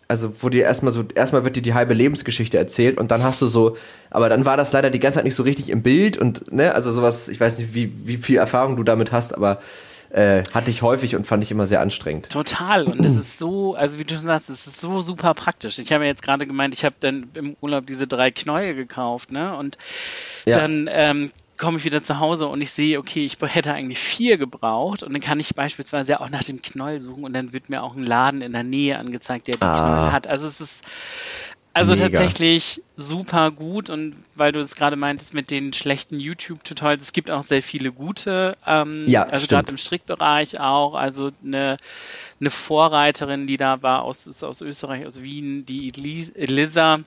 Also, 0.09 0.33
wo 0.39 0.47
dir 0.47 0.63
erstmal 0.63 0.93
so, 0.93 1.03
erstmal 1.15 1.43
wird 1.43 1.57
dir 1.57 1.61
die 1.61 1.73
halbe 1.73 1.93
Lebensgeschichte 1.93 2.57
erzählt 2.57 2.97
und 2.97 3.11
dann 3.11 3.23
hast 3.23 3.41
du 3.41 3.47
so, 3.47 3.75
aber 4.09 4.29
dann 4.29 4.45
war 4.45 4.55
das 4.55 4.71
leider 4.71 4.89
die 4.89 4.99
ganze 4.99 5.17
Zeit 5.17 5.25
nicht 5.25 5.35
so 5.35 5.43
richtig 5.43 5.67
im 5.67 5.83
Bild 5.83 6.15
und, 6.15 6.49
ne, 6.49 6.73
also 6.73 6.91
sowas, 6.91 7.27
ich 7.27 7.41
weiß 7.41 7.57
nicht, 7.57 7.73
wie, 7.73 7.91
wie 8.05 8.15
viel 8.15 8.37
Erfahrung 8.37 8.77
du 8.77 8.83
damit 8.83 9.11
hast, 9.11 9.35
aber 9.35 9.59
äh, 10.09 10.43
hatte 10.53 10.69
ich 10.69 10.81
häufig 10.81 11.15
und 11.15 11.27
fand 11.27 11.43
ich 11.43 11.51
immer 11.51 11.65
sehr 11.65 11.81
anstrengend. 11.81 12.29
Total. 12.29 12.85
Und 12.85 13.05
es 13.05 13.15
ist 13.15 13.37
so, 13.37 13.75
also 13.75 13.99
wie 13.99 14.05
du 14.05 14.15
schon 14.15 14.25
sagst, 14.25 14.49
es 14.49 14.65
ist 14.65 14.79
so 14.79 15.01
super 15.01 15.33
praktisch. 15.33 15.79
Ich 15.79 15.91
habe 15.91 16.05
ja 16.05 16.09
jetzt 16.09 16.23
gerade 16.23 16.47
gemeint, 16.47 16.73
ich 16.73 16.85
habe 16.85 16.95
dann 16.99 17.29
im 17.33 17.57
Urlaub 17.59 17.85
diese 17.85 18.07
drei 18.07 18.31
Knäuel 18.31 18.75
gekauft, 18.75 19.31
ne? 19.31 19.57
Und 19.57 19.77
ja. 20.45 20.55
dann 20.55 20.89
ähm, 20.89 21.31
komme 21.57 21.77
ich 21.77 21.85
wieder 21.85 22.01
zu 22.01 22.19
Hause 22.19 22.47
und 22.47 22.61
ich 22.61 22.71
sehe, 22.71 22.99
okay, 22.99 23.25
ich 23.25 23.37
hätte 23.41 23.73
eigentlich 23.73 23.99
vier 23.99 24.37
gebraucht 24.37 25.03
und 25.03 25.13
dann 25.13 25.21
kann 25.21 25.39
ich 25.39 25.55
beispielsweise 25.55 26.21
auch 26.21 26.29
nach 26.29 26.43
dem 26.43 26.61
Knoll 26.61 27.01
suchen 27.01 27.23
und 27.23 27.33
dann 27.33 27.53
wird 27.53 27.69
mir 27.69 27.83
auch 27.83 27.95
ein 27.95 28.03
Laden 28.03 28.41
in 28.41 28.53
der 28.53 28.63
Nähe 28.63 28.97
angezeigt, 28.97 29.47
der 29.47 29.55
den 29.55 29.63
ah. 29.63 29.77
Knoll 29.77 30.11
hat. 30.11 30.27
Also 30.27 30.47
es 30.47 30.61
ist 30.61 30.83
also 31.77 31.93
Mega. 31.93 32.09
tatsächlich 32.09 32.81
super 32.95 33.51
gut 33.51 33.91
und 33.91 34.15
weil 34.33 34.51
du 34.51 34.59
es 34.59 34.75
gerade 34.75 34.95
meintest 34.95 35.35
mit 35.35 35.51
den 35.51 35.73
schlechten 35.73 36.19
YouTube-Tutorials, 36.19 37.03
es 37.03 37.13
gibt 37.13 37.29
auch 37.29 37.43
sehr 37.43 37.61
viele 37.61 37.91
gute, 37.91 38.53
ähm, 38.65 39.03
ja, 39.07 39.23
also 39.23 39.45
gerade 39.45 39.69
im 39.69 39.77
Strickbereich 39.77 40.59
auch, 40.59 40.95
also 40.95 41.29
eine, 41.43 41.77
eine 42.39 42.49
Vorreiterin, 42.49 43.45
die 43.45 43.57
da 43.57 43.83
war 43.83 44.03
aus, 44.03 44.43
aus 44.43 44.61
Österreich, 44.61 45.05
aus 45.05 45.21
Wien, 45.21 45.67
die 45.67 45.91
Elisa, 46.33 46.99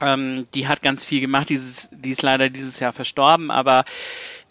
ähm, 0.00 0.46
die 0.54 0.68
hat 0.68 0.82
ganz 0.82 1.04
viel 1.04 1.20
gemacht, 1.20 1.48
dieses, 1.48 1.88
die 1.92 2.10
ist 2.10 2.22
leider 2.22 2.48
dieses 2.48 2.80
Jahr 2.80 2.92
verstorben, 2.92 3.50
aber 3.50 3.84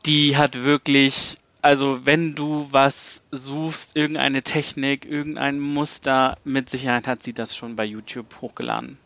die 0.06 0.38
hat 0.38 0.64
wirklich 0.64 1.38
also 1.66 2.06
wenn 2.06 2.36
du 2.36 2.68
was 2.70 3.24
suchst, 3.32 3.98
irgendeine 3.98 4.44
Technik, 4.44 5.04
irgendein 5.04 5.60
Muster, 5.60 6.38
mit 6.44 6.70
Sicherheit 6.70 7.08
hat 7.08 7.24
sie 7.24 7.34
das 7.34 7.56
schon 7.56 7.76
bei 7.76 7.84
YouTube 7.84 8.28
hochgeladen. 8.40 9.00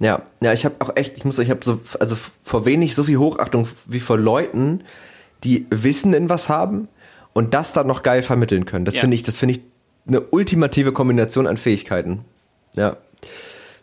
Ja, 0.00 0.22
ja, 0.40 0.52
ich 0.52 0.64
habe 0.64 0.74
auch 0.80 0.96
echt, 0.96 1.16
ich 1.16 1.24
muss, 1.24 1.38
ich 1.38 1.48
habe 1.48 1.60
so, 1.62 1.80
also 2.00 2.16
vor 2.16 2.66
wenig 2.66 2.96
so 2.96 3.04
viel 3.04 3.18
Hochachtung 3.18 3.68
wie 3.86 4.00
vor 4.00 4.18
Leuten, 4.18 4.82
die 5.44 5.66
Wissen 5.70 6.12
in 6.12 6.28
was 6.28 6.48
haben 6.48 6.88
und 7.32 7.54
das 7.54 7.72
dann 7.72 7.86
noch 7.86 8.02
geil 8.02 8.24
vermitteln 8.24 8.66
können. 8.66 8.84
Das 8.84 8.96
ja. 8.96 9.02
finde 9.02 9.14
ich, 9.14 9.22
das 9.22 9.38
finde 9.38 9.54
ich 9.54 9.60
eine 10.08 10.22
ultimative 10.22 10.92
Kombination 10.92 11.46
an 11.46 11.56
Fähigkeiten. 11.56 12.24
Ja, 12.74 12.96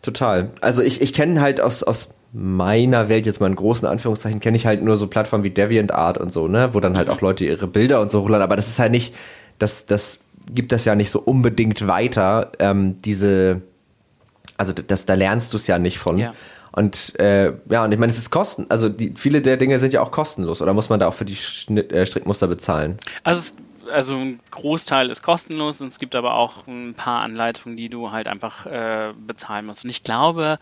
total. 0.04 0.50
Also 0.60 0.82
ich, 0.82 1.00
ich 1.00 1.12
kenne 1.12 1.40
halt 1.40 1.60
aus, 1.60 1.82
aus 1.82 2.08
meiner 2.32 3.08
Welt 3.08 3.26
jetzt 3.26 3.40
mal 3.40 3.46
in 3.46 3.54
großen 3.54 3.86
Anführungszeichen 3.86 4.40
kenne 4.40 4.56
ich 4.56 4.66
halt 4.66 4.82
nur 4.82 4.96
so 4.96 5.06
Plattformen 5.06 5.44
wie 5.44 5.50
DeviantArt 5.50 6.18
und 6.18 6.32
so, 6.32 6.48
ne, 6.48 6.70
wo 6.72 6.80
dann 6.80 6.96
halt 6.96 7.08
mhm. 7.08 7.14
auch 7.14 7.20
Leute 7.20 7.44
ihre 7.44 7.68
Bilder 7.68 8.00
und 8.00 8.10
so 8.10 8.22
hochladen, 8.22 8.42
aber 8.42 8.56
das 8.56 8.68
ist 8.68 8.78
halt 8.78 8.90
nicht, 8.90 9.14
das, 9.58 9.86
das 9.86 10.20
gibt 10.52 10.72
das 10.72 10.84
ja 10.84 10.96
nicht 10.96 11.10
so 11.10 11.20
unbedingt 11.20 11.86
weiter, 11.86 12.50
ähm, 12.58 13.00
diese, 13.02 13.62
also 14.56 14.72
das, 14.72 15.06
da 15.06 15.14
lernst 15.14 15.52
du 15.52 15.56
es 15.56 15.66
ja 15.68 15.78
nicht 15.78 15.98
von. 15.98 16.18
Ja. 16.18 16.34
Und 16.72 17.18
äh, 17.20 17.52
ja, 17.70 17.84
und 17.84 17.92
ich 17.92 17.98
meine, 18.00 18.10
es 18.10 18.18
ist 18.18 18.30
kosten, 18.30 18.66
also 18.68 18.88
die, 18.88 19.14
viele 19.16 19.40
der 19.40 19.56
Dinge 19.56 19.78
sind 19.78 19.92
ja 19.92 20.00
auch 20.00 20.10
kostenlos, 20.10 20.60
oder 20.60 20.74
muss 20.74 20.88
man 20.88 20.98
da 20.98 21.06
auch 21.06 21.14
für 21.14 21.24
die 21.24 21.36
Schnitt, 21.36 21.92
äh, 21.92 22.04
Strickmuster 22.04 22.48
bezahlen? 22.48 22.98
Also 23.22 23.38
es 23.38 23.54
also 23.90 24.16
ein 24.16 24.40
Großteil 24.50 25.10
ist 25.10 25.22
kostenlos 25.22 25.80
es 25.80 25.98
gibt 25.98 26.16
aber 26.16 26.34
auch 26.34 26.66
ein 26.66 26.94
paar 26.94 27.22
Anleitungen, 27.22 27.76
die 27.76 27.88
du 27.88 28.10
halt 28.10 28.28
einfach 28.28 28.66
äh, 28.66 29.12
bezahlen 29.16 29.66
musst. 29.66 29.84
Und 29.84 29.90
ich 29.90 30.02
glaube, 30.02 30.58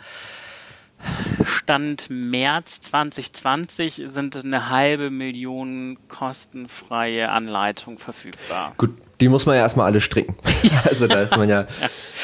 Stand 1.44 2.10
März 2.10 2.80
2020 2.82 4.04
sind 4.06 4.36
eine 4.36 4.70
halbe 4.70 5.10
Million 5.10 5.98
kostenfreie 6.08 7.28
Anleitungen 7.30 7.98
verfügbar. 7.98 8.74
Gut, 8.76 8.96
die 9.22 9.28
muss 9.28 9.46
man 9.46 9.54
ja 9.54 9.62
erstmal 9.62 9.86
alle 9.86 10.00
stricken. 10.00 10.34
also 10.84 11.06
da 11.06 11.20
ist 11.20 11.36
man 11.36 11.48
ja, 11.48 11.68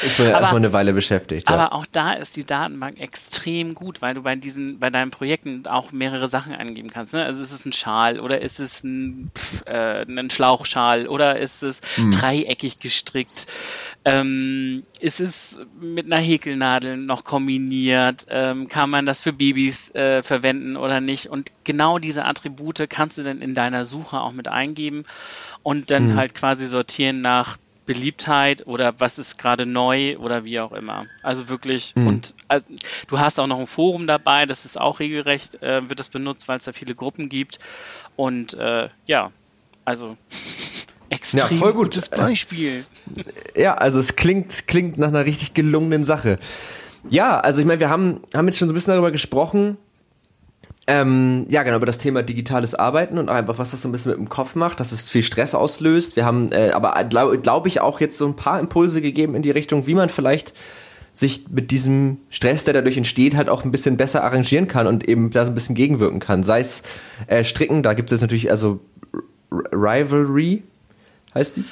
ist 0.03 0.19
man 0.19 0.27
ja 0.27 0.33
aber, 0.33 0.41
erstmal 0.41 0.59
eine 0.59 0.73
Weile 0.73 0.91
beschäftigt. 0.91 1.47
Aber 1.47 1.57
ja. 1.63 1.71
auch 1.71 1.85
da 1.89 2.11
ist 2.11 2.35
die 2.35 2.43
Datenbank 2.43 2.99
extrem 2.99 3.73
gut, 3.73 4.01
weil 4.01 4.15
du 4.15 4.23
bei 4.23 4.35
diesen, 4.35 4.79
bei 4.79 4.89
deinen 4.89 5.09
Projekten 5.09 5.65
auch 5.65 5.93
mehrere 5.93 6.27
Sachen 6.27 6.53
angeben 6.53 6.89
kannst. 6.89 7.13
Ne? 7.13 7.23
Also 7.23 7.41
ist 7.41 7.53
es 7.53 7.65
ein 7.65 7.71
Schal 7.71 8.19
oder 8.19 8.41
ist 8.41 8.59
es 8.59 8.83
ein, 8.83 9.31
äh, 9.65 10.01
ein 10.01 10.29
Schlauchschal 10.29 11.07
oder 11.07 11.39
ist 11.39 11.63
es 11.63 11.79
hm. 11.95 12.11
dreieckig 12.11 12.79
gestrickt? 12.79 13.47
Ähm, 14.03 14.83
ist 14.99 15.21
es 15.21 15.57
mit 15.79 16.05
einer 16.05 16.21
Häkelnadel 16.21 16.97
noch 16.97 17.23
kombiniert? 17.23 18.27
Ähm, 18.29 18.67
kann 18.67 18.89
man 18.89 19.05
das 19.05 19.21
für 19.21 19.31
Babys 19.31 19.95
äh, 19.95 20.21
verwenden 20.21 20.75
oder 20.75 20.99
nicht? 20.99 21.27
Und 21.27 21.53
genau 21.63 21.97
diese 21.97 22.25
Attribute 22.25 22.89
kannst 22.89 23.17
du 23.17 23.23
dann 23.23 23.39
in 23.39 23.55
deiner 23.55 23.85
Suche 23.85 24.19
auch 24.19 24.33
mit 24.33 24.49
eingeben 24.49 25.05
und 25.63 25.91
dann 25.91 26.09
mhm. 26.09 26.15
halt 26.15 26.35
quasi 26.35 26.67
sortieren 26.67 27.21
nach 27.21 27.57
Beliebtheit 27.89 28.67
oder 28.67 28.99
was 28.99 29.17
ist 29.17 29.39
gerade 29.39 29.65
neu 29.65 30.15
oder 30.19 30.45
wie 30.45 30.59
auch 30.59 30.73
immer. 30.73 31.07
Also 31.23 31.49
wirklich, 31.49 31.95
mhm. 31.95 32.07
und 32.07 32.33
also, 32.47 32.67
du 33.07 33.19
hast 33.19 33.39
auch 33.39 33.47
noch 33.47 33.59
ein 33.59 33.65
Forum 33.65 34.05
dabei, 34.05 34.45
das 34.45 34.65
ist 34.65 34.79
auch 34.79 34.99
regelrecht, 34.99 35.63
äh, 35.63 35.89
wird 35.89 35.99
das 35.99 36.09
benutzt, 36.09 36.47
weil 36.47 36.57
es 36.57 36.65
da 36.65 36.71
viele 36.71 36.93
Gruppen 36.93 37.29
gibt. 37.29 37.57
Und 38.15 38.53
äh, 38.53 38.89
ja, 39.07 39.31
also 39.85 40.17
extrem 41.09 41.39
ja, 41.39 41.47
voll 41.47 41.73
gut. 41.73 41.85
gutes 41.85 42.09
Beispiel. 42.09 42.85
Ja, 43.55 43.73
also 43.73 43.99
es 43.99 44.15
klingt, 44.15 44.67
klingt 44.67 44.99
nach 44.99 45.07
einer 45.07 45.25
richtig 45.25 45.55
gelungenen 45.55 46.03
Sache. 46.03 46.37
Ja, 47.09 47.39
also 47.39 47.59
ich 47.59 47.65
meine, 47.65 47.79
wir 47.79 47.89
haben, 47.89 48.21
haben 48.35 48.47
jetzt 48.47 48.59
schon 48.59 48.67
so 48.67 48.73
ein 48.73 48.75
bisschen 48.75 48.91
darüber 48.91 49.09
gesprochen, 49.09 49.77
ähm, 50.89 51.45
ja, 51.49 51.61
genau, 51.61 51.77
über 51.77 51.85
das 51.85 51.99
Thema 51.99 52.23
digitales 52.23 52.73
Arbeiten 52.73 53.19
und 53.19 53.29
einfach, 53.29 53.59
was 53.59 53.69
das 53.69 53.83
so 53.83 53.87
ein 53.87 53.91
bisschen 53.91 54.09
mit 54.09 54.17
dem 54.17 54.27
Kopf 54.27 54.55
macht, 54.55 54.79
dass 54.79 54.91
es 54.91 55.07
viel 55.07 55.21
Stress 55.21 55.53
auslöst. 55.53 56.15
Wir 56.15 56.25
haben 56.25 56.51
äh, 56.51 56.71
aber, 56.71 57.03
glaube 57.03 57.37
glaub 57.37 57.67
ich, 57.67 57.79
auch 57.79 58.01
jetzt 58.01 58.17
so 58.17 58.25
ein 58.25 58.35
paar 58.35 58.59
Impulse 58.59 58.99
gegeben 58.99 59.35
in 59.35 59.43
die 59.43 59.51
Richtung, 59.51 59.85
wie 59.85 59.93
man 59.93 60.09
vielleicht 60.09 60.55
sich 61.13 61.47
mit 61.47 61.69
diesem 61.69 62.17
Stress, 62.31 62.63
der 62.63 62.73
dadurch 62.73 62.97
entsteht, 62.97 63.35
halt 63.35 63.49
auch 63.49 63.63
ein 63.63 63.69
bisschen 63.69 63.97
besser 63.97 64.23
arrangieren 64.23 64.67
kann 64.67 64.87
und 64.87 65.07
eben 65.07 65.29
da 65.29 65.45
so 65.45 65.51
ein 65.51 65.53
bisschen 65.53 65.75
gegenwirken 65.75 66.19
kann. 66.19 66.41
Sei 66.41 66.61
es 66.61 66.81
äh, 67.27 67.43
Stricken, 67.43 67.83
da 67.83 67.93
gibt 67.93 68.11
es 68.11 68.21
natürlich, 68.21 68.49
also 68.49 68.79
Rivalry 69.51 70.63
heißt 71.35 71.57
die? 71.57 71.65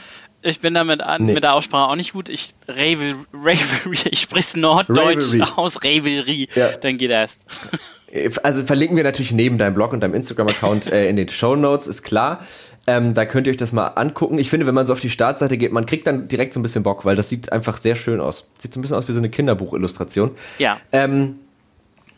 Ich 0.43 0.59
bin 0.59 0.75
damit 0.75 1.01
an, 1.01 1.25
nee. 1.25 1.33
mit 1.33 1.43
der 1.43 1.55
Aussprache 1.55 1.89
auch 1.89 1.95
nicht 1.95 2.13
gut. 2.13 2.29
Ich 2.29 2.53
Ravel, 2.67 3.15
Ravelry, 3.33 3.97
ich 4.11 4.19
sprich's 4.19 4.55
Norddeutsch 4.55 5.33
Ravelry. 5.33 5.51
aus, 5.55 5.83
Ravelry, 5.83 6.49
ja. 6.53 6.73
dann 6.73 6.99
geht 6.99 7.09
das. 7.09 7.39
Also 8.41 8.63
verlinken 8.63 8.95
wir 8.95 9.03
natürlich 9.03 9.33
neben 9.33 9.57
deinem 9.57 9.73
Blog 9.73 9.91
und 9.91 9.99
deinem 9.99 10.13
Instagram-Account 10.13 10.91
äh, 10.91 11.09
in 11.09 11.17
den 11.17 11.27
Show 11.27 11.55
Notes, 11.55 11.87
ist 11.87 12.03
klar. 12.03 12.45
Ähm, 12.87 13.13
da 13.13 13.25
könnt 13.25 13.47
ihr 13.47 13.51
euch 13.51 13.57
das 13.57 13.73
mal 13.73 13.87
angucken. 13.87 14.39
Ich 14.39 14.49
finde, 14.49 14.65
wenn 14.65 14.73
man 14.73 14.85
so 14.85 14.93
auf 14.93 15.01
die 15.01 15.09
Startseite 15.09 15.57
geht, 15.57 15.73
man 15.73 15.85
kriegt 15.85 16.07
dann 16.07 16.29
direkt 16.29 16.53
so 16.53 16.59
ein 16.61 16.63
bisschen 16.63 16.83
Bock, 16.83 17.03
weil 17.03 17.17
das 17.17 17.27
sieht 17.27 17.51
einfach 17.51 17.75
sehr 17.77 17.95
schön 17.95 18.21
aus. 18.21 18.47
Sieht 18.59 18.73
so 18.73 18.79
ein 18.79 18.81
bisschen 18.81 18.95
aus 18.95 19.09
wie 19.09 19.11
so 19.11 19.17
eine 19.17 19.29
Kinderbuchillustration. 19.29 20.31
Ja. 20.57 20.79
Ähm, 20.93 21.39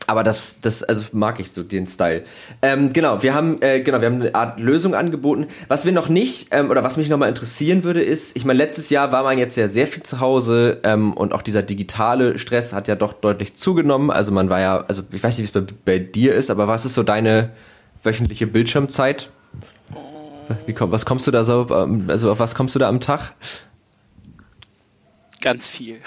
aber 0.09 0.23
das, 0.23 0.59
das, 0.59 0.81
also 0.83 1.05
mag 1.11 1.39
ich 1.39 1.51
so 1.51 1.61
den 1.61 1.85
Style. 1.85 2.23
Ähm, 2.63 2.91
genau, 2.93 3.21
wir 3.21 3.35
haben, 3.35 3.61
äh, 3.61 3.81
genau, 3.81 4.01
wir 4.01 4.07
haben 4.07 4.21
eine 4.21 4.33
Art 4.33 4.59
Lösung 4.59 4.95
angeboten. 4.95 5.45
Was 5.67 5.85
wir 5.85 5.91
noch 5.91 6.09
nicht, 6.09 6.47
ähm, 6.49 6.71
oder 6.71 6.83
was 6.83 6.97
mich 6.97 7.09
nochmal 7.09 7.29
interessieren 7.29 7.83
würde, 7.83 8.01
ist, 8.01 8.35
ich 8.35 8.43
meine, 8.43 8.57
letztes 8.57 8.89
Jahr 8.89 9.11
war 9.11 9.23
man 9.23 9.37
jetzt 9.37 9.55
ja 9.55 9.67
sehr 9.67 9.85
viel 9.85 10.01
zu 10.01 10.19
Hause 10.19 10.79
ähm, 10.83 11.13
und 11.13 11.31
auch 11.31 11.43
dieser 11.43 11.61
digitale 11.61 12.39
Stress 12.39 12.73
hat 12.73 12.87
ja 12.87 12.95
doch 12.95 13.13
deutlich 13.13 13.55
zugenommen. 13.55 14.09
Also 14.09 14.31
man 14.31 14.49
war 14.49 14.59
ja, 14.59 14.83
also 14.87 15.03
ich 15.11 15.23
weiß 15.23 15.37
nicht, 15.37 15.53
wie 15.53 15.59
es 15.59 15.65
bei, 15.65 15.73
bei 15.85 15.99
dir 15.99 16.33
ist, 16.33 16.49
aber 16.49 16.67
was 16.67 16.85
ist 16.85 16.95
so 16.95 17.03
deine 17.03 17.51
wöchentliche 18.01 18.47
Bildschirmzeit? 18.47 19.29
Wie 20.65 20.73
komm, 20.73 20.91
was 20.91 21.05
kommst 21.05 21.27
du 21.27 21.31
da 21.31 21.43
so, 21.43 21.67
ähm, 21.69 22.05
also 22.07 22.31
auf 22.31 22.39
was 22.39 22.55
kommst 22.55 22.73
du 22.73 22.79
da 22.79 22.89
am 22.89 22.99
Tag? 22.99 23.33
Ganz 25.41 25.67
viel. 25.67 25.99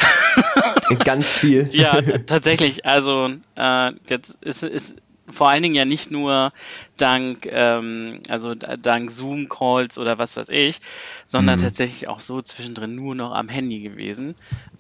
Ganz 1.05 1.39
viel. 1.39 1.69
ja, 1.73 2.01
tatsächlich. 2.27 2.87
Also 2.87 3.31
äh, 3.57 3.93
jetzt 4.09 4.37
ist, 4.41 4.63
ist 4.63 4.97
vor 5.29 5.49
allen 5.49 5.63
Dingen 5.63 5.75
ja 5.75 5.85
nicht 5.85 6.11
nur 6.11 6.53
dank, 6.97 7.47
ähm, 7.51 8.21
also 8.29 8.55
dank 8.55 9.11
Zoom-Calls 9.11 9.99
oder 9.99 10.19
was 10.19 10.37
weiß 10.37 10.49
ich, 10.51 10.81
sondern 11.25 11.59
mhm. 11.59 11.63
tatsächlich 11.63 12.09
auch 12.09 12.21
so 12.21 12.41
zwischendrin 12.41 12.95
nur 12.95 13.15
noch 13.15 13.33
am 13.33 13.49
Handy 13.49 13.81
gewesen. 13.81 14.35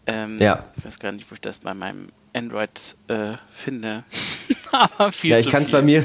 Ähm, 0.06 0.40
ja. 0.40 0.66
Ich 0.76 0.84
weiß 0.84 0.98
gar 0.98 1.12
nicht, 1.12 1.30
wo 1.30 1.34
ich 1.34 1.40
das 1.40 1.60
bei 1.60 1.74
meinem 1.74 2.08
Android 2.34 2.96
äh, 3.08 3.34
finde. 3.48 4.04
Aber 4.72 5.12
viel 5.12 5.30
Ja, 5.30 5.38
ich 5.38 5.50
kann 5.50 5.62
es 5.62 5.70
bei 5.70 5.82
mir, 5.82 6.04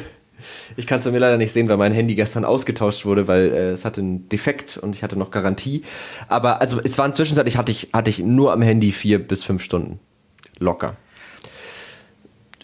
ich 0.76 0.88
kann 0.88 1.00
es 1.00 1.04
bei 1.04 1.12
mir 1.12 1.20
leider 1.20 1.38
nicht 1.38 1.52
sehen, 1.52 1.68
weil 1.70 1.78
mein 1.78 1.92
Handy 1.92 2.16
gestern 2.16 2.46
ausgetauscht 2.46 3.06
wurde, 3.06 3.28
weil 3.28 3.52
äh, 3.52 3.72
es 3.72 3.86
hatte 3.86 4.02
einen 4.02 4.30
Defekt 4.30 4.78
und 4.78 4.96
ich 4.96 5.04
hatte 5.04 5.18
noch 5.18 5.32
Garantie. 5.32 5.84
Aber 6.28 6.62
also 6.62 6.80
es 6.84 6.98
waren 6.98 7.14
zwischenzeitlich 7.14 7.58
hatte 7.58 7.72
ich 7.72 7.90
hatte 7.94 8.10
ich 8.10 8.20
nur 8.20 8.54
am 8.54 8.62
Handy 8.62 8.92
vier 8.92 9.26
bis 9.26 9.44
fünf 9.44 9.64
Stunden 9.64 10.00
locker. 10.60 10.96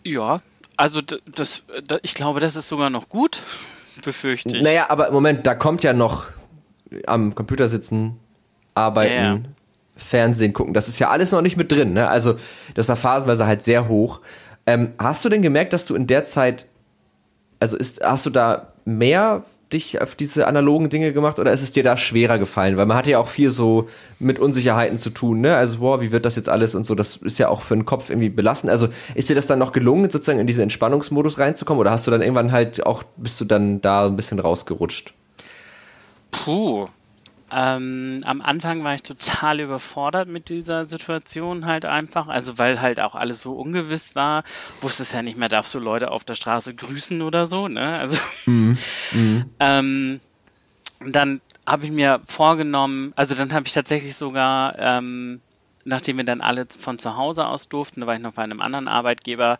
Ja, 0.03 0.39
also 0.77 1.01
das, 1.01 1.63
das 1.87 1.99
ich 2.01 2.13
glaube, 2.13 2.39
das 2.39 2.55
ist 2.55 2.67
sogar 2.67 2.89
noch 2.89 3.09
gut, 3.09 3.39
befürchte 4.03 4.57
ich. 4.57 4.63
Naja, 4.63 4.87
aber 4.89 5.07
im 5.07 5.13
Moment, 5.13 5.47
da 5.47 5.55
kommt 5.55 5.83
ja 5.83 5.93
noch 5.93 6.27
am 7.07 7.35
Computer 7.35 7.67
sitzen, 7.69 8.19
arbeiten, 8.75 9.13
yeah. 9.13 9.39
Fernsehen 9.95 10.53
gucken. 10.53 10.73
Das 10.73 10.87
ist 10.87 10.99
ja 10.99 11.09
alles 11.09 11.31
noch 11.31 11.41
nicht 11.41 11.57
mit 11.57 11.71
drin. 11.71 11.93
Ne? 11.93 12.07
Also 12.07 12.35
das 12.73 12.89
war 12.89 12.95
phasenweise 12.95 13.45
halt 13.45 13.61
sehr 13.61 13.87
hoch. 13.87 14.21
Ähm, 14.65 14.93
hast 14.97 15.23
du 15.23 15.29
denn 15.29 15.41
gemerkt, 15.41 15.73
dass 15.73 15.85
du 15.85 15.95
in 15.95 16.07
der 16.07 16.23
Zeit 16.23 16.65
also 17.63 17.77
ist, 17.77 18.03
hast 18.03 18.25
du 18.25 18.29
da 18.29 18.73
mehr 18.83 19.43
dich 19.71 20.01
auf 20.01 20.15
diese 20.15 20.47
analogen 20.47 20.89
Dinge 20.89 21.13
gemacht 21.13 21.39
oder 21.39 21.53
ist 21.53 21.63
es 21.63 21.71
dir 21.71 21.81
da 21.81 21.95
schwerer 21.95 22.37
gefallen? 22.37 22.75
Weil 22.75 22.85
man 22.85 22.97
hat 22.97 23.07
ja 23.07 23.19
auch 23.19 23.27
viel 23.27 23.49
so 23.51 23.87
mit 24.19 24.37
Unsicherheiten 24.37 24.97
zu 24.97 25.09
tun, 25.09 25.39
ne? 25.39 25.55
Also, 25.55 25.79
boah, 25.79 26.01
wie 26.01 26.11
wird 26.11 26.25
das 26.25 26.35
jetzt 26.35 26.49
alles 26.49 26.75
und 26.75 26.83
so, 26.85 26.93
das 26.93 27.17
ist 27.17 27.39
ja 27.39 27.47
auch 27.47 27.61
für 27.61 27.73
den 27.73 27.85
Kopf 27.85 28.09
irgendwie 28.09 28.29
belastend. 28.29 28.69
Also, 28.69 28.89
ist 29.15 29.29
dir 29.29 29.35
das 29.35 29.47
dann 29.47 29.59
noch 29.59 29.71
gelungen, 29.71 30.09
sozusagen 30.09 30.39
in 30.39 30.45
diesen 30.45 30.63
Entspannungsmodus 30.63 31.39
reinzukommen 31.39 31.79
oder 31.79 31.91
hast 31.91 32.05
du 32.05 32.11
dann 32.11 32.21
irgendwann 32.21 32.51
halt 32.51 32.85
auch, 32.85 33.03
bist 33.15 33.39
du 33.41 33.45
dann 33.45 33.81
da 33.81 34.05
ein 34.05 34.17
bisschen 34.17 34.39
rausgerutscht? 34.39 35.13
Puh, 36.31 36.87
ähm, 37.53 38.21
am 38.25 38.41
Anfang 38.41 38.83
war 38.83 38.95
ich 38.95 39.03
total 39.03 39.59
überfordert 39.59 40.27
mit 40.27 40.49
dieser 40.49 40.85
Situation 40.85 41.65
halt 41.65 41.85
einfach, 41.85 42.27
also 42.27 42.57
weil 42.57 42.81
halt 42.81 42.99
auch 42.99 43.15
alles 43.15 43.41
so 43.41 43.53
ungewiss 43.53 44.15
war, 44.15 44.43
wusstest 44.81 45.13
ja 45.13 45.21
nicht 45.21 45.37
mehr, 45.37 45.49
darfst 45.49 45.73
du 45.75 45.79
Leute 45.79 46.11
auf 46.11 46.23
der 46.23 46.35
Straße 46.35 46.73
grüßen 46.73 47.21
oder 47.21 47.45
so, 47.45 47.67
ne? 47.67 47.97
Also 47.99 48.17
mhm. 48.45 48.77
Mhm. 49.11 49.43
ähm, 49.59 50.19
dann 51.05 51.41
habe 51.65 51.85
ich 51.85 51.91
mir 51.91 52.21
vorgenommen, 52.25 53.13
also 53.15 53.35
dann 53.35 53.53
habe 53.53 53.67
ich 53.67 53.73
tatsächlich 53.73 54.15
sogar, 54.15 54.77
ähm, 54.79 55.41
nachdem 55.85 56.17
wir 56.17 56.25
dann 56.25 56.41
alle 56.41 56.65
von 56.77 56.97
zu 56.97 57.17
Hause 57.17 57.45
aus 57.45 57.69
durften, 57.69 58.01
da 58.01 58.07
war 58.07 58.15
ich 58.15 58.21
noch 58.21 58.33
bei 58.33 58.43
einem 58.43 58.61
anderen 58.61 58.87
Arbeitgeber, 58.87 59.59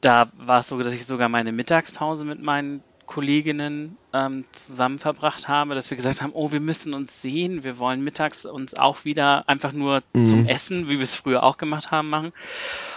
da 0.00 0.28
war 0.36 0.60
es 0.60 0.68
so, 0.68 0.78
dass 0.78 0.92
ich 0.92 1.06
sogar 1.06 1.28
meine 1.28 1.52
Mittagspause 1.52 2.24
mit 2.24 2.42
meinen 2.42 2.82
Kolleginnen 3.06 3.96
ähm, 4.12 4.44
zusammen 4.52 4.98
verbracht 4.98 5.48
habe, 5.48 5.74
dass 5.74 5.90
wir 5.90 5.96
gesagt 5.96 6.22
haben, 6.22 6.32
oh, 6.34 6.52
wir 6.52 6.60
müssen 6.60 6.94
uns 6.94 7.20
sehen, 7.20 7.64
wir 7.64 7.78
wollen 7.78 8.02
mittags 8.02 8.46
uns 8.46 8.74
auch 8.74 9.04
wieder 9.04 9.48
einfach 9.48 9.72
nur 9.72 10.02
mhm. 10.12 10.26
zum 10.26 10.46
Essen, 10.46 10.88
wie 10.88 10.98
wir 10.98 11.04
es 11.04 11.14
früher 11.14 11.42
auch 11.42 11.56
gemacht 11.56 11.90
haben, 11.90 12.08
machen. 12.08 12.32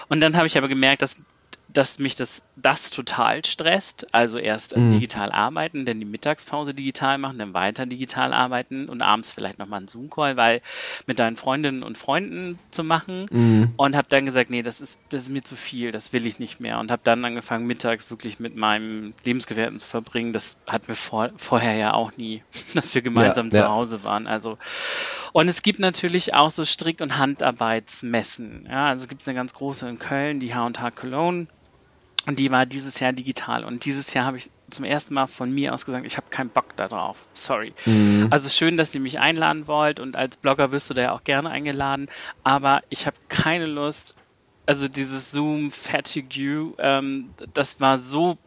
Und 0.07 0.21
dann 0.21 0.37
habe 0.37 0.47
ich 0.47 0.57
aber 0.57 0.67
gemerkt, 0.67 1.01
dass 1.01 1.17
dass 1.77 1.99
mich 1.99 2.15
das, 2.15 2.41
das 2.55 2.89
total 2.89 3.43
stresst. 3.45 4.13
Also 4.13 4.37
erst 4.37 4.75
mhm. 4.75 4.91
digital 4.91 5.31
arbeiten, 5.31 5.85
dann 5.85 5.99
die 5.99 6.05
Mittagspause 6.05 6.73
digital 6.73 7.17
machen, 7.17 7.37
dann 7.37 7.53
weiter 7.53 7.85
digital 7.85 8.33
arbeiten 8.33 8.87
und 8.87 9.01
abends 9.01 9.33
vielleicht 9.33 9.59
nochmal 9.59 9.79
einen 9.79 9.87
Zoom-Call, 9.87 10.37
weil 10.37 10.61
mit 11.05 11.19
deinen 11.19 11.35
Freundinnen 11.35 11.83
und 11.83 11.97
Freunden 11.97 12.57
zu 12.71 12.83
machen. 12.83 13.25
Mhm. 13.29 13.73
Und 13.77 13.95
habe 13.95 14.07
dann 14.09 14.25
gesagt, 14.25 14.49
nee, 14.49 14.63
das 14.63 14.81
ist, 14.81 14.97
das 15.09 15.23
ist 15.23 15.29
mir 15.29 15.43
zu 15.43 15.55
viel, 15.55 15.91
das 15.91 16.13
will 16.13 16.25
ich 16.25 16.39
nicht 16.39 16.59
mehr. 16.59 16.79
Und 16.79 16.91
habe 16.91 17.01
dann 17.03 17.23
angefangen, 17.25 17.67
mittags 17.67 18.09
wirklich 18.09 18.39
mit 18.39 18.55
meinem 18.55 19.13
Lebensgefährten 19.25 19.77
zu 19.77 19.87
verbringen. 19.87 20.33
Das 20.33 20.57
hat 20.67 20.87
mir 20.87 20.95
vor, 20.95 21.31
vorher 21.35 21.75
ja 21.75 21.93
auch 21.93 22.15
nie, 22.15 22.41
dass 22.73 22.95
wir 22.95 23.01
gemeinsam 23.01 23.47
ja, 23.47 23.51
zu 23.51 23.57
ja. 23.57 23.69
Hause 23.69 24.03
waren. 24.03 24.27
Also 24.27 24.57
und 25.35 25.49
es 25.49 25.63
gibt 25.63 25.79
natürlich 25.79 26.33
auch 26.33 26.49
so 26.49 26.63
Strick- 26.63 27.01
und 27.01 27.17
Handarbeitsmessen. 27.17 28.67
Ja, 28.69 28.87
also 28.87 29.05
gibt 29.07 29.21
es 29.21 29.27
eine 29.27 29.35
ganz 29.35 29.53
große 29.53 29.89
in 29.89 29.99
Köln, 29.99 30.39
die 30.39 30.55
H&H 30.55 30.91
Cologne. 30.91 31.47
Und 32.25 32.39
die 32.39 32.49
war 32.51 32.65
dieses 32.65 32.99
Jahr 32.99 33.13
digital. 33.13 33.63
Und 33.63 33.85
dieses 33.85 34.13
Jahr 34.13 34.25
habe 34.25 34.37
ich 34.37 34.49
zum 34.69 34.83
ersten 34.85 35.13
Mal 35.13 35.27
von 35.27 35.53
mir 35.53 35.73
aus 35.73 35.85
gesagt, 35.85 36.05
ich 36.05 36.17
habe 36.17 36.27
keinen 36.29 36.49
Bock 36.49 36.75
darauf. 36.75 37.27
Sorry. 37.33 37.73
Mhm. 37.85 38.27
Also 38.31 38.49
schön, 38.49 38.77
dass 38.77 38.95
ihr 38.95 39.01
mich 39.01 39.19
einladen 39.19 39.67
wollt. 39.67 39.99
Und 39.99 40.15
als 40.15 40.37
Blogger 40.37 40.71
wirst 40.71 40.89
du 40.89 40.93
da 40.93 41.01
ja 41.03 41.11
auch 41.11 41.23
gerne 41.23 41.49
eingeladen. 41.49 42.07
Aber 42.43 42.81
ich 42.89 43.05
habe 43.05 43.17
keine 43.29 43.65
Lust. 43.65 44.15
Also 44.65 44.87
dieses 44.87 45.31
Zoom 45.31 45.71
Fatigue, 45.71 46.73
ähm, 46.79 47.29
das 47.53 47.79
war 47.79 47.99
so 47.99 48.37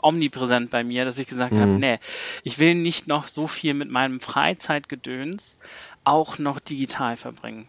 omnipräsent 0.00 0.70
bei 0.70 0.84
mir, 0.84 1.04
dass 1.04 1.18
ich 1.18 1.26
gesagt 1.26 1.52
mhm. 1.52 1.60
habe, 1.60 1.72
nee, 1.72 1.98
ich 2.44 2.58
will 2.58 2.74
nicht 2.74 3.08
noch 3.08 3.26
so 3.26 3.46
viel 3.46 3.74
mit 3.74 3.90
meinem 3.90 4.20
Freizeitgedöns 4.20 5.58
auch 6.04 6.38
noch 6.38 6.60
digital 6.60 7.16
verbringen. 7.16 7.66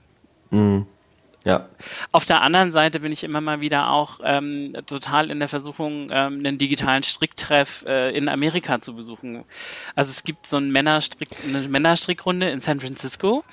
Mhm. 0.52 0.86
Ja. 1.46 1.70
Auf 2.12 2.26
der 2.26 2.42
anderen 2.42 2.72
Seite 2.72 3.00
bin 3.00 3.12
ich 3.12 3.24
immer 3.24 3.40
mal 3.40 3.62
wieder 3.62 3.92
auch 3.92 4.20
ähm, 4.24 4.74
total 4.88 5.30
in 5.30 5.38
der 5.38 5.48
Versuchung, 5.48 6.08
ähm, 6.10 6.40
einen 6.44 6.58
digitalen 6.58 7.04
Stricktreff 7.04 7.86
äh, 7.88 8.18
in 8.18 8.30
Amerika 8.30 8.82
zu 8.82 8.96
besuchen. 8.96 9.46
Also 9.94 10.10
es 10.10 10.24
gibt 10.24 10.48
so 10.48 10.58
ein 10.58 10.72
Männerstrick, 10.72 11.30
eine 11.48 11.62
Männerstrickrunde 11.68 12.50
in 12.50 12.62
San 12.62 12.80
Francisco, 12.80 13.44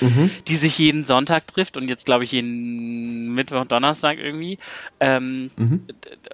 mhm. 0.00 0.30
die 0.48 0.56
sich 0.56 0.78
jeden 0.78 1.04
Sonntag 1.04 1.46
trifft 1.46 1.76
und 1.76 1.88
jetzt 1.88 2.06
glaube 2.06 2.24
ich 2.24 2.32
jeden 2.32 3.34
Mittwoch, 3.34 3.64
Donnerstag 3.64 4.18
irgendwie. 4.18 4.58
Ähm, 5.00 5.50
mhm. 5.56 5.86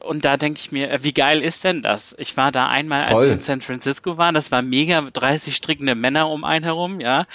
Und 0.02 0.24
da 0.24 0.36
denke 0.36 0.58
ich 0.58 0.72
mir, 0.72 0.90
äh, 0.90 1.02
wie 1.02 1.12
geil 1.12 1.42
ist 1.42 1.64
denn 1.64 1.82
das? 1.82 2.14
Ich 2.18 2.36
war 2.36 2.52
da 2.52 2.68
einmal, 2.68 3.06
Voll. 3.06 3.16
als 3.16 3.26
wir 3.26 3.32
in 3.32 3.40
San 3.40 3.61
Francisco 3.61 4.18
waren, 4.18 4.34
das 4.34 4.52
war 4.52 4.62
mega, 4.62 5.00
30 5.02 5.54
strickende 5.56 5.94
Männer 5.94 6.28
um 6.28 6.44
einen 6.44 6.64
herum, 6.64 7.00
ja. 7.00 7.26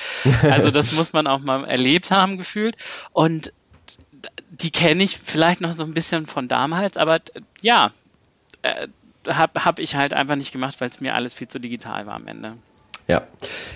Also 0.43 0.71
das 0.71 0.91
muss 0.91 1.13
man 1.13 1.27
auch 1.27 1.39
mal 1.41 1.65
erlebt 1.65 2.11
haben, 2.11 2.37
gefühlt. 2.37 2.75
Und 3.11 3.51
die 4.49 4.71
kenne 4.71 5.03
ich 5.03 5.17
vielleicht 5.17 5.61
noch 5.61 5.73
so 5.73 5.83
ein 5.83 5.93
bisschen 5.93 6.27
von 6.27 6.47
damals, 6.47 6.97
aber 6.97 7.19
ja, 7.61 7.91
äh, 8.61 8.87
habe 9.27 9.65
hab 9.65 9.79
ich 9.79 9.95
halt 9.95 10.13
einfach 10.13 10.35
nicht 10.35 10.51
gemacht, 10.51 10.79
weil 10.79 10.89
es 10.89 11.01
mir 11.01 11.15
alles 11.15 11.33
viel 11.33 11.47
zu 11.47 11.59
digital 11.59 12.05
war 12.05 12.15
am 12.15 12.27
Ende. 12.27 12.57
Ja, 13.07 13.21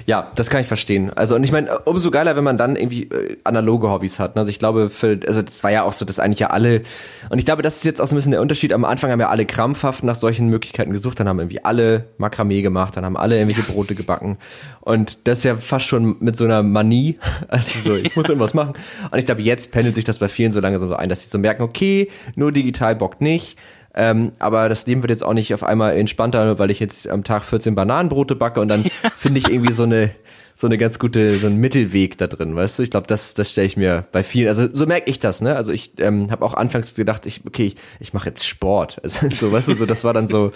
ja, 0.07 0.31
das 0.33 0.49
kann 0.49 0.61
ich 0.61 0.67
verstehen. 0.67 1.11
Also 1.15 1.35
und 1.35 1.43
ich 1.43 1.51
meine, 1.51 1.77
umso 1.79 2.09
geiler, 2.09 2.35
wenn 2.35 2.43
man 2.43 2.57
dann 2.57 2.75
irgendwie 2.75 3.03
äh, 3.03 3.37
analoge 3.43 3.87
Hobbys 3.91 4.17
hat. 4.17 4.35
Ne? 4.35 4.39
Also 4.39 4.49
ich 4.49 4.57
glaube, 4.57 4.89
für, 4.89 5.19
also 5.27 5.43
das 5.43 5.63
war 5.63 5.69
ja 5.69 5.83
auch 5.83 5.93
so, 5.93 6.03
dass 6.03 6.19
eigentlich 6.19 6.39
ja 6.39 6.49
alle 6.49 6.81
und 7.29 7.37
ich 7.37 7.45
glaube, 7.45 7.61
das 7.61 7.77
ist 7.77 7.85
jetzt 7.85 8.01
auch 8.01 8.07
so 8.07 8.15
ein 8.15 8.17
bisschen 8.17 8.31
der 8.31 8.41
Unterschied. 8.41 8.73
Am 8.73 8.85
Anfang 8.85 9.11
haben 9.11 9.19
ja 9.19 9.29
alle 9.29 9.45
krampfhaft 9.45 10.03
nach 10.03 10.15
solchen 10.15 10.47
Möglichkeiten 10.47 10.91
gesucht, 10.93 11.19
dann 11.19 11.27
haben 11.27 11.37
irgendwie 11.37 11.63
alle 11.63 12.05
Makramee 12.17 12.63
gemacht, 12.63 12.97
dann 12.97 13.05
haben 13.05 13.17
alle 13.17 13.37
irgendwelche 13.37 13.71
Brote 13.71 13.93
gebacken 13.93 14.39
und 14.81 15.27
das 15.27 15.39
ist 15.39 15.43
ja 15.43 15.57
fast 15.57 15.85
schon 15.85 16.15
mit 16.19 16.35
so 16.35 16.45
einer 16.45 16.63
Manie, 16.63 17.19
also 17.47 17.79
so, 17.79 17.95
ich 17.95 18.15
muss 18.15 18.27
irgendwas 18.27 18.55
machen. 18.55 18.73
Und 19.11 19.19
ich 19.19 19.27
glaube, 19.27 19.43
jetzt 19.43 19.71
pendelt 19.71 19.93
sich 19.93 20.05
das 20.05 20.17
bei 20.17 20.27
vielen 20.27 20.51
so 20.51 20.59
langsam 20.59 20.89
so 20.89 20.95
ein, 20.95 21.09
dass 21.09 21.21
sie 21.21 21.29
so 21.29 21.37
merken, 21.37 21.61
okay, 21.61 22.09
nur 22.35 22.51
digital 22.51 22.95
bockt 22.95 23.21
nicht 23.21 23.57
ähm, 23.93 24.33
aber 24.39 24.69
das 24.69 24.85
Leben 24.85 25.01
wird 25.01 25.09
jetzt 25.09 25.23
auch 25.23 25.33
nicht 25.33 25.53
auf 25.53 25.63
einmal 25.63 25.97
entspannter, 25.97 26.59
weil 26.59 26.71
ich 26.71 26.79
jetzt 26.79 27.07
am 27.07 27.23
Tag 27.23 27.43
14 27.43 27.75
Bananenbrote 27.75 28.35
backe 28.35 28.61
und 28.61 28.67
dann 28.67 28.83
finde 29.17 29.39
ich 29.39 29.49
irgendwie 29.49 29.73
so 29.73 29.83
eine 29.83 30.11
so 30.55 30.67
eine 30.67 30.77
ganz 30.77 30.99
gute 30.99 31.35
so 31.35 31.47
ein 31.47 31.55
Mittelweg 31.55 32.17
da 32.17 32.27
drin, 32.27 32.53
weißt 32.53 32.79
du? 32.79 32.83
Ich 32.83 32.91
glaube, 32.91 33.07
das 33.07 33.33
das 33.33 33.51
stelle 33.51 33.67
ich 33.67 33.77
mir 33.77 34.05
bei 34.11 34.23
vielen, 34.23 34.49
also 34.49 34.67
so 34.71 34.85
merke 34.85 35.09
ich 35.09 35.19
das, 35.19 35.41
ne? 35.41 35.55
Also 35.55 35.71
ich 35.71 35.93
ähm, 35.99 36.31
habe 36.31 36.43
auch 36.43 36.53
anfangs 36.53 36.95
gedacht, 36.95 37.25
ich 37.25 37.45
okay, 37.45 37.67
ich, 37.67 37.75
ich 37.99 38.13
mache 38.13 38.27
jetzt 38.27 38.45
Sport, 38.45 38.99
also 39.03 39.29
so, 39.29 39.51
weißt 39.51 39.69
du, 39.69 39.73
so 39.73 39.85
das 39.85 40.03
war 40.03 40.13
dann 40.13 40.27
so 40.27 40.51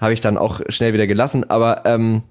habe 0.00 0.12
ich 0.12 0.20
dann 0.20 0.36
auch 0.36 0.60
schnell 0.68 0.92
wieder 0.92 1.06
gelassen, 1.06 1.48
aber 1.48 1.82
ähm, 1.86 2.22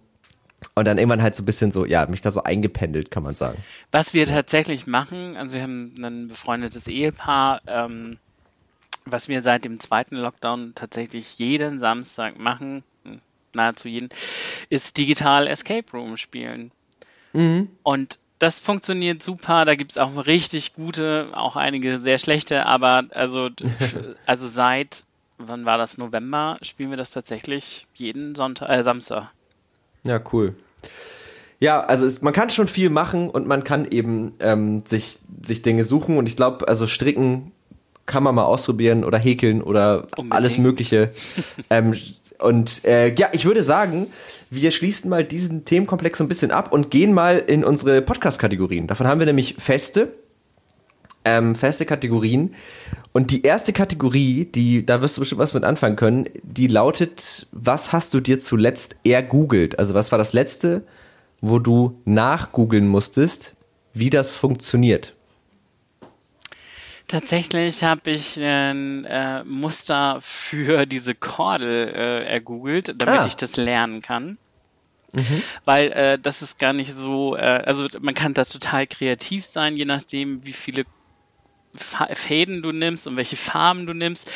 und 0.73 0.88
dann 0.88 0.97
irgendwann 0.97 1.21
halt 1.21 1.36
so 1.36 1.43
ein 1.43 1.45
bisschen 1.45 1.71
so, 1.71 1.86
ja, 1.86 2.05
mich 2.07 2.21
da 2.21 2.32
so 2.32 2.43
eingependelt, 2.43 3.11
kann 3.11 3.23
man 3.23 3.36
sagen. 3.36 3.57
Was 3.91 4.13
wir 4.13 4.26
tatsächlich 4.26 4.88
machen, 4.88 5.38
also 5.38 5.55
wir 5.55 5.63
haben 5.63 5.93
ein 6.01 6.28
befreundetes 6.28 6.88
Ehepaar, 6.88 7.61
ähm, 7.67 8.17
was 9.06 9.30
wir 9.30 9.41
seit 9.41 9.66
dem 9.66 9.80
zweiten 9.80 10.16
Lockdown 10.16 10.74
tatsächlich 10.76 11.38
jeden 11.38 11.80
Samstag 11.80 12.39
machen, 12.39 12.84
hm, 13.03 13.22
nahezu 13.53 13.88
jeden, 13.88 14.10
ist 14.70 14.97
digital 14.97 15.47
Escape 15.47 15.86
Room 15.93 16.18
spielen. 16.18 16.72
Mhm. 17.34 17.70
Und 17.84 18.20
das 18.39 18.60
funktioniert 18.60 19.24
super. 19.24 19.66
Da 19.66 19.76
gibt 19.76 19.91
es 19.91 19.97
auch 19.97 20.26
richtig 20.26 20.74
gute, 20.74 21.30
auch 21.34 21.56
einige 21.56 21.97
sehr 21.97 22.18
schlechte, 22.18 22.66
aber 22.66 23.06
also, 23.12 23.49
also 24.26 24.47
seit, 24.47 25.03
wann 25.38 25.66
war 25.66 25.78
das, 25.78 25.97
November, 25.97 26.58
spielen 26.62 26.89
wir 26.89 26.97
das 26.97 27.12
tatsächlich 27.12 27.86
jeden 27.93 28.36
Sonntag, 28.36 28.70
äh, 28.70 28.84
Samstag. 28.84 29.30
Ja, 30.03 30.20
cool. 30.34 30.56
Ja, 31.60 31.82
also 31.82 32.06
es, 32.06 32.22
man 32.22 32.34
kann 32.34 32.49
schon 32.49 32.68
viel 32.68 32.89
machen 32.89 33.30
und 33.30 33.47
man 33.47 33.64
kann 33.64 33.86
eben 33.89 34.34
ähm, 34.39 34.86
sich, 34.86 35.20
sich 35.41 35.62
Dinge 35.62 35.86
suchen 35.86 36.18
und 36.18 36.28
ich 36.28 36.36
glaube, 36.36 36.68
also 36.68 36.86
stricken 36.86 37.53
kann 38.06 38.24
man 38.24 38.36
mal 38.36 38.43
ausprobieren 38.43 39.03
oder 39.03 39.18
häkeln 39.18 39.62
oder 39.62 40.08
Unbedingt. 40.18 40.34
alles 40.34 40.58
Mögliche. 40.58 41.12
ähm, 41.70 41.95
und 42.39 42.84
äh, 42.86 43.14
ja, 43.16 43.30
ich 43.32 43.45
würde 43.45 43.64
sagen, 43.64 44.08
wir 44.49 44.72
schließen 44.72 45.10
mal 45.10 45.24
diesen 45.24 45.66
Themenkomplex 45.66 46.18
so 46.18 46.24
ein 46.24 46.28
bisschen 46.28 46.51
ab 46.51 46.72
und 46.72 46.91
gehen 46.91 47.14
mal 47.14 47.38
in 47.38 47.64
unsere 47.64 48.01
Podcast-Kategorien. 48.01 48.88
Davon 48.88 49.08
haben 49.08 49.20
wir 49.20 49.26
nämlich 49.26 49.56
feste, 49.58 50.14
ähm, 51.24 51.56
feste 51.56 51.86
Kategorien. 51.86 52.53
Und 53.14 53.32
die 53.32 53.43
erste 53.43 53.72
Kategorie, 53.72 54.45
die, 54.45 54.86
da 54.86 55.01
wirst 55.01 55.16
du 55.18 55.22
bestimmt 55.22 55.39
was 55.39 55.53
mit 55.53 55.64
anfangen 55.64 55.95
können, 55.95 56.30
die 56.43 56.68
lautet, 56.68 57.47
was 57.51 57.93
hast 57.93 58.14
du 58.14 58.20
dir 58.20 58.39
zuletzt 58.39 58.97
ergoogelt? 59.06 59.80
Also 59.80 59.93
was 59.93 60.12
war 60.12 60.20
das 60.20 60.34
letzte, 60.34 60.84
wo 61.41 61.60
du 61.60 62.01
nachgoogeln 62.03 62.88
musstest, 62.88 63.56
wie 63.93 64.10
das 64.10 64.36
funktioniert? 64.36 65.14
Tatsächlich 67.08 67.84
habe 67.84 68.12
ich 68.12 68.41
ein 68.41 69.06
äh, 69.06 69.43
Muster 69.43 70.18
für 70.22 70.86
diese 70.86 71.14
Kordel 71.14 71.93
äh, 71.95 72.26
ergoogelt, 72.26 72.95
damit 72.97 73.20
ah. 73.20 73.26
ich 73.28 73.36
das 73.36 73.58
lernen 73.58 74.01
kann. 74.01 74.38
Mhm. 75.14 75.43
Weil 75.66 75.91
äh, 75.91 76.20
das 76.20 76.41
ist 76.41 76.58
gar 76.58 76.74
nicht 76.74 76.93
so, 76.93 77.36
äh, 77.36 77.39
also 77.39 77.88
man 78.01 78.16
kann 78.16 78.34
da 78.34 78.43
total 78.43 78.88
kreativ 78.88 79.45
sein, 79.45 79.78
je 79.78 79.86
nachdem, 79.86 80.45
wie 80.45 80.53
viele 80.53 80.86
Fäden 81.76 82.62
du 82.62 82.72
nimmst 82.72 83.06
und 83.06 83.18
welche 83.18 83.36
Farben 83.36 83.86
du 83.86 83.93
nimmst. 83.93 84.32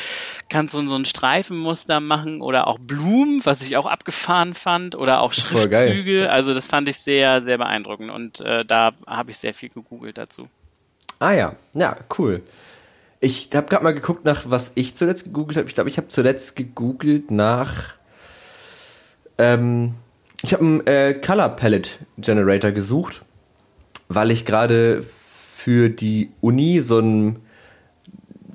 Kannst 0.48 0.74
du 0.74 0.86
so 0.86 0.94
ein 0.94 1.04
Streifenmuster 1.04 2.00
machen 2.00 2.42
oder 2.42 2.66
auch 2.66 2.78
Blumen, 2.78 3.44
was 3.44 3.62
ich 3.62 3.76
auch 3.76 3.86
abgefahren 3.86 4.54
fand, 4.54 4.94
oder 4.94 5.20
auch 5.20 5.32
Schriftzüge. 5.32 6.30
Also 6.30 6.54
das 6.54 6.66
fand 6.66 6.88
ich 6.88 6.98
sehr, 6.98 7.40
sehr 7.42 7.58
beeindruckend 7.58 8.10
und 8.10 8.40
äh, 8.40 8.64
da 8.64 8.92
habe 9.06 9.30
ich 9.30 9.38
sehr 9.38 9.54
viel 9.54 9.70
gegoogelt 9.70 10.18
dazu. 10.18 10.48
Ah 11.20 11.32
ja, 11.32 11.54
ja, 11.74 11.96
cool. 12.18 12.42
Ich 13.20 13.50
habe 13.54 13.68
gerade 13.68 13.84
mal 13.84 13.94
geguckt 13.94 14.24
nach, 14.24 14.48
was 14.48 14.72
ich 14.74 14.94
zuletzt 14.94 15.24
gegoogelt 15.24 15.58
habe. 15.58 15.68
Ich 15.68 15.74
glaube, 15.74 15.90
ich 15.90 15.98
habe 15.98 16.08
zuletzt 16.08 16.56
gegoogelt 16.56 17.30
nach. 17.30 17.94
Ähm, 19.36 19.94
ich 20.42 20.54
habe 20.54 20.64
einen 20.64 20.86
äh, 20.86 21.12
Color 21.12 21.50
Palette 21.50 21.90
Generator 22.16 22.70
gesucht, 22.70 23.22
weil 24.08 24.30
ich 24.30 24.46
gerade 24.46 25.02
für 25.02 25.90
die 25.90 26.30
Uni 26.40 26.80
so 26.80 26.98
ein 26.98 27.36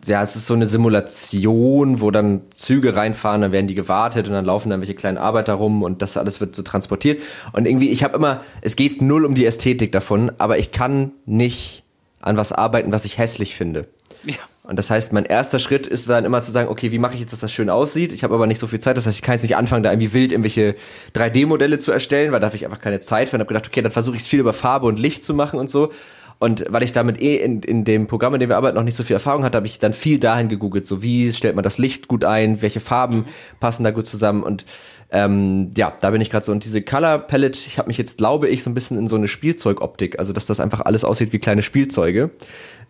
ja, 0.07 0.22
es 0.22 0.36
ist 0.36 0.45
so 0.47 0.53
eine 0.53 0.68
Simulation, 0.68 1.99
wo 1.99 2.11
dann 2.11 2.41
Züge 2.51 2.95
reinfahren, 2.95 3.41
dann 3.41 3.51
werden 3.51 3.68
die 3.68 3.74
gewartet 3.74 4.28
und 4.28 4.34
dann 4.34 4.45
laufen 4.45 4.70
dann 4.70 4.80
welche 4.80 4.93
kleinen 4.93 5.18
Arbeiter 5.18 5.53
rum 5.53 5.82
und 5.82 6.03
das 6.03 6.16
alles 6.16 6.39
wird 6.39 6.55
so 6.55 6.61
transportiert. 6.61 7.24
Und 7.53 7.68
irgendwie, 7.68 7.89
ich 7.89 8.03
habe 8.03 8.16
immer, 8.16 8.43
es 8.61 8.76
geht 8.76 9.01
null 9.01 9.26
um 9.26 9.34
die 9.34 9.45
Ästhetik 9.47 9.91
davon, 9.91 10.32
aber 10.38 10.59
ich 10.59 10.72
kann 10.72 11.11
nicht 11.26 11.84
an 12.26 12.38
was 12.38 12.51
arbeiten, 12.51 12.91
was 12.91 13.05
ich 13.05 13.17
hässlich 13.17 13.55
finde. 13.55 13.88
Ja. 14.26 14.36
Und 14.63 14.78
das 14.78 14.89
heißt, 14.89 15.13
mein 15.13 15.26
erster 15.26 15.59
Schritt 15.59 15.86
ist 15.86 16.09
dann 16.09 16.26
immer 16.26 16.41
zu 16.41 16.51
sagen, 16.51 16.69
okay, 16.69 16.91
wie 16.91 16.97
mache 16.97 17.13
ich 17.13 17.19
jetzt, 17.19 17.34
dass 17.34 17.41
das 17.41 17.51
schön 17.51 17.69
aussieht? 17.69 18.11
Ich 18.11 18.23
habe 18.23 18.34
aber 18.34 18.47
nicht 18.47 18.59
so 18.59 18.65
viel 18.65 18.80
Zeit, 18.80 18.97
das 18.97 19.05
heißt, 19.05 19.17
ich 19.17 19.21
kann 19.21 19.34
jetzt 19.34 19.43
nicht 19.43 19.55
anfangen, 19.55 19.84
da 19.84 19.91
irgendwie 19.91 20.13
wild 20.13 20.32
irgendwelche 20.32 20.76
3D-Modelle 21.13 21.78
zu 21.78 21.91
erstellen, 21.91 22.32
weil 22.32 22.39
da 22.39 22.47
habe 22.47 22.55
ich 22.55 22.65
einfach 22.65 22.82
keine 22.82 22.99
Zeit 22.99 23.30
für 23.30 23.36
und 23.36 23.41
habe 23.41 23.47
gedacht, 23.47 23.67
okay, 23.67 23.84
dann 23.84 23.91
versuche 23.91 24.15
ich 24.15 24.23
es 24.23 24.28
viel 24.28 24.39
über 24.39 24.53
Farbe 24.53 24.88
und 24.88 24.97
Licht 24.97 25.23
zu 25.23 25.36
machen 25.36 25.59
und 25.59 25.69
so. 25.69 25.91
Und 26.38 26.65
weil 26.67 26.83
ich 26.83 26.91
damit 26.91 27.21
eh 27.21 27.38
in, 27.38 27.61
in 27.61 27.86
dem 27.86 28.07
Programm, 28.07 28.33
in 28.33 28.39
dem 28.39 28.49
wir 28.49 28.57
arbeiten, 28.57 28.75
noch 28.75 28.83
nicht 28.83 28.97
so 28.97 29.03
viel 29.03 29.15
Erfahrung 29.15 29.43
hatte, 29.43 29.57
habe 29.57 29.67
ich 29.67 29.79
dann 29.79 29.93
viel 29.93 30.19
dahin 30.19 30.49
gegoogelt. 30.49 30.86
So, 30.86 31.01
wie 31.01 31.31
stellt 31.31 31.55
man 31.55 31.63
das 31.63 31.77
Licht 31.77 32.07
gut 32.07 32.25
ein? 32.25 32.61
Welche 32.61 32.79
Farben 32.79 33.25
passen 33.59 33.83
da 33.83 33.91
gut 33.91 34.05
zusammen? 34.05 34.43
Und 34.43 34.65
ähm, 35.11 35.71
ja, 35.77 35.93
da 35.99 36.09
bin 36.09 36.19
ich 36.21 36.29
gerade 36.29 36.45
so. 36.45 36.51
Und 36.51 36.65
diese 36.65 36.81
Color 36.81 37.19
Palette, 37.19 37.59
ich 37.65 37.77
habe 37.77 37.88
mich 37.88 37.97
jetzt, 37.97 38.17
glaube 38.17 38.49
ich, 38.49 38.63
so 38.63 38.69
ein 38.69 38.73
bisschen 38.73 38.97
in 38.97 39.07
so 39.07 39.15
eine 39.15 39.27
Spielzeugoptik, 39.27 40.19
also 40.19 40.33
dass 40.33 40.45
das 40.45 40.59
einfach 40.59 40.81
alles 40.81 41.05
aussieht 41.05 41.31
wie 41.31 41.39
kleine 41.39 41.61
Spielzeuge 41.61 42.31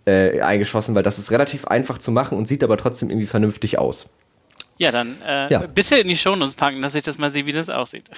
äh, 0.05 0.41
eingeschossen, 0.41 0.95
weil 0.95 1.03
das 1.03 1.19
ist 1.19 1.31
relativ 1.31 1.65
einfach 1.65 1.97
zu 1.97 2.11
machen 2.11 2.37
und 2.37 2.47
sieht 2.47 2.63
aber 2.63 2.77
trotzdem 2.77 3.09
irgendwie 3.09 3.27
vernünftig 3.27 3.77
aus. 3.77 4.07
Ja, 4.77 4.91
dann 4.91 5.15
äh, 5.25 5.49
ja. 5.49 5.59
bitte 5.67 5.97
in 5.97 6.09
die 6.09 6.17
Shownotes 6.17 6.55
packen, 6.55 6.81
dass 6.81 6.95
ich 6.95 7.03
das 7.03 7.17
mal 7.17 7.31
sehe, 7.31 7.45
wie 7.45 7.53
das 7.53 7.69
aussieht. 7.69 8.09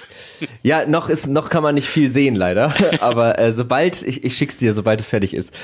Ja, 0.64 0.86
noch 0.86 1.08
ist, 1.08 1.28
noch 1.28 1.50
kann 1.50 1.62
man 1.62 1.76
nicht 1.76 1.86
viel 1.88 2.10
sehen, 2.10 2.34
leider. 2.34 2.74
Aber 3.00 3.38
äh, 3.38 3.52
sobald, 3.52 4.02
ich, 4.02 4.24
ich 4.24 4.36
schick's 4.36 4.56
dir, 4.56 4.72
sobald 4.72 5.00
es 5.00 5.08
fertig 5.08 5.34
ist. 5.34 5.54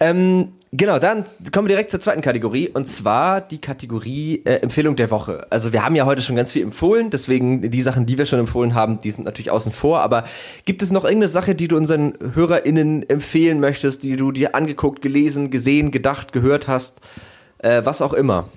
Ähm, 0.00 0.52
genau, 0.72 0.98
dann 0.98 1.26
kommen 1.52 1.68
wir 1.68 1.74
direkt 1.74 1.90
zur 1.90 2.00
zweiten 2.00 2.22
Kategorie 2.22 2.70
und 2.70 2.88
zwar 2.88 3.42
die 3.42 3.58
Kategorie 3.58 4.40
äh, 4.46 4.62
Empfehlung 4.62 4.96
der 4.96 5.10
Woche. 5.10 5.46
Also 5.50 5.74
wir 5.74 5.84
haben 5.84 5.94
ja 5.94 6.06
heute 6.06 6.22
schon 6.22 6.36
ganz 6.36 6.52
viel 6.52 6.62
empfohlen, 6.62 7.10
deswegen 7.10 7.70
die 7.70 7.82
Sachen, 7.82 8.06
die 8.06 8.16
wir 8.16 8.24
schon 8.24 8.38
empfohlen 8.38 8.74
haben, 8.74 8.98
die 8.98 9.10
sind 9.10 9.24
natürlich 9.24 9.50
außen 9.50 9.72
vor. 9.72 10.00
Aber 10.00 10.24
gibt 10.64 10.80
es 10.80 10.90
noch 10.90 11.04
irgendeine 11.04 11.28
Sache, 11.28 11.54
die 11.54 11.68
du 11.68 11.76
unseren 11.76 12.14
HörerInnen 12.32 13.06
empfehlen 13.10 13.60
möchtest, 13.60 14.02
die 14.04 14.16
du 14.16 14.32
dir 14.32 14.54
angeguckt, 14.54 15.02
gelesen, 15.02 15.50
gesehen, 15.50 15.90
gedacht, 15.90 16.32
gehört 16.32 16.66
hast, 16.66 17.02
äh, 17.58 17.84
was 17.84 18.00
auch 18.00 18.14
immer? 18.14 18.48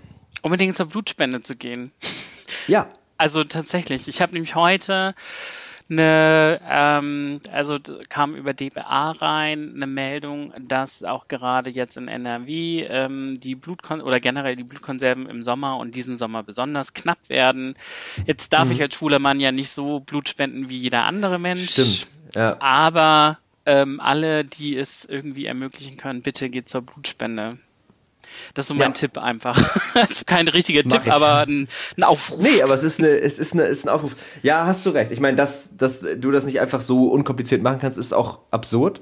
Unbedingt 0.44 0.76
zur 0.76 0.86
Blutspende 0.88 1.42
zu 1.42 1.56
gehen. 1.56 1.92
Ja. 2.68 2.88
Also 3.18 3.44
tatsächlich. 3.44 4.08
Ich 4.08 4.22
habe 4.22 4.32
nämlich 4.32 4.56
heute 4.56 5.16
eine, 5.90 6.62
ähm, 6.66 7.42
also 7.52 7.78
kam 8.10 8.36
über 8.36 8.54
DBA 8.54 9.12
rein 9.12 9.74
eine 9.76 9.88
Meldung, 9.88 10.54
dass 10.60 11.04
auch 11.04 11.28
gerade 11.28 11.70
jetzt 11.70 11.98
in 11.98 12.08
NRW 12.08 12.86
ähm, 12.88 13.38
die 13.40 13.56
Blutkon 13.56 14.02
oder 14.02 14.20
generell 14.20 14.56
die 14.56 14.64
Blutkonserven 14.64 15.28
im 15.28 15.44
Sommer 15.44 15.78
und 15.78 15.96
diesen 15.96 16.18
Sommer 16.18 16.44
besonders 16.44 16.94
knapp 16.94 17.20
werden. 17.28 17.76
Jetzt 18.26 18.54
darf 18.54 18.68
mhm. 18.68 18.74
ich 18.74 18.82
als 18.82 18.96
schwuler 18.96 19.20
Mann 19.20 19.40
ja 19.40 19.52
nicht 19.52 19.72
so 19.72 20.00
Blut 20.00 20.30
spenden 20.30 20.70
wie 20.70 20.78
jeder 20.78 21.06
andere 21.06 21.40
Mensch. 21.40 21.72
Stimmt. 21.72 22.08
Ja. 22.36 22.62
Aber 22.62 23.40
ähm, 23.66 24.00
alle, 24.00 24.46
die 24.46 24.78
es 24.78 25.06
irgendwie 25.06 25.46
ermöglichen 25.46 25.98
können, 25.98 26.22
bitte 26.22 26.50
geht 26.50 26.70
zur 26.70 26.82
Blutspende. 26.82 27.58
Das 28.54 28.66
ist 28.66 28.70
so 28.70 28.74
mein 28.74 28.90
ja. 28.90 28.92
Tipp 28.92 29.18
einfach. 29.18 29.58
also 29.96 30.24
kein 30.26 30.48
richtiger 30.48 30.82
Mach 30.86 30.92
Tipp, 30.92 31.02
ich. 31.06 31.12
aber 31.12 31.40
ein, 31.40 31.68
ein, 31.98 32.04
Aufruf. 32.04 32.40
Nee, 32.40 32.62
aber 32.62 32.74
es 32.74 32.84
ist, 32.84 33.00
eine, 33.00 33.10
es 33.10 33.40
ist, 33.40 33.54
eine, 33.54 33.64
ist 33.64 33.86
ein 33.86 33.90
Aufruf. 33.90 34.16
Ja, 34.42 34.66
hast 34.66 34.86
du 34.86 34.92
recht. 34.92 35.12
Ich 35.12 35.20
meine, 35.20 35.38
dass, 35.38 35.76
dass 35.78 36.02
du 36.02 36.32
das 36.32 36.46
nicht 36.46 36.60
einfach 36.60 36.82
so 36.82 37.10
unkompliziert 37.10 37.62
machen 37.62 37.80
kannst, 37.80 37.98
ist 37.98 38.14
auch 38.14 38.40
absurd. 38.52 39.02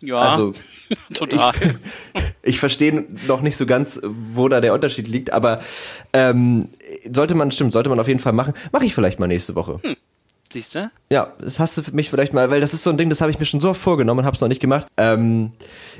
Ja, 0.00 0.18
also, 0.18 0.52
total. 1.14 1.52
Ich, 2.14 2.22
ich 2.42 2.60
verstehe 2.60 3.06
noch 3.26 3.40
nicht 3.40 3.56
so 3.56 3.66
ganz, 3.66 4.00
wo 4.02 4.48
da 4.48 4.60
der 4.60 4.72
Unterschied 4.72 5.08
liegt, 5.08 5.32
aber 5.32 5.60
ähm, 6.12 6.68
sollte 7.10 7.34
man, 7.34 7.50
stimmt, 7.50 7.72
sollte 7.72 7.90
man 7.90 7.98
auf 7.98 8.08
jeden 8.08 8.20
Fall 8.20 8.32
machen. 8.32 8.54
Mache 8.72 8.84
ich 8.84 8.94
vielleicht 8.94 9.18
mal 9.18 9.26
nächste 9.26 9.54
Woche. 9.54 9.80
Hm. 9.82 9.96
Siehst 10.52 10.74
du? 10.74 10.90
Ja, 11.10 11.32
das 11.40 11.58
hast 11.58 11.76
du 11.76 11.82
für 11.82 11.92
mich 11.92 12.10
vielleicht 12.10 12.32
mal, 12.32 12.50
weil 12.50 12.60
das 12.60 12.74
ist 12.74 12.84
so 12.84 12.90
ein 12.90 12.98
Ding, 12.98 13.10
das 13.10 13.20
habe 13.20 13.30
ich 13.30 13.38
mir 13.38 13.44
schon 13.44 13.60
so 13.60 13.74
vorgenommen 13.74 14.20
und 14.20 14.26
habe 14.26 14.34
es 14.34 14.40
noch 14.40 14.48
nicht 14.48 14.60
gemacht. 14.60 14.86
Ähm, 14.96 15.52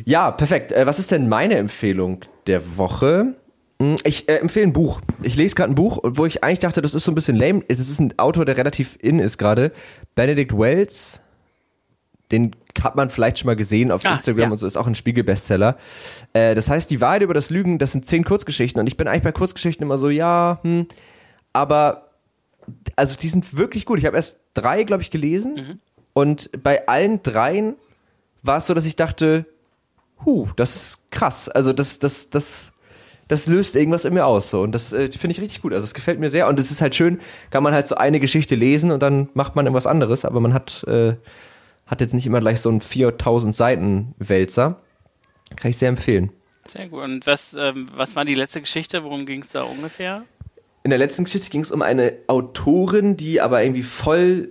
ja, 0.04 0.30
perfekt. 0.30 0.72
Äh, 0.72 0.86
was 0.86 0.98
ist 0.98 1.10
denn 1.10 1.28
meine 1.28 1.56
Empfehlung 1.56 2.20
der 2.46 2.76
Woche? 2.76 3.34
Hm, 3.80 3.96
ich 4.04 4.28
äh, 4.28 4.36
empfehle 4.36 4.66
ein 4.66 4.72
Buch. 4.72 5.00
Ich 5.22 5.36
lese 5.36 5.54
gerade 5.54 5.72
ein 5.72 5.74
Buch, 5.74 5.98
wo 6.02 6.26
ich 6.26 6.44
eigentlich 6.44 6.60
dachte, 6.60 6.82
das 6.82 6.94
ist 6.94 7.04
so 7.04 7.12
ein 7.12 7.14
bisschen 7.14 7.36
lame. 7.36 7.62
Es 7.68 7.80
ist 7.80 7.98
ein 7.98 8.14
Autor, 8.18 8.44
der 8.44 8.56
relativ 8.56 8.96
in 9.00 9.18
ist 9.18 9.38
gerade. 9.38 9.72
Benedict 10.14 10.56
Wells. 10.56 11.20
Den 12.30 12.52
hat 12.82 12.96
man 12.96 13.10
vielleicht 13.10 13.38
schon 13.38 13.46
mal 13.46 13.56
gesehen 13.56 13.90
auf 13.90 14.04
ah, 14.04 14.14
Instagram 14.14 14.44
ja. 14.46 14.50
und 14.50 14.58
so, 14.58 14.66
ist 14.66 14.76
auch 14.76 14.86
ein 14.86 14.94
Spiegel-Bestseller. 14.94 15.76
Äh, 16.32 16.54
das 16.54 16.70
heißt, 16.70 16.90
die 16.90 17.00
Wahrheit 17.00 17.22
über 17.22 17.34
das 17.34 17.50
Lügen, 17.50 17.78
das 17.78 17.92
sind 17.92 18.06
zehn 18.06 18.24
Kurzgeschichten. 18.24 18.80
Und 18.80 18.86
ich 18.86 18.96
bin 18.96 19.08
eigentlich 19.08 19.22
bei 19.22 19.32
Kurzgeschichten 19.32 19.84
immer 19.84 19.98
so, 19.98 20.08
ja, 20.08 20.60
hm, 20.62 20.86
aber 21.52 22.13
also 22.96 23.16
die 23.16 23.28
sind 23.28 23.56
wirklich 23.56 23.86
gut. 23.86 23.98
Ich 23.98 24.06
habe 24.06 24.16
erst 24.16 24.40
drei, 24.54 24.84
glaube 24.84 25.02
ich, 25.02 25.10
gelesen. 25.10 25.54
Mhm. 25.54 25.78
Und 26.12 26.50
bei 26.62 26.86
allen 26.86 27.22
dreien 27.22 27.76
war 28.42 28.58
es 28.58 28.66
so, 28.66 28.74
dass 28.74 28.84
ich 28.84 28.96
dachte, 28.96 29.46
huh, 30.24 30.48
das 30.56 30.76
ist 30.76 31.10
krass. 31.10 31.48
Also 31.48 31.72
das, 31.72 31.98
das, 31.98 32.30
das, 32.30 32.72
das 33.28 33.46
löst 33.46 33.74
irgendwas 33.74 34.04
in 34.04 34.14
mir 34.14 34.26
aus. 34.26 34.50
So. 34.50 34.62
Und 34.62 34.74
das 34.74 34.92
äh, 34.92 35.10
finde 35.10 35.32
ich 35.32 35.40
richtig 35.40 35.62
gut. 35.62 35.72
Also 35.72 35.84
es 35.84 35.94
gefällt 35.94 36.20
mir 36.20 36.30
sehr. 36.30 36.48
Und 36.48 36.60
es 36.60 36.70
ist 36.70 36.80
halt 36.80 36.94
schön, 36.94 37.20
kann 37.50 37.62
man 37.62 37.74
halt 37.74 37.88
so 37.88 37.96
eine 37.96 38.20
Geschichte 38.20 38.54
lesen 38.54 38.90
und 38.90 39.02
dann 39.02 39.28
macht 39.34 39.56
man 39.56 39.66
irgendwas 39.66 39.86
anderes. 39.86 40.24
Aber 40.24 40.40
man 40.40 40.54
hat, 40.54 40.84
äh, 40.84 41.14
hat 41.86 42.00
jetzt 42.00 42.14
nicht 42.14 42.26
immer 42.26 42.40
gleich 42.40 42.60
so 42.60 42.68
einen 42.68 42.80
4000 42.80 43.54
Seiten 43.54 44.14
Wälzer. 44.18 44.80
Kann 45.56 45.70
ich 45.70 45.78
sehr 45.78 45.88
empfehlen. 45.88 46.30
Sehr 46.66 46.88
gut. 46.88 47.02
Und 47.02 47.26
was, 47.26 47.54
ähm, 47.54 47.88
was 47.94 48.16
war 48.16 48.24
die 48.24 48.34
letzte 48.34 48.60
Geschichte? 48.60 49.04
Worum 49.04 49.26
ging 49.26 49.40
es 49.40 49.50
da 49.50 49.62
ungefähr? 49.62 50.24
In 50.84 50.90
der 50.90 50.98
letzten 50.98 51.24
Geschichte 51.24 51.48
ging 51.48 51.62
es 51.62 51.72
um 51.72 51.80
eine 51.80 52.12
Autorin, 52.26 53.16
die 53.16 53.40
aber 53.40 53.62
irgendwie 53.62 53.82
voll 53.82 54.50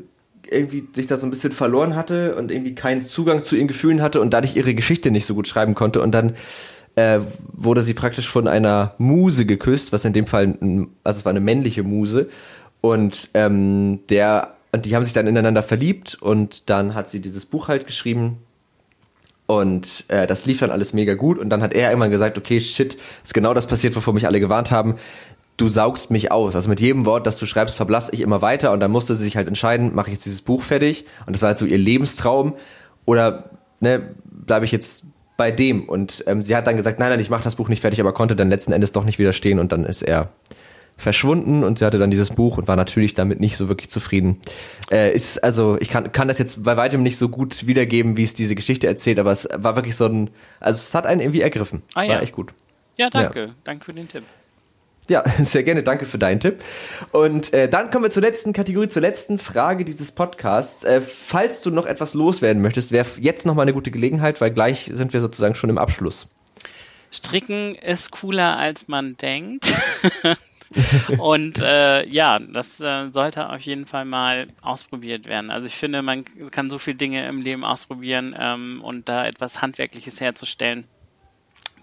irgendwie 0.50 0.88
sich 0.92 1.06
da 1.06 1.18
so 1.20 1.28
ein 1.28 1.30
bisschen 1.30 1.52
verloren 1.52 1.96
hatte 1.96 2.36
und 2.36 2.50
irgendwie 2.50 2.74
keinen 2.74 3.04
Zugang 3.04 3.44
zu 3.44 3.56
ihren 3.56 3.68
Gefühlen 3.68 4.02
hatte 4.02 4.20
und 4.20 4.34
dadurch 4.34 4.56
ihre 4.56 4.74
Geschichte 4.74 5.12
nicht 5.12 5.28
so 5.28 5.36
gut 5.36 5.48
schreiben 5.48 5.76
konnte. 5.76 6.02
Und 6.02 6.12
dann 6.12 6.34
äh, 6.96 7.20
wurde 7.52 7.84
sie 7.84 7.94
praktisch 7.94 8.28
von 8.28 8.48
einer 8.48 8.96
Muse 8.98 9.46
geküsst, 9.46 9.94
was 9.94 10.06
in 10.06 10.14
dem 10.14 10.26
Fall, 10.26 10.58
also 11.04 11.20
es 11.20 11.26
war 11.26 11.30
eine 11.30 11.40
männliche 11.40 11.84
Muse. 11.84 12.30
Und 12.82 13.30
ähm, 13.36 14.00
der 14.10 14.56
und 14.72 14.88
die 14.88 14.96
haben 14.96 15.06
sich 15.06 15.14
dann 15.14 15.28
ineinander 15.28 15.62
verliebt 15.62 16.18
und 16.20 16.68
dann 16.72 16.96
hat 16.96 17.10
sie 17.10 17.20
dieses 17.20 17.46
Buch 17.46 17.68
halt 17.68 17.86
geschrieben. 17.86 18.38
Und 19.46 20.06
äh, 20.08 20.26
das 20.26 20.48
lief 20.48 20.60
dann 20.60 20.72
alles 20.72 20.94
mega 20.94 21.14
gut. 21.14 21.38
Und 21.38 21.50
dann 21.50 21.62
hat 21.62 21.74
er 21.74 21.90
irgendwann 21.90 22.10
gesagt, 22.10 22.40
okay, 22.40 22.60
shit, 22.60 22.98
ist 23.24 23.36
genau 23.36 23.54
das 23.54 23.68
passiert, 23.68 23.96
wovor 23.96 24.16
mich 24.16 24.26
alle 24.26 24.40
gewarnt 24.40 24.72
haben 24.72 24.96
du 25.58 25.68
saugst 25.68 26.12
mich 26.12 26.32
aus. 26.32 26.56
Also 26.56 26.70
mit 26.70 26.80
jedem 26.80 27.06
Wort, 27.06 27.28
das 27.28 27.38
du 27.38 27.46
schreibst, 27.46 27.76
verblasse 27.76 28.12
ich 28.14 28.22
immer 28.22 28.42
weiter 28.42 28.72
und 28.72 28.80
dann 28.80 28.92
musste 28.92 29.16
sie 29.16 29.24
sich 29.24 29.38
halt 29.38 29.48
entscheiden, 29.48 29.94
mache 29.94 30.10
ich 30.10 30.16
jetzt 30.16 30.26
dieses 30.26 30.42
Buch 30.42 30.62
fertig 30.62 31.06
und 31.26 31.34
das 31.34 31.42
war 31.42 31.50
halt 31.50 31.58
so 31.58 31.66
ihr 31.66 31.78
Lebenstraum 31.78 32.56
oder 33.06 33.52
ne, 33.80 34.16
bleibe 34.26 34.66
ich 34.66 34.72
jetzt 34.72 35.06
bei 35.38 35.52
dem 35.52 35.88
und 35.88 36.24
ähm, 36.28 36.42
sie 36.42 36.56
hat 36.56 36.68
dann 36.68 36.78
gesagt, 36.78 37.00
nein, 37.00 37.10
nein, 37.10 37.20
ich 37.20 37.30
mache 37.30 37.44
das 37.44 37.56
Buch 37.56 37.70
nicht 37.70 37.82
fertig, 37.82 38.00
aber 38.00 38.14
konnte 38.14 38.36
dann 38.36 38.50
letzten 38.50 38.72
Endes 38.72 38.92
doch 38.92 39.04
nicht 39.04 39.20
widerstehen 39.20 39.60
und 39.60 39.72
dann 39.72 39.84
ist 39.84 40.02
er 40.02 40.30
verschwunden 40.96 41.64
und 41.64 41.80
sie 41.80 41.86
hatte 41.86 41.98
dann 41.98 42.12
dieses 42.12 42.30
Buch 42.30 42.58
und 42.58 42.68
war 42.68 42.76
natürlich 42.76 43.16
damit 43.16 43.40
nicht 43.40 43.58
so 43.58 43.68
wirklich 43.68 43.90
zufrieden. 43.90 44.40
Äh, 44.92 45.14
ist 45.14 45.44
also 45.44 45.78
ich 45.80 45.90
kann 45.90 46.12
kann 46.12 46.28
das 46.28 46.38
jetzt 46.38 46.64
bei 46.64 46.78
weitem 46.78 47.02
nicht 47.02 47.18
so 47.18 47.30
gut 47.30 47.66
wiedergeben, 47.66 48.16
wie 48.16 48.24
es 48.24 48.36
diese 48.36 48.54
Geschichte 48.54 48.88
erzählt, 48.88 49.20
aber 49.20 49.32
es 49.32 49.50
war 49.56 49.76
wirklich 49.76 49.96
so 49.96 50.06
ein 50.06 50.30
also 50.60 50.78
es 50.78 50.94
hat 50.94 51.06
einen 51.06 51.22
irgendwie 51.22 51.42
ergriffen. 51.42 51.82
Ah, 51.96 52.04
ja. 52.04 52.14
War 52.14 52.22
echt 52.22 52.34
gut. 52.34 52.54
Ja, 52.96 53.10
danke. 53.10 53.46
Ja. 53.46 53.56
Danke 53.64 53.86
für 53.86 53.94
den 53.94 54.08
Tipp. 54.08 54.24
Ja, 55.10 55.24
sehr 55.40 55.64
gerne. 55.64 55.84
Danke 55.84 56.06
für 56.06 56.18
deinen 56.18 56.40
Tipp. 56.40 56.64
Und 57.12 57.54
äh, 57.54 57.70
dann 57.70 57.92
kommen 57.92 58.06
wir 58.06 58.12
zur 58.12 58.22
letzten 58.22 58.54
Kategorie, 58.54 58.88
zur 58.88 59.02
letzten 59.02 59.38
Frage 59.38 59.86
dieses 59.86 60.12
Podcasts. 60.12 60.84
Äh, 60.84 61.02
falls 61.02 61.62
du 61.62 61.72
noch 61.72 61.86
etwas 61.86 62.14
loswerden 62.14 62.62
möchtest, 62.62 62.92
wäre 62.92 63.08
jetzt 63.20 63.46
noch 63.46 63.56
mal 63.56 63.64
eine 63.64 63.74
gute 63.74 63.92
Gelegenheit, 63.92 64.42
weil 64.42 64.52
gleich 64.52 64.90
sind 64.94 65.14
wir 65.14 65.20
sozusagen 65.20 65.56
schon 65.56 65.70
im 65.70 65.78
Abschluss. 65.78 66.28
Stricken 67.12 67.76
ist 67.76 68.12
cooler, 68.12 68.58
als 68.58 68.88
man 68.88 69.16
denkt. 69.18 69.78
und 71.20 71.62
äh, 71.62 72.08
ja, 72.08 72.40
das 72.40 72.80
äh, 72.80 73.10
sollte 73.10 73.50
auf 73.50 73.62
jeden 73.62 73.86
Fall 73.86 74.06
mal 74.06 74.48
ausprobiert 74.64 75.28
werden. 75.28 75.52
Also 75.52 75.68
ich 75.68 75.76
finde, 75.76 76.02
man 76.02 76.26
kann 76.52 76.70
so 76.70 76.80
viele 76.80 76.98
Dinge 76.98 77.28
im 77.28 77.40
Leben 77.40 77.64
ausprobieren 77.64 78.36
ähm, 78.40 78.82
und 78.84 79.10
da 79.10 79.28
etwas 79.28 79.62
Handwerkliches 79.62 80.22
herzustellen 80.22 80.86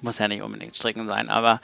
muss 0.03 0.19
ja 0.19 0.29
nicht 0.29 0.43
unbedingt 0.43 0.77
Stricken 0.77 1.07
sein, 1.07 1.29
aber 1.29 1.61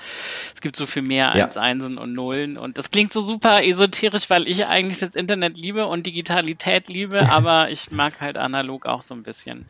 es 0.54 0.60
gibt 0.60 0.76
so 0.76 0.86
viel 0.86 1.02
mehr 1.02 1.32
als 1.32 1.54
ja. 1.54 1.62
Einsen 1.62 1.98
und 1.98 2.12
Nullen. 2.12 2.56
Und 2.56 2.78
das 2.78 2.90
klingt 2.90 3.12
so 3.12 3.20
super 3.22 3.64
esoterisch, 3.64 4.28
weil 4.30 4.48
ich 4.48 4.66
eigentlich 4.66 4.98
das 4.98 5.14
Internet 5.14 5.56
liebe 5.56 5.86
und 5.86 6.06
Digitalität 6.06 6.88
liebe, 6.88 7.30
aber 7.30 7.70
ich 7.70 7.90
mag 7.90 8.20
halt 8.20 8.38
analog 8.38 8.86
auch 8.86 9.02
so 9.02 9.14
ein 9.14 9.22
bisschen. 9.22 9.66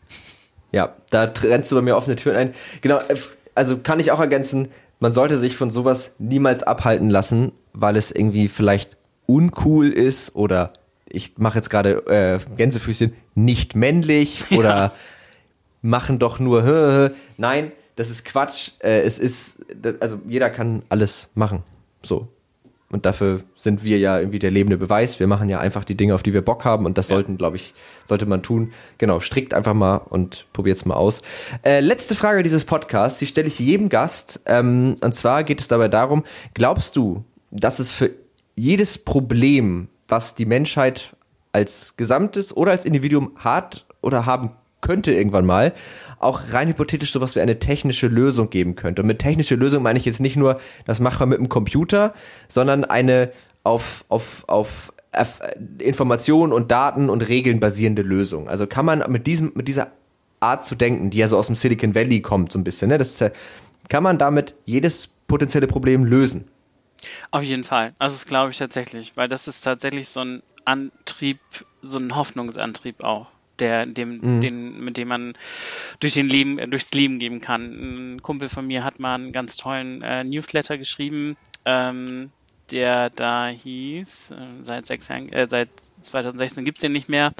Ja, 0.73 0.95
da 1.11 1.27
trennst 1.29 1.71
du 1.71 1.77
bei 1.77 1.83
mir 1.83 1.97
offene 1.97 2.17
Türen 2.17 2.37
ein. 2.37 2.55
Genau, 2.81 2.99
äh, 2.99 3.17
also 3.55 3.79
kann 3.79 4.01
ich 4.01 4.11
auch 4.11 4.21
ergänzen, 4.21 4.69
man 5.01 5.12
sollte 5.12 5.39
sich 5.39 5.57
von 5.57 5.71
sowas 5.71 6.14
niemals 6.19 6.62
abhalten 6.62 7.11
lassen, 7.11 7.53
weil 7.73 7.97
es 7.97 8.11
irgendwie 8.11 8.49
vielleicht 8.49 8.97
uncool 9.27 9.89
ist 9.89 10.35
oder 10.35 10.73
ich 11.09 11.39
mache 11.39 11.59
jetzt 11.59 11.71
gerade 11.71 12.07
äh, 12.07 12.39
Gänsefüßchen 12.57 13.14
nicht 13.35 13.75
männlich 13.75 14.45
oder 14.51 14.77
ja. 14.77 14.93
machen 15.83 16.19
doch 16.19 16.39
nur 16.39 17.12
nein, 17.37 17.73
das 17.97 18.11
ist 18.11 18.24
Quatsch. 18.24 18.72
Äh, 18.78 19.01
es 19.01 19.18
ist, 19.18 19.59
also 20.01 20.20
jeder 20.28 20.51
kann 20.51 20.82
alles 20.88 21.28
machen. 21.34 21.62
So. 22.03 22.28
Und 22.88 23.05
dafür 23.05 23.40
sind 23.57 23.82
wir 23.82 23.99
ja 23.99 24.18
irgendwie 24.18 24.38
der 24.38 24.53
lebende 24.53 24.78
Beweis. 24.78 25.18
Wir 25.18 25.26
machen 25.26 25.49
ja 25.49 25.59
einfach 25.59 25.82
die 25.84 25.97
Dinge, 25.97 26.14
auf 26.14 26.22
die 26.22 26.32
wir 26.32 26.42
Bock 26.42 26.64
haben. 26.64 26.86
Und 26.86 26.97
das 26.97 27.09
ja. 27.09 27.16
sollten, 27.16 27.36
glaube 27.36 27.57
ich, 27.57 27.74
sollte 28.05 28.26
man 28.26 28.44
tun. 28.44 28.72
Genau, 28.99 29.18
strickt 29.18 29.55
einfach 29.55 29.74
mal 29.74 29.97
und 29.97 30.47
probiert's 30.53 30.84
mal 30.84 30.94
aus. 30.94 31.22
Äh, 31.64 31.80
letzte 31.80 32.14
Frage 32.14 32.44
dieses 32.44 32.64
Podcasts, 32.64 33.18
die 33.18 33.26
stelle 33.26 33.49
ich 33.49 33.59
jedem 33.59 33.88
Gast. 33.88 34.40
Ähm, 34.47 34.94
und 35.01 35.14
zwar 35.14 35.42
geht 35.42 35.61
es 35.61 35.68
dabei 35.68 35.88
darum, 35.88 36.24
glaubst 36.55 36.94
du, 36.94 37.24
dass 37.51 37.80
es 37.80 37.92
für 37.92 38.11
jedes 38.55 38.99
Problem, 38.99 39.88
was 40.07 40.36
die 40.36 40.47
Menschheit 40.47 41.16
als 41.53 41.94
Gesamtes 41.97 42.57
oder 42.57 42.70
als 42.70 42.84
Individuum 42.84 43.32
hat 43.36 43.86
oder 44.01 44.26
haben 44.26 44.51
könnte 44.87 45.12
irgendwann 45.12 45.47
mal, 45.47 45.72
auch 46.18 46.53
rein 46.53 46.68
hypothetisch 46.68 47.11
sowas 47.11 47.34
wie 47.34 47.41
eine 47.41 47.59
technische 47.59 48.07
Lösung 48.07 48.51
geben 48.51 48.76
könnte. 48.76 49.03
Und 49.03 49.09
mit 49.09 49.18
technischer 49.18 49.57
Lösung 49.57 49.82
meine 49.82 49.99
ich 49.99 50.05
jetzt 50.05 50.20
nicht 50.20 50.37
nur, 50.37 50.61
das 50.84 51.01
macht 51.01 51.18
man 51.18 51.30
mit 51.30 51.39
dem 51.39 51.49
Computer, 51.49 52.14
sondern 52.49 52.84
eine 52.84 53.32
auf, 53.64 54.05
auf, 54.09 54.45
auf 54.47 54.93
Informationen 55.78 56.53
und 56.53 56.70
Daten 56.70 57.11
und 57.11 57.28
Regeln 57.28 57.59
basierende 57.59 58.03
Lösung. 58.03 58.49
Also 58.49 58.66
kann 58.66 58.84
man 58.84 59.05
mit 59.11 59.26
diesem, 59.26 59.53
mit 59.55 59.66
dieser 59.66 59.89
Art 60.39 60.64
zu 60.64 60.76
denken, 60.76 61.11
die 61.11 61.18
ja 61.18 61.26
so 61.26 61.37
aus 61.37 61.47
dem 61.47 61.57
Silicon 61.57 61.95
Valley 61.95 62.20
kommt, 62.20 62.53
so 62.53 62.59
ein 62.59 62.64
bisschen, 62.64 62.89
ne? 62.89 62.99
Das 62.99 63.18
ja 63.18 63.30
kann 63.89 64.03
man 64.03 64.18
damit 64.18 64.55
jedes 64.64 65.09
potenzielle 65.26 65.66
Problem 65.66 66.05
lösen. 66.05 66.49
Auf 67.30 67.43
jeden 67.43 67.64
Fall. 67.64 67.95
Also 67.99 68.14
das 68.14 68.26
glaube 68.26 68.51
ich 68.51 68.59
tatsächlich, 68.59 69.16
weil 69.16 69.28
das 69.28 69.49
ist 69.49 69.62
tatsächlich 69.62 70.09
so 70.09 70.20
ein 70.20 70.43
Antrieb, 70.64 71.39
so 71.82 71.99
ein 71.99 72.16
Hoffnungsantrieb 72.16 73.05
auch, 73.05 73.28
der, 73.59 73.87
dem, 73.87 74.19
mhm. 74.19 74.41
den, 74.41 74.81
mit 74.85 74.97
dem 74.97 75.09
man 75.09 75.35
durch 76.01 76.15
den 76.15 76.29
Leben, 76.29 76.59
äh, 76.59 76.69
durchs 76.69 76.93
Leben 76.93 77.19
geben 77.19 77.41
kann. 77.41 78.15
Ein 78.15 78.23
Kumpel 78.23 78.49
von 78.49 78.67
mir 78.67 78.85
hat 78.85 78.99
mal 78.99 79.15
einen 79.15 79.33
ganz 79.33 79.57
tollen 79.57 80.03
äh, 80.03 80.25
Newsletter 80.25 80.79
geschrieben, 80.79 81.37
ähm, 81.65 82.31
der 82.71 83.11
da 83.11 83.49
hieß, 83.49 84.33
äh, 84.33 84.37
seit 84.63 84.87
sechs 84.87 85.09
Jahren, 85.09 85.33
äh, 85.33 85.47
seit 85.49 85.69
2016 86.01 86.65
gibt 86.65 86.79
es 86.79 86.83
den 86.83 86.93
nicht 86.93 87.09
mehr. 87.09 87.33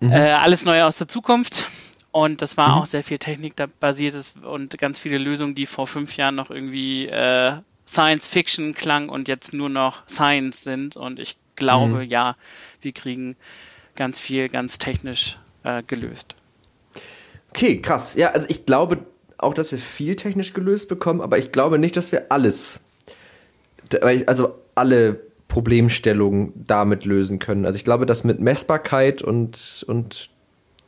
Mhm. 0.00 0.12
Äh, 0.12 0.32
alles 0.32 0.64
Neue 0.64 0.84
aus 0.84 0.98
der 0.98 1.08
Zukunft. 1.08 1.66
Und 2.10 2.42
das 2.42 2.58
war 2.58 2.68
mhm. 2.68 2.74
auch 2.74 2.86
sehr 2.86 3.02
viel 3.02 3.18
technikbasiertes 3.18 4.34
und 4.42 4.76
ganz 4.76 4.98
viele 4.98 5.18
Lösungen, 5.18 5.54
die 5.54 5.64
vor 5.64 5.86
fünf 5.86 6.16
Jahren 6.16 6.34
noch 6.34 6.50
irgendwie 6.50 7.06
äh, 7.06 7.54
Science 7.86 8.28
Fiction 8.28 8.74
klang 8.74 9.08
und 9.08 9.28
jetzt 9.28 9.54
nur 9.54 9.70
noch 9.70 10.06
Science 10.08 10.62
sind. 10.62 10.96
Und 10.96 11.18
ich 11.18 11.36
glaube, 11.56 12.04
mhm. 12.04 12.10
ja, 12.10 12.36
wir 12.82 12.92
kriegen 12.92 13.36
ganz 13.94 14.18
viel 14.18 14.48
ganz 14.48 14.78
technisch 14.78 15.38
äh, 15.64 15.82
gelöst. 15.82 16.36
Okay, 17.50 17.80
krass. 17.80 18.14
Ja, 18.14 18.30
also 18.30 18.46
ich 18.48 18.66
glaube 18.66 18.98
auch, 19.38 19.54
dass 19.54 19.72
wir 19.72 19.78
viel 19.78 20.16
technisch 20.16 20.54
gelöst 20.54 20.88
bekommen, 20.88 21.20
aber 21.20 21.38
ich 21.38 21.52
glaube 21.52 21.78
nicht, 21.78 21.96
dass 21.96 22.12
wir 22.12 22.30
alles, 22.30 22.80
also 24.26 24.54
alle 24.74 25.20
Problemstellungen 25.48 26.52
damit 26.66 27.04
lösen 27.04 27.38
können. 27.38 27.66
Also 27.66 27.76
ich 27.76 27.84
glaube, 27.84 28.06
dass 28.06 28.24
mit 28.24 28.40
Messbarkeit 28.40 29.20
und, 29.20 29.84
und 29.86 30.30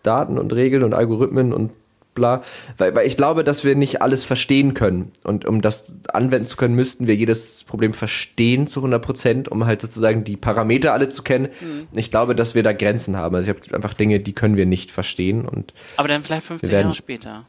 Daten 0.03 0.39
und 0.39 0.55
Regeln 0.55 0.85
und 0.85 0.95
Algorithmen 0.95 1.53
und 1.53 1.73
bla. 2.15 2.43
Weil, 2.79 2.95
weil 2.95 3.07
ich 3.07 3.17
glaube, 3.17 3.45
dass 3.45 3.65
wir 3.65 3.75
nicht 3.75 4.03
alles 4.03 4.25
verstehen 4.25 4.75
können. 4.75 5.13
Und 5.23 5.45
um 5.45 5.61
das 5.61 5.97
anwenden 6.13 6.47
zu 6.47 6.57
können, 6.57 6.75
müssten 6.75 7.07
wir 7.07 7.15
jedes 7.15 7.65
Problem 7.65 7.93
verstehen 7.93 8.67
zu 8.67 8.81
100 8.81 9.03
Prozent, 9.03 9.49
um 9.49 9.67
halt 9.67 9.81
sozusagen 9.81 10.25
die 10.25 10.37
Parameter 10.37 10.93
alle 10.93 11.09
zu 11.09 11.23
kennen. 11.23 11.49
Mhm. 11.61 11.89
Ich 11.95 12.11
glaube, 12.11 12.35
dass 12.35 12.55
wir 12.55 12.63
da 12.63 12.73
Grenzen 12.73 13.17
haben. 13.17 13.35
Also 13.37 13.51
ich 13.51 13.57
habe 13.59 13.75
einfach 13.75 13.95
Dinge, 13.95 14.21
die 14.21 14.33
können 14.33 14.57
wir 14.57 14.67
nicht 14.67 14.91
verstehen. 14.91 15.45
Und 15.45 15.75
aber 15.97 16.09
dann 16.09 16.23
vielleicht 16.23 16.47
15 16.47 16.71
werden, 16.71 16.87
Jahre 16.87 16.95
später. 16.95 17.45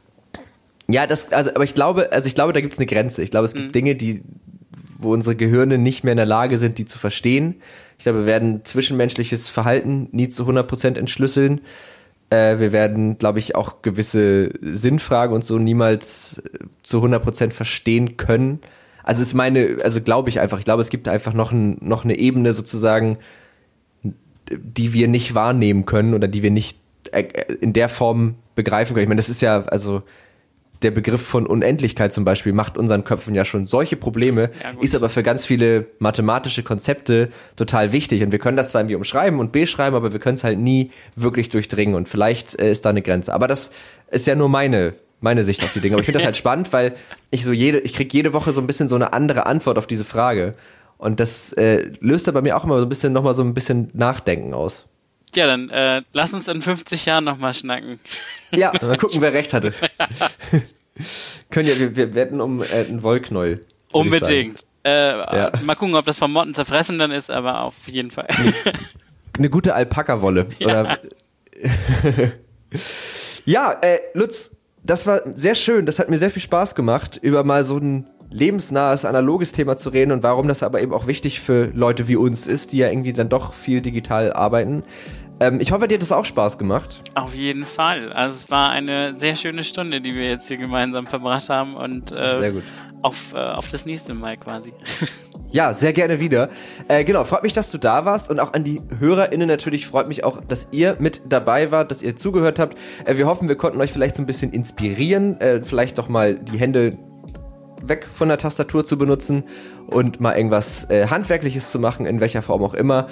Ja, 0.87 1.07
das, 1.07 1.31
also, 1.31 1.51
aber 1.51 1.63
ich 1.63 1.73
glaube, 1.73 2.11
also 2.11 2.27
ich 2.27 2.35
glaube, 2.35 2.53
da 2.53 2.61
gibt 2.61 2.73
es 2.73 2.79
eine 2.79 2.85
Grenze. 2.85 3.23
Ich 3.23 3.31
glaube, 3.31 3.45
es 3.45 3.53
gibt 3.53 3.67
mhm. 3.67 3.71
Dinge, 3.71 3.95
die, 3.95 4.23
wo 4.97 5.13
unsere 5.13 5.35
Gehirne 5.35 5.77
nicht 5.77 6.03
mehr 6.03 6.13
in 6.13 6.17
der 6.17 6.25
Lage 6.25 6.57
sind, 6.57 6.77
die 6.77 6.85
zu 6.85 6.99
verstehen. 6.99 7.55
Ich 7.97 8.03
glaube, 8.03 8.19
wir 8.19 8.25
werden 8.25 8.63
zwischenmenschliches 8.63 9.47
Verhalten 9.47 10.09
nie 10.11 10.29
zu 10.29 10.43
100 10.43 10.67
Prozent 10.67 10.97
entschlüsseln. 10.97 11.61
Äh, 12.35 12.59
wir 12.59 12.71
werden, 12.71 13.17
glaube 13.17 13.39
ich, 13.39 13.55
auch 13.55 13.81
gewisse 13.81 14.51
Sinnfragen 14.61 15.33
und 15.33 15.43
so 15.43 15.57
niemals 15.57 16.39
äh, 16.39 16.65
zu 16.83 17.03
100% 17.03 17.51
verstehen 17.51 18.17
können. 18.17 18.59
Also 19.03 19.21
ist 19.21 19.33
meine, 19.33 19.77
also 19.83 20.01
glaube 20.01 20.29
ich 20.29 20.39
einfach, 20.39 20.59
ich 20.59 20.65
glaube, 20.65 20.81
es 20.81 20.89
gibt 20.89 21.07
einfach 21.07 21.33
noch, 21.33 21.51
ein, 21.51 21.77
noch 21.81 22.03
eine 22.03 22.17
Ebene 22.17 22.53
sozusagen, 22.53 23.17
die 24.49 24.93
wir 24.93 25.07
nicht 25.07 25.35
wahrnehmen 25.35 25.85
können 25.85 26.13
oder 26.13 26.27
die 26.27 26.43
wir 26.43 26.51
nicht 26.51 26.77
äh, 27.11 27.23
in 27.61 27.73
der 27.73 27.89
Form 27.89 28.35
begreifen 28.55 28.93
können. 28.93 29.03
Ich 29.03 29.09
meine, 29.09 29.19
das 29.19 29.29
ist 29.29 29.41
ja, 29.41 29.63
also 29.63 30.03
der 30.85 30.91
Begriff 30.91 31.21
von 31.21 31.47
Unendlichkeit 31.47 32.13
zum 32.13 32.25
Beispiel 32.25 32.53
macht 32.53 32.77
unseren 32.77 33.03
Köpfen 33.03 33.33
ja 33.33 33.43
schon 33.43 33.65
solche 33.65 33.95
Probleme, 33.95 34.51
ja, 34.63 34.79
ist 34.81 34.95
aber 34.95 35.09
für 35.09 35.23
ganz 35.23 35.43
viele 35.43 35.87
mathematische 35.97 36.61
Konzepte 36.61 37.29
total 37.55 37.91
wichtig. 37.91 38.21
Und 38.21 38.31
wir 38.31 38.37
können 38.37 38.55
das 38.55 38.69
zwar 38.69 38.81
irgendwie 38.81 38.95
umschreiben 38.95 39.39
und 39.39 39.51
beschreiben, 39.51 39.95
aber 39.95 40.13
wir 40.13 40.19
können 40.19 40.35
es 40.35 40.43
halt 40.43 40.59
nie 40.59 40.91
wirklich 41.15 41.49
durchdringen. 41.49 41.95
Und 41.95 42.07
vielleicht 42.07 42.59
äh, 42.59 42.71
ist 42.71 42.85
da 42.85 42.91
eine 42.91 43.01
Grenze. 43.01 43.33
Aber 43.33 43.47
das 43.47 43.71
ist 44.11 44.27
ja 44.27 44.35
nur 44.35 44.47
meine 44.47 44.93
meine 45.21 45.43
Sicht 45.43 45.63
auf 45.63 45.73
die 45.73 45.79
Dinge. 45.79 45.95
Aber 45.95 46.01
ich 46.01 46.05
finde 46.05 46.19
das 46.19 46.25
halt 46.25 46.37
spannend, 46.37 46.71
weil 46.71 46.95
ich 47.31 47.43
so 47.43 47.51
jede, 47.51 47.79
ich 47.79 47.93
krieg 47.93 48.13
jede 48.13 48.33
Woche 48.33 48.53
so 48.53 48.61
ein 48.61 48.67
bisschen 48.67 48.87
so 48.87 48.95
eine 48.95 49.11
andere 49.11 49.47
Antwort 49.47 49.79
auf 49.79 49.87
diese 49.87 50.05
Frage. 50.05 50.53
Und 50.99 51.19
das 51.19 51.51
äh, 51.53 51.89
löst 51.99 52.29
aber 52.29 52.43
mir 52.43 52.55
auch 52.55 52.63
immer 52.63 52.77
so 52.77 52.85
ein 52.85 52.89
bisschen 52.89 53.11
nochmal 53.11 53.33
so 53.33 53.41
ein 53.41 53.55
bisschen 53.55 53.89
Nachdenken 53.93 54.53
aus. 54.53 54.85
Ja, 55.33 55.47
dann 55.47 55.71
äh, 55.71 56.03
lass 56.13 56.33
uns 56.33 56.47
in 56.47 56.61
50 56.61 57.05
Jahren 57.05 57.23
nochmal 57.23 57.55
schnacken. 57.55 57.99
Ja, 58.51 58.71
mal 58.81 58.97
gucken, 58.97 59.19
wer 59.21 59.33
recht 59.33 59.53
hatte. 59.53 59.73
Können 61.49 61.69
ja, 61.69 61.77
wir, 61.77 61.95
wir 61.95 62.13
wetten 62.13 62.41
um 62.41 62.61
äh, 62.61 62.65
einen 62.65 63.03
Wollknäuel. 63.03 63.65
Unbedingt. 63.91 64.65
Äh, 64.83 65.17
ja. 65.17 65.51
Mal 65.63 65.75
gucken, 65.75 65.95
ob 65.95 66.05
das 66.05 66.19
vom 66.19 66.31
Motten 66.31 66.53
zerfressen 66.53 66.99
dann 66.99 67.11
ist, 67.11 67.31
aber 67.31 67.61
auf 67.61 67.87
jeden 67.87 68.11
Fall. 68.11 68.27
Eine 69.37 69.49
gute 69.49 69.73
Alpaka-Wolle. 69.73 70.47
Ja. 70.59 70.97
ja, 73.45 73.71
äh, 73.81 73.99
Lutz, 74.13 74.51
das 74.83 75.07
war 75.07 75.21
sehr 75.33 75.55
schön. 75.55 75.85
Das 75.85 75.99
hat 75.99 76.09
mir 76.09 76.17
sehr 76.17 76.29
viel 76.29 76.41
Spaß 76.41 76.75
gemacht, 76.75 77.17
über 77.21 77.43
mal 77.43 77.63
so 77.63 77.77
ein 77.77 78.07
lebensnahes, 78.29 79.05
analoges 79.05 79.53
Thema 79.53 79.77
zu 79.77 79.89
reden 79.89 80.11
und 80.11 80.21
warum 80.21 80.47
das 80.47 80.63
aber 80.63 80.81
eben 80.81 80.93
auch 80.93 81.07
wichtig 81.07 81.39
für 81.39 81.71
Leute 81.73 82.07
wie 82.07 82.17
uns 82.17 82.47
ist, 82.47 82.73
die 82.73 82.77
ja 82.79 82.89
irgendwie 82.89 83.13
dann 83.13 83.29
doch 83.29 83.53
viel 83.53 83.81
digital 83.81 84.33
arbeiten. 84.33 84.83
Ähm, 85.39 85.59
ich 85.59 85.71
hoffe, 85.71 85.87
dir 85.87 85.95
hat 85.95 86.01
das 86.01 86.11
auch 86.11 86.25
Spaß 86.25 86.57
gemacht. 86.57 87.01
Auf 87.15 87.35
jeden 87.35 87.65
Fall. 87.65 88.13
Also 88.13 88.35
es 88.35 88.51
war 88.51 88.69
eine 88.69 89.17
sehr 89.19 89.35
schöne 89.35 89.63
Stunde, 89.63 90.01
die 90.01 90.15
wir 90.15 90.29
jetzt 90.29 90.47
hier 90.47 90.57
gemeinsam 90.57 91.07
verbracht 91.07 91.49
haben 91.49 91.75
und 91.75 92.11
äh, 92.11 92.39
sehr 92.39 92.51
gut. 92.51 92.63
Auf, 93.01 93.33
äh, 93.33 93.37
auf 93.37 93.67
das 93.67 93.85
nächste 93.85 94.13
Mal 94.13 94.37
quasi. 94.37 94.73
Ja, 95.51 95.73
sehr 95.73 95.93
gerne 95.93 96.19
wieder. 96.19 96.49
Äh, 96.89 97.05
genau, 97.05 97.23
freut 97.23 97.43
mich, 97.43 97.53
dass 97.53 97.71
du 97.71 97.77
da 97.77 98.03
warst 98.03 98.29
und 98.29 98.41
auch 98.41 98.51
an 98.51 98.65
die 98.65 98.81
HörerInnen 98.99 99.47
natürlich 99.47 99.87
freut 99.87 100.09
mich 100.09 100.25
auch, 100.25 100.41
dass 100.45 100.67
ihr 100.71 100.97
mit 100.99 101.21
dabei 101.29 101.71
wart, 101.71 101.91
dass 101.91 102.01
ihr 102.01 102.17
zugehört 102.17 102.59
habt. 102.59 102.77
Äh, 103.05 103.15
wir 103.15 103.25
hoffen, 103.25 103.47
wir 103.47 103.55
konnten 103.55 103.79
euch 103.79 103.93
vielleicht 103.93 104.17
so 104.17 104.23
ein 104.23 104.25
bisschen 104.25 104.51
inspirieren, 104.51 105.39
äh, 105.39 105.61
vielleicht 105.63 105.97
doch 105.97 106.09
mal 106.09 106.35
die 106.35 106.57
Hände 106.57 106.97
weg 107.81 108.05
von 108.13 108.27
der 108.27 108.37
Tastatur 108.37 108.83
zu 108.83 108.97
benutzen 108.97 109.43
und 109.87 110.19
mal 110.19 110.35
irgendwas 110.35 110.89
äh, 110.89 111.07
Handwerkliches 111.07 111.71
zu 111.71 111.79
machen, 111.79 112.05
in 112.05 112.19
welcher 112.19 112.41
Form 112.41 112.61
auch 112.63 112.73
immer. 112.73 113.07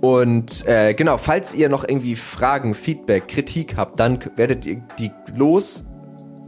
Und 0.00 0.66
äh, 0.66 0.94
genau, 0.94 1.18
falls 1.18 1.54
ihr 1.54 1.68
noch 1.68 1.86
irgendwie 1.86 2.16
Fragen, 2.16 2.74
Feedback, 2.74 3.28
Kritik 3.28 3.76
habt, 3.76 4.00
dann 4.00 4.18
werdet 4.36 4.66
ihr 4.66 4.82
die 4.98 5.12
los 5.34 5.84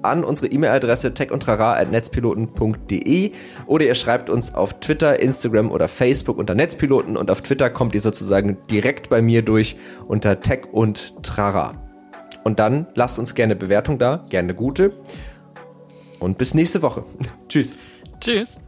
an 0.02 0.24
unsere 0.24 0.48
E-Mail-Adresse 0.48 1.14
techundtrara.netzpiloten.de 1.14 3.32
oder 3.66 3.84
ihr 3.84 3.94
schreibt 3.94 4.28
uns 4.30 4.54
auf 4.54 4.80
Twitter, 4.80 5.20
Instagram 5.20 5.70
oder 5.70 5.86
Facebook 5.88 6.38
unter 6.38 6.54
Netzpiloten 6.54 7.14
und 7.16 7.30
auf 7.30 7.42
Twitter 7.42 7.68
kommt 7.70 7.94
ihr 7.94 8.00
sozusagen 8.00 8.56
direkt 8.70 9.08
bei 9.08 9.22
mir 9.22 9.42
durch 9.42 9.76
unter 10.06 10.40
Tech 10.40 10.62
und 10.70 11.24
Trara. 11.24 11.74
Und 12.44 12.60
dann 12.60 12.86
lasst 12.94 13.18
uns 13.18 13.34
gerne 13.34 13.56
Bewertung 13.56 13.98
da, 13.98 14.24
gerne 14.30 14.54
gute. 14.54 14.92
Und 16.20 16.38
bis 16.38 16.54
nächste 16.54 16.80
Woche. 16.82 17.02
Tschüss. 17.48 17.76
Tschüss. 18.20 18.60